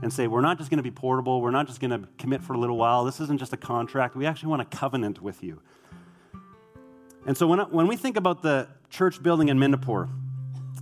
And 0.00 0.12
say, 0.12 0.28
we're 0.28 0.42
not 0.42 0.58
just 0.58 0.70
going 0.70 0.78
to 0.78 0.82
be 0.84 0.92
portable, 0.92 1.40
we're 1.40 1.50
not 1.50 1.66
just 1.66 1.80
going 1.80 1.90
to 1.90 2.08
commit 2.18 2.40
for 2.40 2.52
a 2.52 2.58
little 2.58 2.76
while. 2.76 3.04
This 3.04 3.18
isn't 3.18 3.38
just 3.38 3.52
a 3.52 3.56
contract. 3.56 4.14
We 4.14 4.26
actually 4.26 4.50
want 4.50 4.62
a 4.62 4.64
covenant 4.64 5.20
with 5.20 5.42
you. 5.42 5.60
And 7.26 7.36
so 7.36 7.48
when, 7.48 7.58
when 7.58 7.88
we 7.88 7.96
think 7.96 8.16
about 8.16 8.42
the 8.42 8.68
church 8.90 9.20
building 9.20 9.48
in 9.48 9.58
Midnapore, 9.58 10.08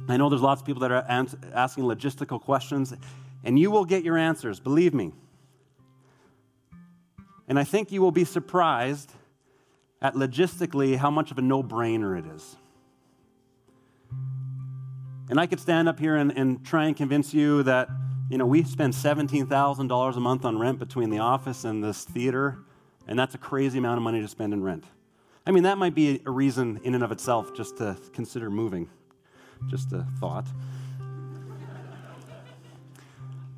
I 0.08 0.18
know 0.18 0.28
there's 0.28 0.42
lots 0.42 0.60
of 0.60 0.66
people 0.66 0.80
that 0.82 0.92
are 0.92 1.04
asking 1.08 1.84
logistical 1.84 2.40
questions, 2.40 2.94
and 3.42 3.58
you 3.58 3.70
will 3.70 3.86
get 3.86 4.04
your 4.04 4.18
answers, 4.18 4.60
believe 4.60 4.92
me. 4.92 5.12
And 7.48 7.58
I 7.58 7.64
think 7.64 7.92
you 7.92 8.02
will 8.02 8.12
be 8.12 8.24
surprised 8.24 9.12
at 10.02 10.14
logistically 10.14 10.96
how 10.96 11.10
much 11.10 11.30
of 11.30 11.38
a 11.38 11.42
no 11.42 11.62
brainer 11.62 12.18
it 12.18 12.26
is. 12.26 12.56
And 15.28 15.40
I 15.40 15.46
could 15.46 15.60
stand 15.60 15.88
up 15.88 15.98
here 15.98 16.16
and, 16.16 16.30
and 16.36 16.64
try 16.64 16.86
and 16.86 16.96
convince 16.96 17.34
you 17.34 17.62
that, 17.64 17.88
you 18.30 18.38
know, 18.38 18.46
we 18.46 18.62
spend 18.62 18.92
$17,000 18.92 20.16
a 20.16 20.20
month 20.20 20.44
on 20.44 20.58
rent 20.58 20.78
between 20.78 21.10
the 21.10 21.18
office 21.18 21.64
and 21.64 21.82
this 21.82 22.04
theater, 22.04 22.58
and 23.08 23.18
that's 23.18 23.34
a 23.34 23.38
crazy 23.38 23.78
amount 23.78 23.96
of 23.96 24.02
money 24.02 24.20
to 24.20 24.28
spend 24.28 24.52
in 24.52 24.62
rent. 24.62 24.84
I 25.46 25.52
mean, 25.52 25.62
that 25.64 25.78
might 25.78 25.94
be 25.94 26.22
a 26.26 26.30
reason 26.30 26.80
in 26.84 26.94
and 26.94 27.02
of 27.02 27.12
itself 27.12 27.54
just 27.54 27.78
to 27.78 27.96
consider 28.12 28.50
moving. 28.50 28.88
Just 29.68 29.92
a 29.92 30.06
thought. 30.20 30.46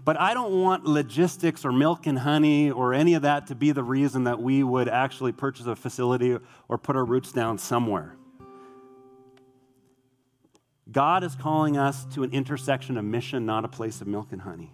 But 0.09 0.19
I 0.19 0.33
don't 0.33 0.63
want 0.63 0.87
logistics 0.87 1.67
or 1.67 1.71
milk 1.71 2.07
and 2.07 2.21
honey 2.21 2.71
or 2.71 2.95
any 2.95 3.13
of 3.13 3.21
that 3.21 3.49
to 3.49 3.55
be 3.55 3.73
the 3.73 3.83
reason 3.83 4.25
that 4.25 4.41
we 4.41 4.63
would 4.63 4.89
actually 4.89 5.33
purchase 5.33 5.67
a 5.67 5.77
facility 5.77 6.39
or 6.67 6.79
put 6.79 6.97
our 6.97 7.05
roots 7.05 7.31
down 7.31 7.59
somewhere. 7.59 8.17
God 10.91 11.25
is 11.25 11.35
calling 11.35 11.77
us 11.77 12.07
to 12.15 12.23
an 12.23 12.33
intersection 12.33 12.97
of 12.97 13.05
mission, 13.05 13.45
not 13.45 13.67
a 13.67 13.69
place 13.69 14.01
of 14.01 14.07
milk 14.07 14.29
and 14.33 14.41
honey. 14.41 14.73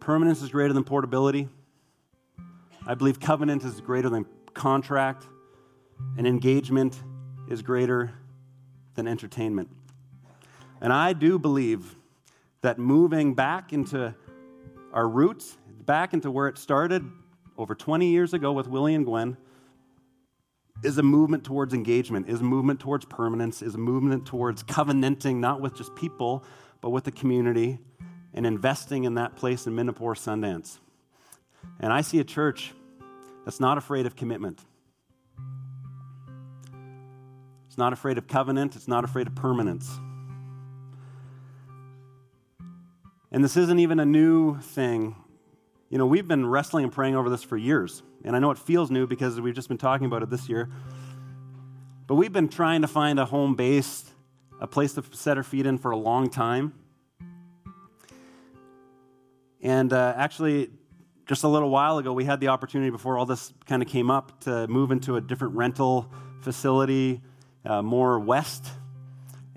Permanence 0.00 0.42
is 0.42 0.48
greater 0.48 0.72
than 0.72 0.82
portability. 0.82 1.48
I 2.84 2.94
believe 2.94 3.20
covenant 3.20 3.62
is 3.62 3.80
greater 3.80 4.08
than 4.08 4.26
contract, 4.52 5.28
and 6.18 6.26
engagement 6.26 7.00
is 7.48 7.62
greater 7.62 8.10
than 8.96 9.06
entertainment. 9.06 9.68
And 10.80 10.92
I 10.92 11.12
do 11.12 11.38
believe 11.38 11.96
that 12.62 12.78
moving 12.78 13.34
back 13.34 13.72
into 13.72 14.14
our 14.92 15.08
roots, 15.08 15.56
back 15.84 16.14
into 16.14 16.30
where 16.30 16.48
it 16.48 16.58
started 16.58 17.04
over 17.56 17.74
20 17.74 18.08
years 18.08 18.32
ago 18.32 18.52
with 18.52 18.68
Willie 18.68 18.94
and 18.94 19.04
Gwen, 19.04 19.36
is 20.82 20.98
a 20.98 21.02
movement 21.02 21.44
towards 21.44 21.72
engagement, 21.72 22.28
is 22.28 22.40
a 22.40 22.44
movement 22.44 22.80
towards 22.80 23.04
permanence, 23.04 23.62
is 23.62 23.74
a 23.74 23.78
movement 23.78 24.26
towards 24.26 24.62
covenanting, 24.62 25.40
not 25.40 25.60
with 25.60 25.74
just 25.74 25.94
people, 25.94 26.44
but 26.80 26.90
with 26.90 27.04
the 27.04 27.12
community, 27.12 27.78
and 28.34 28.46
investing 28.46 29.04
in 29.04 29.14
that 29.14 29.36
place 29.36 29.66
in 29.66 29.74
Midnapore 29.74 30.16
Sundance. 30.16 30.78
And 31.80 31.92
I 31.92 32.00
see 32.00 32.18
a 32.18 32.24
church 32.24 32.72
that's 33.44 33.60
not 33.60 33.78
afraid 33.78 34.06
of 34.06 34.16
commitment. 34.16 34.60
It's 37.66 37.78
not 37.78 37.92
afraid 37.92 38.18
of 38.18 38.26
covenant, 38.26 38.76
it's 38.76 38.88
not 38.88 39.04
afraid 39.04 39.26
of 39.26 39.34
permanence. 39.34 39.98
And 43.34 43.42
this 43.42 43.56
isn't 43.56 43.80
even 43.80 43.98
a 43.98 44.04
new 44.04 44.60
thing. 44.60 45.16
You 45.90 45.98
know, 45.98 46.06
we've 46.06 46.28
been 46.28 46.46
wrestling 46.46 46.84
and 46.84 46.92
praying 46.92 47.16
over 47.16 47.28
this 47.28 47.42
for 47.42 47.56
years. 47.56 48.00
And 48.22 48.36
I 48.36 48.38
know 48.38 48.52
it 48.52 48.58
feels 48.58 48.92
new 48.92 49.08
because 49.08 49.40
we've 49.40 49.56
just 49.56 49.66
been 49.66 49.76
talking 49.76 50.06
about 50.06 50.22
it 50.22 50.30
this 50.30 50.48
year. 50.48 50.70
But 52.06 52.14
we've 52.14 52.32
been 52.32 52.48
trying 52.48 52.82
to 52.82 52.86
find 52.86 53.18
a 53.18 53.24
home 53.24 53.56
base, 53.56 54.04
a 54.60 54.68
place 54.68 54.92
to 54.92 55.04
set 55.10 55.36
our 55.36 55.42
feet 55.42 55.66
in 55.66 55.78
for 55.78 55.90
a 55.90 55.96
long 55.96 56.30
time. 56.30 56.74
And 59.60 59.92
uh, 59.92 60.14
actually, 60.16 60.70
just 61.26 61.42
a 61.42 61.48
little 61.48 61.70
while 61.70 61.98
ago, 61.98 62.12
we 62.12 62.24
had 62.24 62.38
the 62.38 62.48
opportunity 62.48 62.90
before 62.90 63.18
all 63.18 63.26
this 63.26 63.52
kind 63.66 63.82
of 63.82 63.88
came 63.88 64.12
up 64.12 64.42
to 64.42 64.68
move 64.68 64.92
into 64.92 65.16
a 65.16 65.20
different 65.20 65.56
rental 65.56 66.08
facility 66.40 67.20
uh, 67.64 67.82
more 67.82 68.20
west 68.20 68.64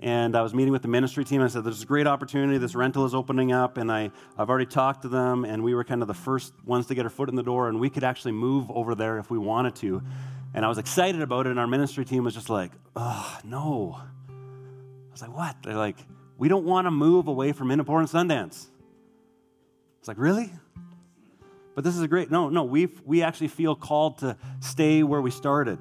and 0.00 0.36
I 0.36 0.42
was 0.42 0.54
meeting 0.54 0.72
with 0.72 0.82
the 0.82 0.88
ministry 0.88 1.24
team. 1.24 1.42
I 1.42 1.48
said, 1.48 1.64
There's 1.64 1.82
a 1.82 1.86
great 1.86 2.06
opportunity. 2.06 2.58
This 2.58 2.74
rental 2.74 3.04
is 3.04 3.14
opening 3.14 3.52
up. 3.52 3.78
And 3.78 3.90
I, 3.90 4.10
I've 4.36 4.48
already 4.48 4.66
talked 4.66 5.02
to 5.02 5.08
them, 5.08 5.44
and 5.44 5.62
we 5.64 5.74
were 5.74 5.84
kind 5.84 6.02
of 6.02 6.08
the 6.08 6.14
first 6.14 6.52
ones 6.64 6.86
to 6.86 6.94
get 6.94 7.04
our 7.04 7.10
foot 7.10 7.28
in 7.28 7.34
the 7.34 7.42
door, 7.42 7.68
and 7.68 7.80
we 7.80 7.90
could 7.90 8.04
actually 8.04 8.32
move 8.32 8.70
over 8.70 8.94
there 8.94 9.18
if 9.18 9.30
we 9.30 9.38
wanted 9.38 9.74
to. 9.76 10.02
And 10.54 10.64
I 10.64 10.68
was 10.68 10.78
excited 10.78 11.20
about 11.20 11.46
it, 11.46 11.50
and 11.50 11.58
our 11.58 11.66
ministry 11.66 12.04
team 12.04 12.24
was 12.24 12.34
just 12.34 12.48
like, 12.48 12.70
Oh, 12.94 13.38
no. 13.44 13.98
I 13.98 15.12
was 15.12 15.20
like, 15.20 15.34
What? 15.34 15.56
They're 15.64 15.74
like, 15.74 15.98
We 16.36 16.48
don't 16.48 16.64
want 16.64 16.86
to 16.86 16.92
move 16.92 17.26
away 17.26 17.52
from 17.52 17.68
Midnapore 17.68 17.98
and 17.98 18.08
Sundance. 18.08 18.66
I 18.66 20.00
was 20.00 20.08
like, 20.08 20.18
Really? 20.18 20.52
But 21.74 21.84
this 21.84 21.94
is 21.94 22.02
a 22.02 22.08
great, 22.08 22.28
no, 22.30 22.48
no, 22.48 22.64
we 22.64 22.88
we 23.04 23.22
actually 23.22 23.48
feel 23.48 23.76
called 23.76 24.18
to 24.18 24.36
stay 24.58 25.04
where 25.04 25.20
we 25.20 25.30
started. 25.30 25.78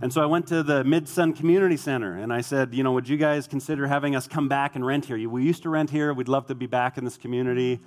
And 0.00 0.12
so 0.12 0.22
I 0.22 0.26
went 0.26 0.46
to 0.48 0.62
the 0.62 0.84
Mid 0.84 1.08
Sun 1.08 1.32
Community 1.32 1.76
Center 1.76 2.16
and 2.16 2.32
I 2.32 2.40
said, 2.40 2.72
you 2.72 2.84
know, 2.84 2.92
would 2.92 3.08
you 3.08 3.16
guys 3.16 3.48
consider 3.48 3.88
having 3.88 4.14
us 4.14 4.28
come 4.28 4.46
back 4.46 4.76
and 4.76 4.86
rent 4.86 5.06
here? 5.06 5.28
We 5.28 5.42
used 5.42 5.64
to 5.64 5.70
rent 5.70 5.90
here. 5.90 6.14
We'd 6.14 6.28
love 6.28 6.46
to 6.46 6.54
be 6.54 6.66
back 6.66 6.98
in 6.98 7.04
this 7.04 7.16
community. 7.16 7.80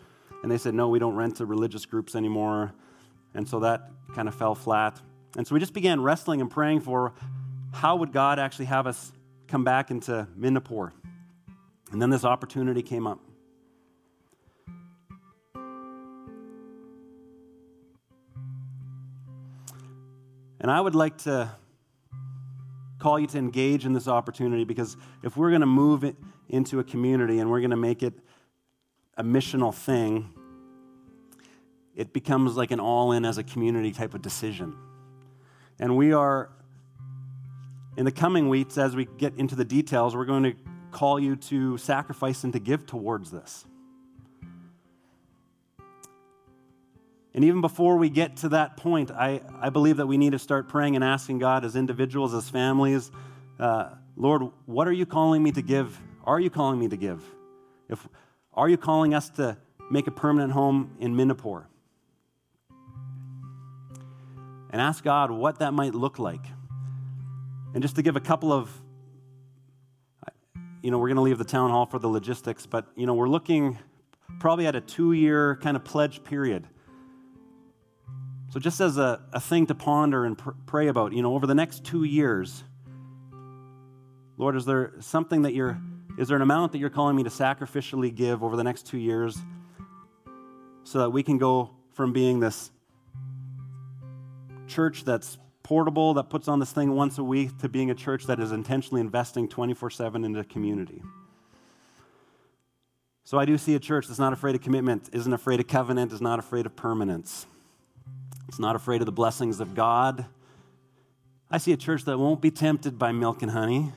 And 0.43 0.51
they 0.51 0.57
said, 0.57 0.73
no, 0.73 0.89
we 0.89 0.99
don't 0.99 1.15
rent 1.15 1.37
to 1.37 1.45
religious 1.45 1.85
groups 1.85 2.13
anymore. 2.13 2.73
And 3.33 3.47
so 3.47 3.61
that 3.61 3.91
kind 4.13 4.27
of 4.27 4.35
fell 4.35 4.55
flat. 4.55 4.99
And 5.37 5.47
so 5.47 5.53
we 5.53 5.61
just 5.61 5.73
began 5.73 6.01
wrestling 6.01 6.41
and 6.41 6.51
praying 6.51 6.81
for 6.81 7.13
how 7.71 7.95
would 7.95 8.11
God 8.11 8.39
actually 8.39 8.65
have 8.65 8.87
us 8.87 9.13
come 9.47 9.63
back 9.63 9.89
into 9.89 10.27
Midnapore. 10.37 10.91
And 11.93 12.01
then 12.01 12.09
this 12.09 12.25
opportunity 12.25 12.81
came 12.81 13.07
up. 13.07 13.19
And 20.59 20.69
I 20.69 20.81
would 20.81 20.93
like 20.93 21.17
to 21.19 21.51
call 23.01 23.19
you 23.19 23.25
to 23.25 23.39
engage 23.39 23.83
in 23.83 23.93
this 23.93 24.07
opportunity 24.07 24.63
because 24.63 24.95
if 25.23 25.35
we're 25.35 25.49
going 25.49 25.61
to 25.61 25.67
move 25.67 26.03
it 26.03 26.15
into 26.49 26.79
a 26.79 26.83
community 26.83 27.39
and 27.39 27.49
we're 27.49 27.59
going 27.59 27.71
to 27.71 27.75
make 27.75 28.03
it 28.03 28.13
a 29.17 29.23
missional 29.23 29.73
thing, 29.73 30.31
it 31.95 32.13
becomes 32.13 32.55
like 32.55 32.69
an 32.69 32.79
all 32.79 33.11
in 33.11 33.25
as 33.25 33.39
a 33.39 33.43
community 33.43 33.91
type 33.91 34.13
of 34.13 34.21
decision. 34.21 34.75
And 35.79 35.97
we 35.97 36.13
are, 36.13 36.51
in 37.97 38.05
the 38.05 38.11
coming 38.11 38.49
weeks, 38.49 38.77
as 38.77 38.95
we 38.95 39.05
get 39.05 39.33
into 39.35 39.55
the 39.55 39.65
details, 39.65 40.15
we're 40.15 40.25
going 40.25 40.43
to 40.43 40.53
call 40.91 41.19
you 41.19 41.35
to 41.35 41.79
sacrifice 41.79 42.43
and 42.43 42.53
to 42.53 42.59
give 42.59 42.85
towards 42.85 43.31
this. 43.31 43.65
And 47.33 47.45
even 47.45 47.61
before 47.61 47.97
we 47.97 48.09
get 48.09 48.37
to 48.37 48.49
that 48.49 48.75
point, 48.75 49.09
I, 49.09 49.41
I 49.59 49.69
believe 49.69 49.97
that 49.97 50.07
we 50.07 50.17
need 50.17 50.33
to 50.33 50.39
start 50.39 50.67
praying 50.67 50.95
and 50.95 51.03
asking 51.03 51.39
God 51.39 51.63
as 51.63 51.75
individuals, 51.75 52.33
as 52.33 52.49
families, 52.49 53.09
uh, 53.59 53.91
Lord, 54.17 54.43
what 54.65 54.87
are 54.87 54.91
you 54.91 55.05
calling 55.05 55.41
me 55.41 55.51
to 55.53 55.61
give? 55.61 55.99
Are 56.25 56.39
you 56.39 56.49
calling 56.49 56.79
me 56.79 56.87
to 56.89 56.97
give? 56.97 57.23
If, 57.89 58.07
are 58.53 58.67
you 58.67 58.77
calling 58.77 59.13
us 59.13 59.29
to 59.31 59.57
make 59.89 60.07
a 60.07 60.11
permanent 60.11 60.51
home 60.51 60.95
in 60.99 61.15
Midnapore? 61.15 61.65
And 64.71 64.81
ask 64.81 65.03
God 65.03 65.31
what 65.31 65.59
that 65.59 65.73
might 65.73 65.93
look 65.95 66.19
like. 66.19 66.45
And 67.73 67.81
just 67.81 67.95
to 67.95 68.01
give 68.01 68.15
a 68.15 68.21
couple 68.21 68.51
of, 68.51 68.69
you 70.81 70.91
know, 70.91 70.97
we're 70.97 71.07
going 71.07 71.15
to 71.15 71.21
leave 71.21 71.37
the 71.37 71.45
town 71.45 71.69
hall 71.69 71.85
for 71.85 71.99
the 71.99 72.07
logistics, 72.07 72.65
but, 72.65 72.87
you 72.95 73.05
know, 73.05 73.13
we're 73.13 73.29
looking 73.29 73.77
probably 74.39 74.67
at 74.67 74.75
a 74.75 74.81
two 74.81 75.13
year 75.13 75.57
kind 75.61 75.77
of 75.77 75.83
pledge 75.83 76.23
period. 76.23 76.67
So, 78.51 78.59
just 78.59 78.81
as 78.81 78.97
a, 78.97 79.21
a 79.31 79.39
thing 79.39 79.67
to 79.67 79.75
ponder 79.75 80.25
and 80.25 80.37
pr- 80.37 80.49
pray 80.65 80.89
about, 80.89 81.13
you 81.13 81.21
know, 81.21 81.35
over 81.35 81.47
the 81.47 81.55
next 81.55 81.85
two 81.85 82.03
years, 82.03 82.65
Lord, 84.37 84.57
is 84.57 84.65
there 84.65 84.91
something 84.99 85.43
that 85.43 85.53
you're, 85.53 85.79
is 86.17 86.27
there 86.27 86.35
an 86.35 86.41
amount 86.41 86.73
that 86.73 86.79
you're 86.79 86.89
calling 86.89 87.15
me 87.15 87.23
to 87.23 87.29
sacrificially 87.29 88.13
give 88.13 88.43
over 88.43 88.57
the 88.57 88.63
next 88.65 88.85
two 88.85 88.97
years 88.97 89.37
so 90.83 90.99
that 90.99 91.11
we 91.11 91.23
can 91.23 91.37
go 91.37 91.69
from 91.93 92.11
being 92.11 92.41
this 92.41 92.71
church 94.67 95.05
that's 95.05 95.37
portable, 95.63 96.13
that 96.15 96.29
puts 96.29 96.49
on 96.49 96.59
this 96.59 96.73
thing 96.73 96.93
once 96.93 97.17
a 97.19 97.23
week, 97.23 97.57
to 97.59 97.69
being 97.69 97.89
a 97.89 97.95
church 97.95 98.25
that 98.25 98.41
is 98.41 98.51
intentionally 98.51 98.99
investing 98.99 99.47
24 99.47 99.89
7 99.91 100.25
into 100.25 100.43
community? 100.43 101.01
So 103.23 103.39
I 103.39 103.45
do 103.45 103.57
see 103.57 103.75
a 103.75 103.79
church 103.79 104.07
that's 104.07 104.19
not 104.19 104.33
afraid 104.33 104.55
of 104.55 104.61
commitment, 104.61 105.09
isn't 105.13 105.31
afraid 105.31 105.61
of 105.61 105.67
covenant, 105.69 106.11
is 106.11 106.19
not 106.19 106.37
afraid 106.37 106.65
of 106.65 106.75
permanence. 106.75 107.45
It's 108.51 108.59
not 108.59 108.75
afraid 108.75 109.01
of 109.01 109.05
the 109.05 109.13
blessings 109.13 109.61
of 109.61 109.75
God. 109.75 110.25
I 111.49 111.57
see 111.57 111.71
a 111.71 111.77
church 111.77 112.03
that 112.03 112.17
won't 112.17 112.41
be 112.41 112.51
tempted 112.51 112.99
by 112.99 113.13
milk 113.13 113.43
and 113.43 113.49
honey 113.49 113.93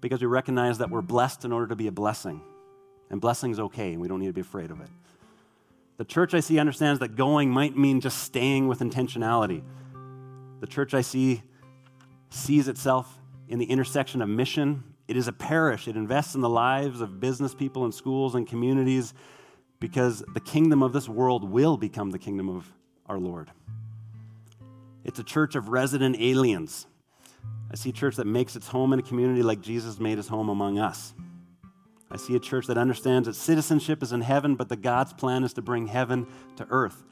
because 0.00 0.20
we 0.20 0.28
recognize 0.28 0.78
that 0.78 0.90
we're 0.90 1.02
blessed 1.02 1.44
in 1.44 1.50
order 1.50 1.66
to 1.66 1.74
be 1.74 1.88
a 1.88 1.92
blessing. 1.92 2.40
And 3.10 3.20
blessing 3.20 3.50
is 3.50 3.58
okay, 3.58 3.90
and 3.90 4.00
we 4.00 4.06
don't 4.06 4.20
need 4.20 4.28
to 4.28 4.32
be 4.32 4.42
afraid 4.42 4.70
of 4.70 4.80
it. 4.80 4.86
The 5.96 6.04
church 6.04 6.34
I 6.34 6.38
see 6.38 6.60
understands 6.60 7.00
that 7.00 7.16
going 7.16 7.50
might 7.50 7.76
mean 7.76 8.00
just 8.00 8.22
staying 8.22 8.68
with 8.68 8.78
intentionality. 8.78 9.64
The 10.60 10.68
church 10.68 10.94
I 10.94 11.00
see 11.00 11.42
sees 12.30 12.68
itself 12.68 13.18
in 13.48 13.58
the 13.58 13.66
intersection 13.66 14.22
of 14.22 14.28
mission. 14.28 14.84
It 15.08 15.16
is 15.16 15.26
a 15.26 15.32
parish, 15.32 15.88
it 15.88 15.96
invests 15.96 16.36
in 16.36 16.42
the 16.42 16.48
lives 16.48 17.00
of 17.00 17.18
business 17.18 17.56
people 17.56 17.84
and 17.84 17.92
schools 17.92 18.36
and 18.36 18.46
communities 18.46 19.14
because 19.80 20.22
the 20.32 20.40
kingdom 20.40 20.80
of 20.80 20.92
this 20.92 21.08
world 21.08 21.50
will 21.50 21.76
become 21.76 22.12
the 22.12 22.20
kingdom 22.20 22.48
of 22.48 22.72
our 23.06 23.18
Lord. 23.18 23.50
It's 25.04 25.18
a 25.18 25.24
church 25.24 25.54
of 25.54 25.68
resident 25.68 26.16
aliens. 26.18 26.86
I 27.70 27.76
see 27.76 27.90
a 27.90 27.92
church 27.92 28.16
that 28.16 28.26
makes 28.26 28.56
its 28.56 28.68
home 28.68 28.92
in 28.92 28.98
a 28.98 29.02
community 29.02 29.42
like 29.42 29.60
Jesus 29.60 29.98
made 29.98 30.16
his 30.16 30.28
home 30.28 30.48
among 30.48 30.78
us. 30.78 31.12
I 32.10 32.16
see 32.16 32.36
a 32.36 32.40
church 32.40 32.68
that 32.68 32.78
understands 32.78 33.26
that 33.26 33.34
citizenship 33.34 34.02
is 34.02 34.12
in 34.12 34.20
heaven, 34.20 34.54
but 34.54 34.68
that 34.68 34.82
God's 34.82 35.12
plan 35.12 35.42
is 35.42 35.52
to 35.54 35.62
bring 35.62 35.88
heaven 35.88 36.26
to 36.56 36.66
earth. 36.70 37.02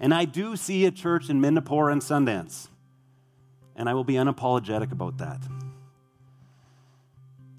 And 0.00 0.12
I 0.12 0.24
do 0.24 0.56
see 0.56 0.86
a 0.86 0.90
church 0.90 1.30
in 1.30 1.40
Midnapore 1.40 1.92
and 1.92 2.02
Sundance, 2.02 2.68
and 3.76 3.88
I 3.88 3.94
will 3.94 4.04
be 4.04 4.14
unapologetic 4.14 4.92
about 4.92 5.18
that. 5.18 5.40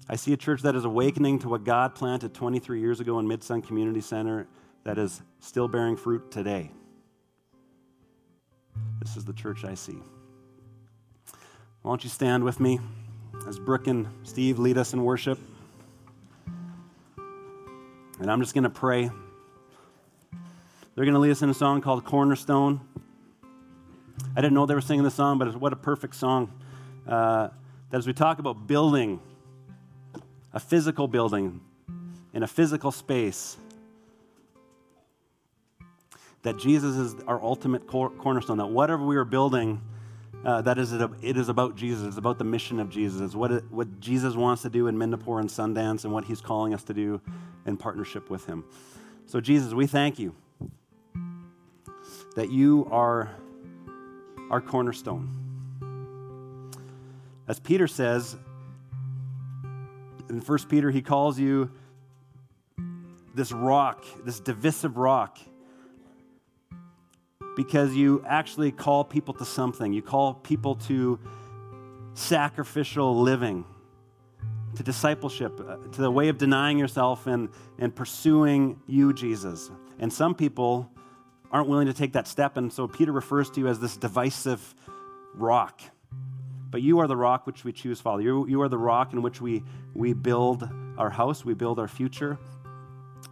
I 0.08 0.16
see 0.16 0.32
a 0.32 0.36
church 0.36 0.62
that 0.62 0.76
is 0.76 0.84
awakening 0.84 1.38
to 1.38 1.48
what 1.48 1.64
God 1.64 1.94
planted 1.94 2.34
23 2.34 2.80
years 2.80 3.00
ago 3.00 3.18
in 3.18 3.26
Midsun 3.26 3.66
Community 3.66 4.02
Center 4.02 4.46
that 4.84 4.98
is 4.98 5.22
still 5.40 5.68
bearing 5.68 5.96
fruit 5.96 6.30
today. 6.30 6.70
This 9.02 9.16
is 9.16 9.24
the 9.24 9.32
church 9.32 9.64
I 9.64 9.74
see. 9.74 9.98
Why 11.82 11.90
don't 11.90 12.04
you 12.04 12.08
stand 12.08 12.44
with 12.44 12.60
me 12.60 12.78
as 13.48 13.58
Brooke 13.58 13.88
and 13.88 14.06
Steve 14.22 14.60
lead 14.60 14.78
us 14.78 14.92
in 14.92 15.02
worship? 15.02 15.40
And 18.20 18.30
I'm 18.30 18.40
just 18.40 18.54
going 18.54 18.62
to 18.62 18.70
pray. 18.70 19.10
They're 20.94 21.04
going 21.04 21.14
to 21.14 21.18
lead 21.18 21.32
us 21.32 21.42
in 21.42 21.50
a 21.50 21.54
song 21.54 21.80
called 21.80 22.04
Cornerstone. 22.04 22.80
I 24.36 24.40
didn't 24.40 24.54
know 24.54 24.66
they 24.66 24.74
were 24.76 24.80
singing 24.80 25.02
the 25.02 25.10
song, 25.10 25.36
but 25.36 25.56
what 25.56 25.72
a 25.72 25.76
perfect 25.76 26.14
song. 26.14 26.52
Uh, 27.04 27.48
that 27.90 27.98
as 27.98 28.06
we 28.06 28.12
talk 28.12 28.38
about 28.38 28.68
building, 28.68 29.18
a 30.52 30.60
physical 30.60 31.08
building 31.08 31.60
in 32.32 32.44
a 32.44 32.48
physical 32.48 32.92
space, 32.92 33.56
that 36.42 36.58
Jesus 36.58 36.96
is 36.96 37.14
our 37.26 37.42
ultimate 37.42 37.86
cor- 37.86 38.10
cornerstone, 38.10 38.58
that 38.58 38.66
whatever 38.66 39.04
we 39.06 39.16
are 39.16 39.24
building, 39.24 39.80
uh, 40.44 40.60
that 40.62 40.78
is 40.78 40.92
it, 40.92 41.10
it 41.22 41.36
is 41.36 41.48
about 41.48 41.76
Jesus. 41.76 42.06
It's 42.06 42.16
about 42.16 42.38
the 42.38 42.44
mission 42.44 42.80
of 42.80 42.90
Jesus. 42.90 43.34
What, 43.34 43.52
it, 43.52 43.64
what 43.70 44.00
Jesus 44.00 44.34
wants 44.34 44.62
to 44.62 44.70
do 44.70 44.88
in 44.88 44.96
Midnapore 44.96 45.40
and 45.40 45.48
Sundance 45.48 46.04
and 46.04 46.12
what 46.12 46.24
he's 46.24 46.40
calling 46.40 46.74
us 46.74 46.82
to 46.84 46.94
do 46.94 47.20
in 47.64 47.76
partnership 47.76 48.28
with 48.28 48.46
him. 48.46 48.64
So, 49.26 49.40
Jesus, 49.40 49.72
we 49.72 49.86
thank 49.86 50.18
you 50.18 50.34
that 52.34 52.50
you 52.50 52.88
are 52.90 53.30
our 54.50 54.60
cornerstone. 54.60 55.38
As 57.46 57.60
Peter 57.60 57.86
says, 57.86 58.36
in 60.28 60.40
1 60.40 60.58
Peter, 60.68 60.90
he 60.90 61.02
calls 61.02 61.38
you 61.38 61.70
this 63.34 63.52
rock, 63.52 64.04
this 64.24 64.40
divisive 64.40 64.96
rock 64.96 65.38
because 67.56 67.94
you 67.94 68.24
actually 68.26 68.72
call 68.72 69.04
people 69.04 69.34
to 69.34 69.44
something. 69.44 69.92
You 69.92 70.02
call 70.02 70.34
people 70.34 70.76
to 70.86 71.18
sacrificial 72.14 73.20
living, 73.20 73.64
to 74.76 74.82
discipleship, 74.82 75.60
uh, 75.60 75.76
to 75.92 76.00
the 76.00 76.10
way 76.10 76.28
of 76.28 76.38
denying 76.38 76.78
yourself 76.78 77.26
and, 77.26 77.48
and 77.78 77.94
pursuing 77.94 78.80
you, 78.86 79.12
Jesus. 79.12 79.70
And 79.98 80.12
some 80.12 80.34
people 80.34 80.90
aren't 81.50 81.68
willing 81.68 81.86
to 81.86 81.92
take 81.92 82.14
that 82.14 82.26
step, 82.26 82.56
and 82.56 82.72
so 82.72 82.88
Peter 82.88 83.12
refers 83.12 83.50
to 83.50 83.60
you 83.60 83.68
as 83.68 83.78
this 83.78 83.96
divisive 83.96 84.74
rock. 85.34 85.80
But 86.70 86.80
you 86.80 87.00
are 87.00 87.06
the 87.06 87.16
rock 87.16 87.46
which 87.46 87.64
we 87.64 87.72
choose, 87.72 88.00
Father. 88.00 88.22
You, 88.22 88.46
you 88.48 88.62
are 88.62 88.68
the 88.68 88.78
rock 88.78 89.12
in 89.12 89.20
which 89.20 89.42
we, 89.42 89.62
we 89.92 90.14
build 90.14 90.66
our 90.96 91.10
house, 91.10 91.44
we 91.44 91.52
build 91.52 91.78
our 91.78 91.88
future. 91.88 92.38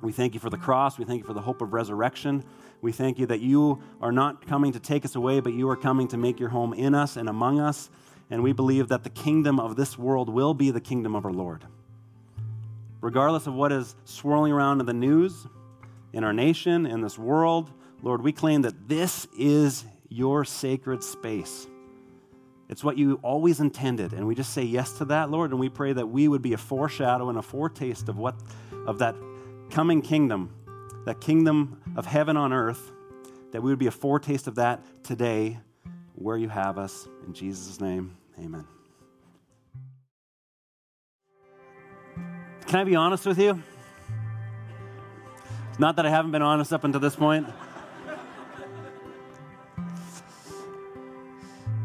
We 0.02 0.12
thank 0.12 0.34
you 0.34 0.40
for 0.40 0.50
the 0.50 0.56
cross. 0.56 0.98
We 0.98 1.04
thank 1.04 1.20
you 1.20 1.26
for 1.26 1.34
the 1.34 1.40
hope 1.40 1.60
of 1.60 1.72
resurrection. 1.72 2.44
We 2.82 2.92
thank 2.92 3.18
you 3.18 3.26
that 3.26 3.40
you 3.40 3.82
are 4.00 4.12
not 4.12 4.46
coming 4.46 4.72
to 4.72 4.80
take 4.80 5.04
us 5.04 5.14
away, 5.14 5.40
but 5.40 5.52
you 5.52 5.68
are 5.68 5.76
coming 5.76 6.08
to 6.08 6.16
make 6.16 6.40
your 6.40 6.48
home 6.48 6.72
in 6.72 6.94
us 6.94 7.16
and 7.16 7.28
among 7.28 7.60
us. 7.60 7.90
And 8.30 8.42
we 8.42 8.52
believe 8.52 8.88
that 8.88 9.04
the 9.04 9.10
kingdom 9.10 9.60
of 9.60 9.76
this 9.76 9.98
world 9.98 10.28
will 10.28 10.54
be 10.54 10.70
the 10.70 10.80
kingdom 10.80 11.14
of 11.14 11.26
our 11.26 11.32
Lord. 11.32 11.64
Regardless 13.00 13.46
of 13.46 13.54
what 13.54 13.72
is 13.72 13.96
swirling 14.04 14.52
around 14.52 14.80
in 14.80 14.86
the 14.86 14.94
news, 14.94 15.46
in 16.12 16.24
our 16.24 16.32
nation, 16.32 16.86
in 16.86 17.00
this 17.00 17.18
world, 17.18 17.70
Lord, 18.02 18.22
we 18.22 18.32
claim 18.32 18.62
that 18.62 18.88
this 18.88 19.26
is 19.38 19.84
your 20.08 20.44
sacred 20.44 21.02
space. 21.02 21.66
It's 22.68 22.84
what 22.84 22.96
you 22.96 23.18
always 23.22 23.60
intended. 23.60 24.12
And 24.12 24.26
we 24.26 24.34
just 24.34 24.52
say 24.52 24.62
yes 24.62 24.92
to 24.98 25.04
that, 25.06 25.30
Lord, 25.30 25.50
and 25.50 25.58
we 25.58 25.68
pray 25.68 25.92
that 25.92 26.06
we 26.06 26.28
would 26.28 26.40
be 26.40 26.52
a 26.52 26.58
foreshadow 26.58 27.28
and 27.28 27.38
a 27.38 27.42
foretaste 27.42 28.08
of 28.08 28.16
what 28.16 28.36
of 28.86 28.98
that 28.98 29.16
coming 29.70 30.02
kingdom 30.02 30.54
that 31.04 31.20
kingdom 31.20 31.80
of 31.96 32.06
heaven 32.06 32.36
on 32.36 32.52
earth, 32.52 32.92
that 33.52 33.62
we 33.62 33.70
would 33.70 33.78
be 33.78 33.86
a 33.86 33.92
foretaste 33.92 34.46
of 34.46 34.56
that 34.56 34.84
today, 35.02 35.58
where 36.14 36.36
you 36.36 36.48
have 36.48 36.78
us. 36.78 37.08
In 37.26 37.32
Jesus' 37.32 37.80
name, 37.80 38.16
amen. 38.38 38.66
Can 42.66 42.78
I 42.78 42.84
be 42.84 42.94
honest 42.94 43.26
with 43.26 43.38
you? 43.38 43.60
It's 45.70 45.78
not 45.78 45.96
that 45.96 46.06
I 46.06 46.10
haven't 46.10 46.30
been 46.30 46.42
honest 46.42 46.72
up 46.72 46.84
until 46.84 47.00
this 47.00 47.16
point. 47.16 47.46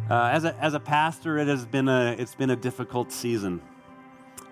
Uh, 0.07 0.29
as, 0.31 0.43
a, 0.43 0.55
as 0.57 0.75
a 0.75 0.79
pastor, 0.79 1.39
it 1.39 1.47
has 1.47 1.65
been 1.65 1.89
a, 1.89 2.15
it's 2.19 2.35
been 2.35 2.51
a 2.51 2.55
difficult 2.55 3.11
season. 3.11 3.59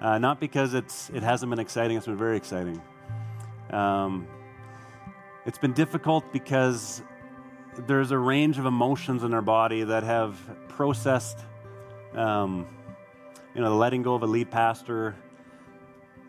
Uh, 0.01 0.17
not 0.17 0.39
because 0.39 0.73
it's, 0.73 1.11
it 1.11 1.21
hasn't 1.21 1.47
been 1.51 1.59
exciting, 1.59 1.95
it's 1.95 2.07
been 2.07 2.17
very 2.17 2.37
exciting. 2.37 2.81
Um, 3.73 4.27
it's 5.47 5.57
been 5.57 5.73
difficult 5.73 6.31
because 6.31 7.01
there's 7.87 8.11
a 8.11 8.17
range 8.17 8.59
of 8.59 8.67
emotions 8.67 9.23
in 9.23 9.33
our 9.33 9.41
body 9.41 9.83
that 9.83 10.03
have 10.03 10.37
processed, 10.67 11.39
um, 12.13 12.67
you 13.55 13.61
know, 13.61 13.71
the 13.71 13.75
letting 13.75 14.03
go 14.03 14.13
of 14.13 14.21
a 14.21 14.27
lead 14.27 14.51
pastor, 14.51 15.15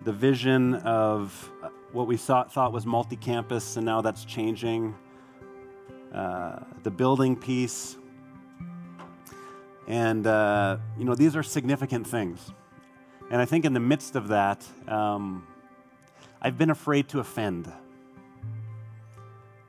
the 0.05 0.12
vision 0.12 0.74
of 0.76 1.51
what 1.92 2.07
we 2.07 2.16
thought, 2.16 2.51
thought 2.51 2.72
was 2.72 2.86
multi 2.86 3.16
campus, 3.16 3.76
and 3.76 3.84
now 3.84 4.01
that's 4.01 4.24
changing, 4.24 4.95
uh, 6.14 6.61
the 6.82 6.90
building 6.90 7.36
piece. 7.36 7.97
And, 9.86 10.26
uh, 10.26 10.78
you 10.99 11.05
know, 11.05 11.14
these 11.14 11.36
are 11.36 11.42
significant 11.42 12.07
things. 12.07 12.53
And 13.30 13.42
I 13.42 13.45
think 13.45 13.66
in 13.66 13.74
the 13.74 13.80
midst 13.80 14.16
of 14.16 14.28
that, 14.28 14.66
um, 14.88 15.47
I've 16.45 16.59
been 16.59 16.68
afraid 16.68 17.09
to 17.09 17.20
offend 17.20 17.72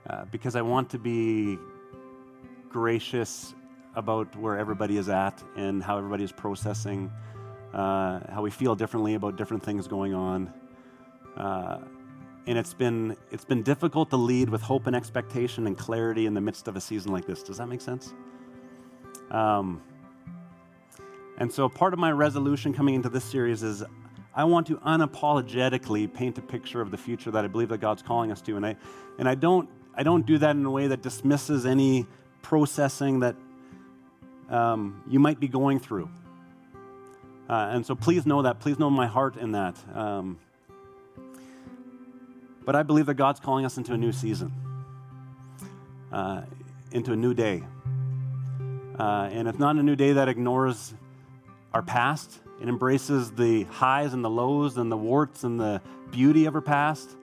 uh, 0.10 0.26
because 0.26 0.58
I 0.58 0.62
want 0.62 0.90
to 0.90 1.00
be 1.00 1.58
gracious 2.68 3.56
about 3.96 4.36
where 4.36 4.58
everybody 4.58 4.98
is 4.98 5.08
at 5.08 5.42
and 5.56 5.82
how 5.82 5.98
everybody 5.98 6.26
is 6.26 6.34
processing, 6.34 7.10
uh, 7.74 8.20
how 8.30 8.42
we 8.42 8.52
feel 8.52 8.76
differently 8.76 9.14
about 9.14 9.38
different 9.38 9.64
things 9.64 9.88
going 9.88 10.14
on. 10.14 10.54
Uh, 11.38 11.78
and 12.46 12.58
it's 12.58 12.74
been, 12.74 13.16
it's 13.32 13.46
been 13.46 13.64
difficult 13.64 14.10
to 14.10 14.18
lead 14.18 14.50
with 14.50 14.62
hope 14.62 14.86
and 14.86 14.98
expectation 14.98 15.68
and 15.68 15.78
clarity 15.78 16.26
in 16.26 16.34
the 16.34 16.42
midst 16.42 16.68
of 16.68 16.76
a 16.76 16.82
season 16.82 17.14
like 17.14 17.26
this. 17.26 17.42
Does 17.42 17.58
that 17.60 17.68
make 17.68 17.80
sense? 17.80 18.14
Um, 19.32 19.82
and 21.38 21.50
so, 21.50 21.70
part 21.70 21.94
of 21.94 22.00
my 22.00 22.12
resolution 22.12 22.74
coming 22.74 22.96
into 22.96 23.08
this 23.08 23.24
series 23.24 23.64
is 23.64 23.82
I 24.36 24.44
want 24.44 24.68
to 24.68 24.76
unapologetically 24.78 26.14
paint 26.14 26.38
a 26.38 26.42
picture 26.42 26.82
of 26.82 26.92
the 26.92 26.98
future 26.98 27.32
that 27.32 27.46
I 27.46 27.48
believe 27.48 27.70
that 27.70 27.80
God's 27.80 28.02
calling 28.02 28.32
us 28.32 28.42
to. 28.42 28.58
And 28.58 28.66
I, 28.66 28.76
and 29.18 29.30
I 29.30 29.36
don't 29.36 29.70
I 29.98 30.04
don't 30.04 30.26
do 30.26 30.38
that 30.40 30.52
in 30.58 30.66
a 30.66 30.70
way 30.70 30.88
that 30.88 31.02
dismisses 31.02 31.66
any 31.66 32.06
processing 32.42 33.22
that 33.22 33.36
um, 34.50 35.02
you 35.08 35.20
might 35.20 35.40
be 35.40 35.48
going 35.48 35.80
through. 35.80 36.10
Uh, 37.50 37.70
and 37.72 37.86
so 37.86 37.96
please 37.96 38.26
know 38.26 38.42
that. 38.42 38.60
Please 38.60 38.78
know 38.78 38.90
my 38.90 39.08
heart 39.08 39.38
in 39.38 39.54
that. 39.54 39.78
Um, 39.96 40.38
but 42.66 42.76
I 42.76 42.84
believe 42.84 43.06
that 43.06 43.14
God's 43.14 43.40
calling 43.40 43.66
us 43.66 43.78
into 43.78 43.94
a 43.94 43.98
new 43.98 44.12
season, 44.12 44.52
uh, 46.12 46.42
into 46.92 47.14
a 47.14 47.16
new 47.16 47.34
day. 47.34 47.64
Uh, 49.00 49.30
and 49.32 49.48
it's 49.48 49.60
not 49.60 49.78
a 49.78 49.84
new 49.84 49.96
day 49.96 50.14
that 50.14 50.28
ignores 50.28 50.94
our 51.74 51.82
past, 51.82 52.40
it 52.62 52.70
embraces 52.70 53.32
the 53.32 53.64
highs 53.66 54.14
and 54.14 54.24
the 54.24 54.30
lows 54.30 54.78
and 54.78 54.92
the 54.92 54.98
warts 54.98 55.44
and 55.44 55.60
the 55.60 55.82
beauty 56.12 56.46
of 56.46 56.56
our 56.56 56.62
past 56.62 57.16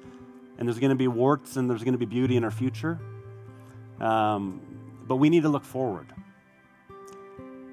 and 0.58 0.68
there's 0.68 0.78
going 0.78 0.90
to 0.90 0.96
be 0.96 1.08
warts 1.08 1.56
and 1.56 1.68
there's 1.68 1.82
going 1.82 1.94
to 1.94 1.98
be 1.98 2.06
beauty 2.06 2.36
in 2.36 2.44
our 2.44 2.50
future. 2.52 3.00
Um, 4.00 4.60
but 5.08 5.16
we 5.16 5.28
need 5.28 5.42
to 5.42 5.48
look 5.48 5.64
forward. 5.64 6.06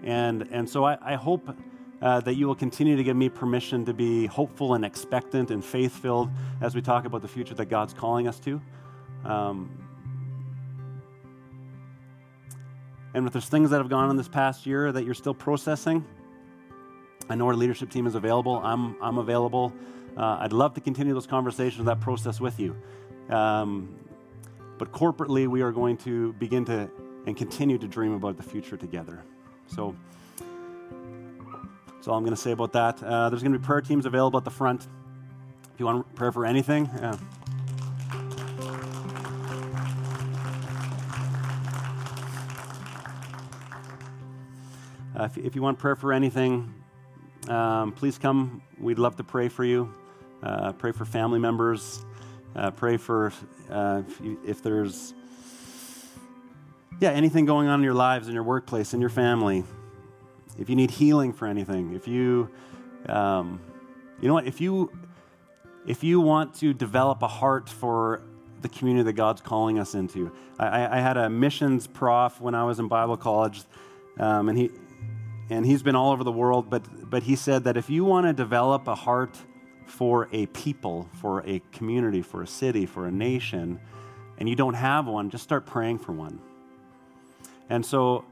And, 0.03 0.47
and 0.51 0.67
so 0.67 0.85
I, 0.85 0.97
I 0.99 1.15
hope 1.15 1.55
uh, 2.01 2.21
that 2.21 2.33
you 2.33 2.47
will 2.47 2.55
continue 2.55 2.95
to 2.95 3.03
give 3.03 3.15
me 3.15 3.29
permission 3.29 3.85
to 3.85 3.93
be 3.93 4.25
hopeful 4.25 4.73
and 4.73 4.83
expectant 4.83 5.51
and 5.51 5.63
faith 5.63 5.93
filled 5.93 6.31
as 6.61 6.73
we 6.73 6.81
talk 6.81 7.05
about 7.05 7.21
the 7.21 7.27
future 7.27 7.53
that 7.53 7.65
God's 7.65 7.93
calling 7.93 8.27
us 8.27 8.39
to. 8.39 8.61
Um, 9.23 9.69
and 13.13 13.27
if 13.27 13.33
there's 13.33 13.49
things 13.49 13.69
that 13.71 13.77
have 13.77 13.89
gone 13.89 14.09
on 14.09 14.17
this 14.17 14.27
past 14.27 14.65
year 14.65 14.91
that 14.91 15.03
you're 15.03 15.13
still 15.13 15.33
processing, 15.33 16.05
I 17.29 17.35
know 17.35 17.47
our 17.47 17.55
leadership 17.55 17.91
team 17.91 18.07
is 18.07 18.15
available. 18.15 18.57
I'm, 18.57 18.95
I'm 19.01 19.19
available. 19.19 19.71
Uh, 20.17 20.39
I'd 20.41 20.53
love 20.53 20.73
to 20.73 20.81
continue 20.81 21.13
those 21.13 21.27
conversations, 21.27 21.85
that 21.85 22.01
process 22.01 22.41
with 22.41 22.59
you. 22.59 22.75
Um, 23.29 23.95
but 24.79 24.91
corporately, 24.91 25.47
we 25.47 25.61
are 25.61 25.71
going 25.71 25.97
to 25.97 26.33
begin 26.33 26.65
to 26.65 26.89
and 27.27 27.37
continue 27.37 27.77
to 27.77 27.87
dream 27.87 28.13
about 28.13 28.37
the 28.37 28.43
future 28.43 28.75
together. 28.75 29.23
So 29.67 29.95
that's 31.87 32.07
all 32.07 32.15
I'm 32.15 32.23
going 32.23 32.35
to 32.35 32.41
say 32.41 32.51
about 32.51 32.73
that. 32.73 33.03
Uh, 33.03 33.29
there's 33.29 33.43
going 33.43 33.53
to 33.53 33.59
be 33.59 33.65
prayer 33.65 33.81
teams 33.81 34.05
available 34.05 34.37
at 34.37 34.45
the 34.45 34.51
front. 34.51 34.87
If 35.73 35.79
you 35.79 35.85
want 35.85 36.15
prayer 36.15 36.31
for 36.31 36.45
anything, 36.45 36.87
uh, 36.87 37.17
if, 45.19 45.37
if, 45.37 45.55
you 45.55 45.61
want 45.61 45.77
prayer 45.77 45.95
for 45.95 46.13
anything, 46.13 46.73
um, 47.47 47.91
please 47.91 48.17
come. 48.17 48.61
We'd 48.79 48.99
love 48.99 49.15
to 49.17 49.23
pray 49.23 49.47
for 49.47 49.63
you, 49.63 49.93
uh, 50.43 50.73
pray 50.73 50.91
for 50.91 51.05
family 51.05 51.39
members. 51.39 52.05
Uh, 52.55 52.71
pray 52.71 52.97
for 52.97 53.31
uh, 53.69 54.01
if, 54.07 54.21
if 54.45 54.63
there's 54.63 55.13
yeah 56.99 57.11
anything 57.11 57.45
going 57.45 57.67
on 57.67 57.79
in 57.79 57.83
your 57.83 57.93
lives, 57.93 58.27
in 58.27 58.33
your 58.33 58.43
workplace, 58.43 58.93
in 58.93 58.99
your 58.99 59.09
family. 59.09 59.63
If 60.57 60.69
you 60.69 60.75
need 60.75 60.91
healing 60.91 61.31
for 61.31 61.47
anything, 61.47 61.93
if 61.93 62.07
you 62.07 62.49
um, 63.07 63.61
you 64.19 64.27
know 64.27 64.33
what, 64.33 64.47
if 64.47 64.59
you 64.59 64.91
if 65.87 66.03
you 66.03 66.19
want 66.19 66.55
to 66.55 66.73
develop 66.73 67.21
a 67.21 67.27
heart 67.27 67.69
for 67.69 68.21
the 68.61 68.69
community 68.69 69.03
that 69.03 69.13
God's 69.13 69.41
calling 69.41 69.79
us 69.79 69.95
into. 69.95 70.31
I, 70.57 70.97
I 70.97 70.99
had 70.99 71.17
a 71.17 71.29
missions 71.29 71.87
prof 71.87 72.41
when 72.41 72.55
I 72.55 72.63
was 72.63 72.79
in 72.79 72.87
Bible 72.87 73.17
college, 73.17 73.63
um, 74.19 74.49
and 74.49 74.57
he 74.57 74.71
and 75.49 75.65
he's 75.65 75.83
been 75.83 75.95
all 75.95 76.11
over 76.11 76.23
the 76.23 76.31
world. 76.31 76.69
But 76.69 77.09
but 77.09 77.23
he 77.23 77.35
said 77.35 77.63
that 77.63 77.77
if 77.77 77.89
you 77.89 78.05
want 78.05 78.27
to 78.27 78.33
develop 78.33 78.87
a 78.87 78.95
heart 78.95 79.37
for 79.85 80.29
a 80.31 80.45
people, 80.47 81.09
for 81.13 81.43
a 81.47 81.61
community, 81.71 82.21
for 82.21 82.43
a 82.43 82.47
city, 82.47 82.85
for 82.85 83.07
a 83.07 83.11
nation, 83.11 83.79
and 84.37 84.47
you 84.47 84.55
don't 84.55 84.75
have 84.75 85.07
one, 85.07 85.29
just 85.29 85.43
start 85.43 85.65
praying 85.65 85.99
for 85.99 86.11
one. 86.11 86.39
And 87.69 87.85
so 87.85 88.25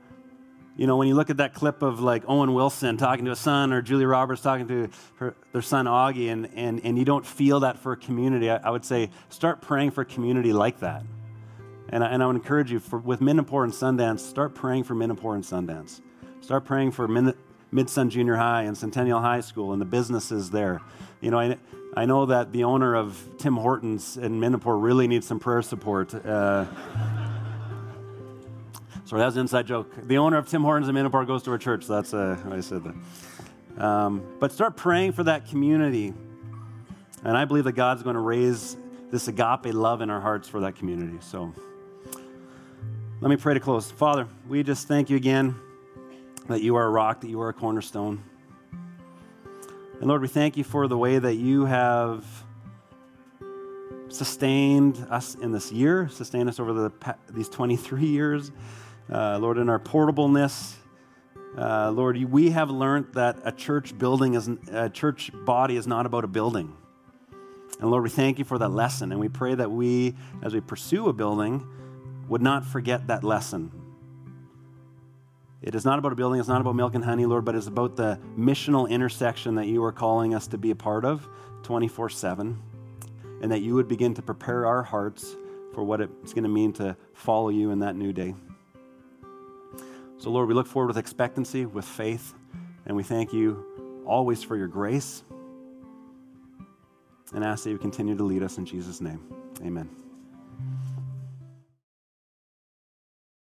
you 0.78 0.86
know, 0.86 0.96
when 0.96 1.08
you 1.08 1.16
look 1.16 1.32
at 1.32 1.38
that 1.38 1.56
clip 1.56 1.82
of 1.82 2.00
like 2.02 2.24
Owen 2.28 2.54
Wilson 2.54 2.98
talking 2.98 3.26
to 3.26 3.32
a 3.32 3.36
son 3.36 3.74
or 3.74 3.82
Julia 3.82 4.08
Roberts 4.08 4.44
talking 4.44 4.68
to 4.68 4.90
her, 5.16 5.36
their 5.52 5.64
son 5.64 5.88
Auggie, 5.88 6.32
and, 6.32 6.48
and, 6.54 6.80
and 6.84 7.00
you 7.00 7.04
don't 7.04 7.26
feel 7.26 7.62
that 7.62 7.80
for 7.80 7.94
a 7.94 7.98
community, 7.98 8.52
I, 8.52 8.58
I 8.58 8.70
would 8.70 8.86
say 8.86 9.10
start 9.30 9.60
praying 9.60 9.92
for 9.92 10.02
a 10.02 10.06
community 10.06 10.54
like 10.54 10.80
that. 10.82 11.04
And 11.90 12.04
I, 12.04 12.10
and 12.10 12.22
I 12.22 12.28
would 12.28 12.36
encourage 12.36 12.72
you, 12.72 12.78
for, 12.78 13.00
with 13.00 13.22
Midnapore 13.22 13.64
and 13.64 13.74
Sundance, 13.74 14.20
start 14.20 14.54
praying 14.54 14.84
for 14.84 14.94
Midnapore 14.94 15.34
and 15.34 15.44
Sundance. 15.44 16.00
Start 16.42 16.66
praying 16.66 16.92
for 16.92 17.08
Mid 17.08 17.90
Sun 17.90 18.10
Junior 18.10 18.36
High 18.36 18.64
and 18.64 18.78
Centennial 18.78 19.20
High 19.20 19.42
School 19.42 19.74
and 19.74 19.82
the 19.82 19.86
businesses 19.86 20.50
there. 20.52 20.82
You 21.22 21.32
know, 21.32 21.40
I, 21.40 21.58
I 21.96 22.06
know 22.06 22.26
that 22.28 22.54
the 22.54 22.64
owner 22.64 22.96
of 22.96 23.28
Tim 23.38 23.56
Hortons 23.56 24.18
in 24.18 24.40
Midnapore 24.40 24.82
really 24.82 25.08
needs 25.08 25.28
some 25.28 25.40
prayer 25.40 25.62
support. 25.62 26.14
Uh, 26.14 26.66
Sorry, 29.08 29.22
that 29.22 29.28
was 29.28 29.38
an 29.38 29.42
inside 29.42 29.66
joke. 29.66 29.90
The 30.06 30.18
owner 30.18 30.38
of 30.38 30.50
Tim 30.50 30.64
Hortons 30.64 30.90
in 30.90 30.96
Midnapore 30.96 31.26
goes 31.26 31.42
to 31.44 31.52
our 31.52 31.58
church. 31.58 31.88
That's 31.88 32.14
uh, 32.14 32.38
I 32.52 32.60
said 32.60 32.84
that. 32.84 33.82
Um, 33.82 34.22
but 34.38 34.52
start 34.52 34.76
praying 34.76 35.14
for 35.14 35.24
that 35.24 35.48
community. 35.48 36.14
And 37.24 37.38
I 37.38 37.46
believe 37.46 37.64
that 37.64 37.72
God's 37.72 38.04
going 38.04 38.16
to 38.16 38.20
raise 38.20 38.76
this 39.10 39.30
agape 39.30 39.74
love 39.74 40.02
in 40.02 40.10
our 40.10 40.20
hearts 40.20 40.50
for 40.50 40.60
that 40.60 40.76
community. 40.76 41.20
So 41.22 41.54
let 43.22 43.30
me 43.30 43.38
pray 43.38 43.54
to 43.54 43.62
close. 43.62 43.90
Father, 43.90 44.28
we 44.50 44.62
just 44.62 44.90
thank 44.90 45.10
you 45.10 45.16
again 45.16 45.56
that 46.48 46.62
you 46.62 46.76
are 46.76 46.86
a 46.86 46.90
rock, 46.90 47.22
that 47.22 47.30
you 47.30 47.42
are 47.42 47.50
a 47.50 47.54
cornerstone. 47.54 48.24
And 50.00 50.08
Lord, 50.08 50.22
we 50.22 50.28
thank 50.28 50.58
you 50.58 50.64
for 50.64 50.88
the 50.88 50.98
way 50.98 51.20
that 51.20 51.36
you 51.36 51.66
have 51.66 52.26
sustained 54.10 55.06
us 55.10 55.36
in 55.36 55.52
this 55.52 55.72
year, 55.72 56.08
sustained 56.10 56.50
us 56.50 56.60
over 56.60 56.74
the, 56.74 57.16
these 57.30 57.50
23 57.50 58.06
years. 58.06 58.52
Uh, 59.12 59.38
Lord, 59.40 59.58
in 59.58 59.70
our 59.70 59.80
portableness, 59.80 60.76
uh, 61.58 61.92
Lord, 61.92 62.18
we 62.24 62.52
have 62.52 62.70
learned 62.70 63.14
that 63.14 63.40
a 63.44 63.52
church 63.52 63.98
building 63.98 64.36
is 64.36 64.50
a 64.72 64.90
church 64.90 65.32
body 65.34 65.76
is 65.76 65.88
not 65.88 66.06
about 66.06 66.24
a 66.24 66.28
building. 66.28 66.76
And 67.80 67.92
Lord, 67.92 68.04
we 68.04 68.10
thank 68.10 68.40
you 68.40 68.46
for 68.46 68.58
that 68.58 68.70
lesson, 68.70 69.12
and 69.12 69.20
we 69.20 69.30
pray 69.30 69.56
that 69.56 69.72
we, 69.72 70.16
as 70.42 70.54
we 70.54 70.62
pursue 70.62 71.10
a 71.10 71.14
building, 71.14 71.68
would 72.28 72.42
not 72.42 72.66
forget 72.66 73.08
that 73.08 73.24
lesson. 73.24 73.72
It 75.62 75.74
is 75.74 75.86
not 75.86 75.98
about 75.98 76.12
a 76.12 76.16
building, 76.16 76.40
it's 76.40 76.50
not 76.50 76.62
about 76.62 76.76
milk 76.76 76.94
and 76.94 77.04
honey, 77.04 77.26
Lord, 77.26 77.44
but 77.44 77.56
it's 77.56 77.68
about 77.68 77.96
the 77.96 78.20
missional 78.38 78.88
intersection 78.90 79.56
that 79.56 79.68
you 79.68 79.84
are 79.84 79.92
calling 79.92 80.36
us 80.36 80.48
to 80.48 80.58
be 80.58 80.72
a 80.72 80.76
part 80.76 81.04
of 81.04 81.28
24 81.64 82.10
7, 82.10 82.62
and 83.42 83.52
that 83.52 83.62
you 83.62 83.74
would 83.74 83.88
begin 83.88 84.14
to 84.14 84.22
prepare 84.22 84.66
our 84.66 84.84
hearts 84.84 85.36
for 85.74 85.84
what 85.84 86.02
it's 86.02 86.34
going 86.34 86.44
to 86.44 86.50
mean 86.50 86.74
to 86.74 86.96
follow 87.14 87.50
you 87.50 87.72
in 87.72 87.80
that 87.80 87.96
new 87.96 88.14
day. 88.14 88.36
So, 90.20 90.30
Lord, 90.30 90.48
we 90.48 90.54
look 90.54 90.68
forward 90.68 90.88
with 90.88 90.98
expectancy, 90.98 91.66
with 91.66 91.86
faith, 91.86 92.34
and 92.86 92.96
we 92.96 93.04
thank 93.04 93.34
you 93.34 94.04
always 94.06 94.44
for 94.44 94.56
your 94.56 94.68
grace 94.68 95.24
and 97.34 97.44
ask 97.44 97.64
that 97.64 97.72
you 97.72 97.78
continue 97.78 98.16
to 98.16 98.24
lead 98.24 98.42
us 98.42 98.58
in 98.58 98.66
Jesus' 98.66 99.02
name. 99.02 99.20
Amen. 99.64 99.90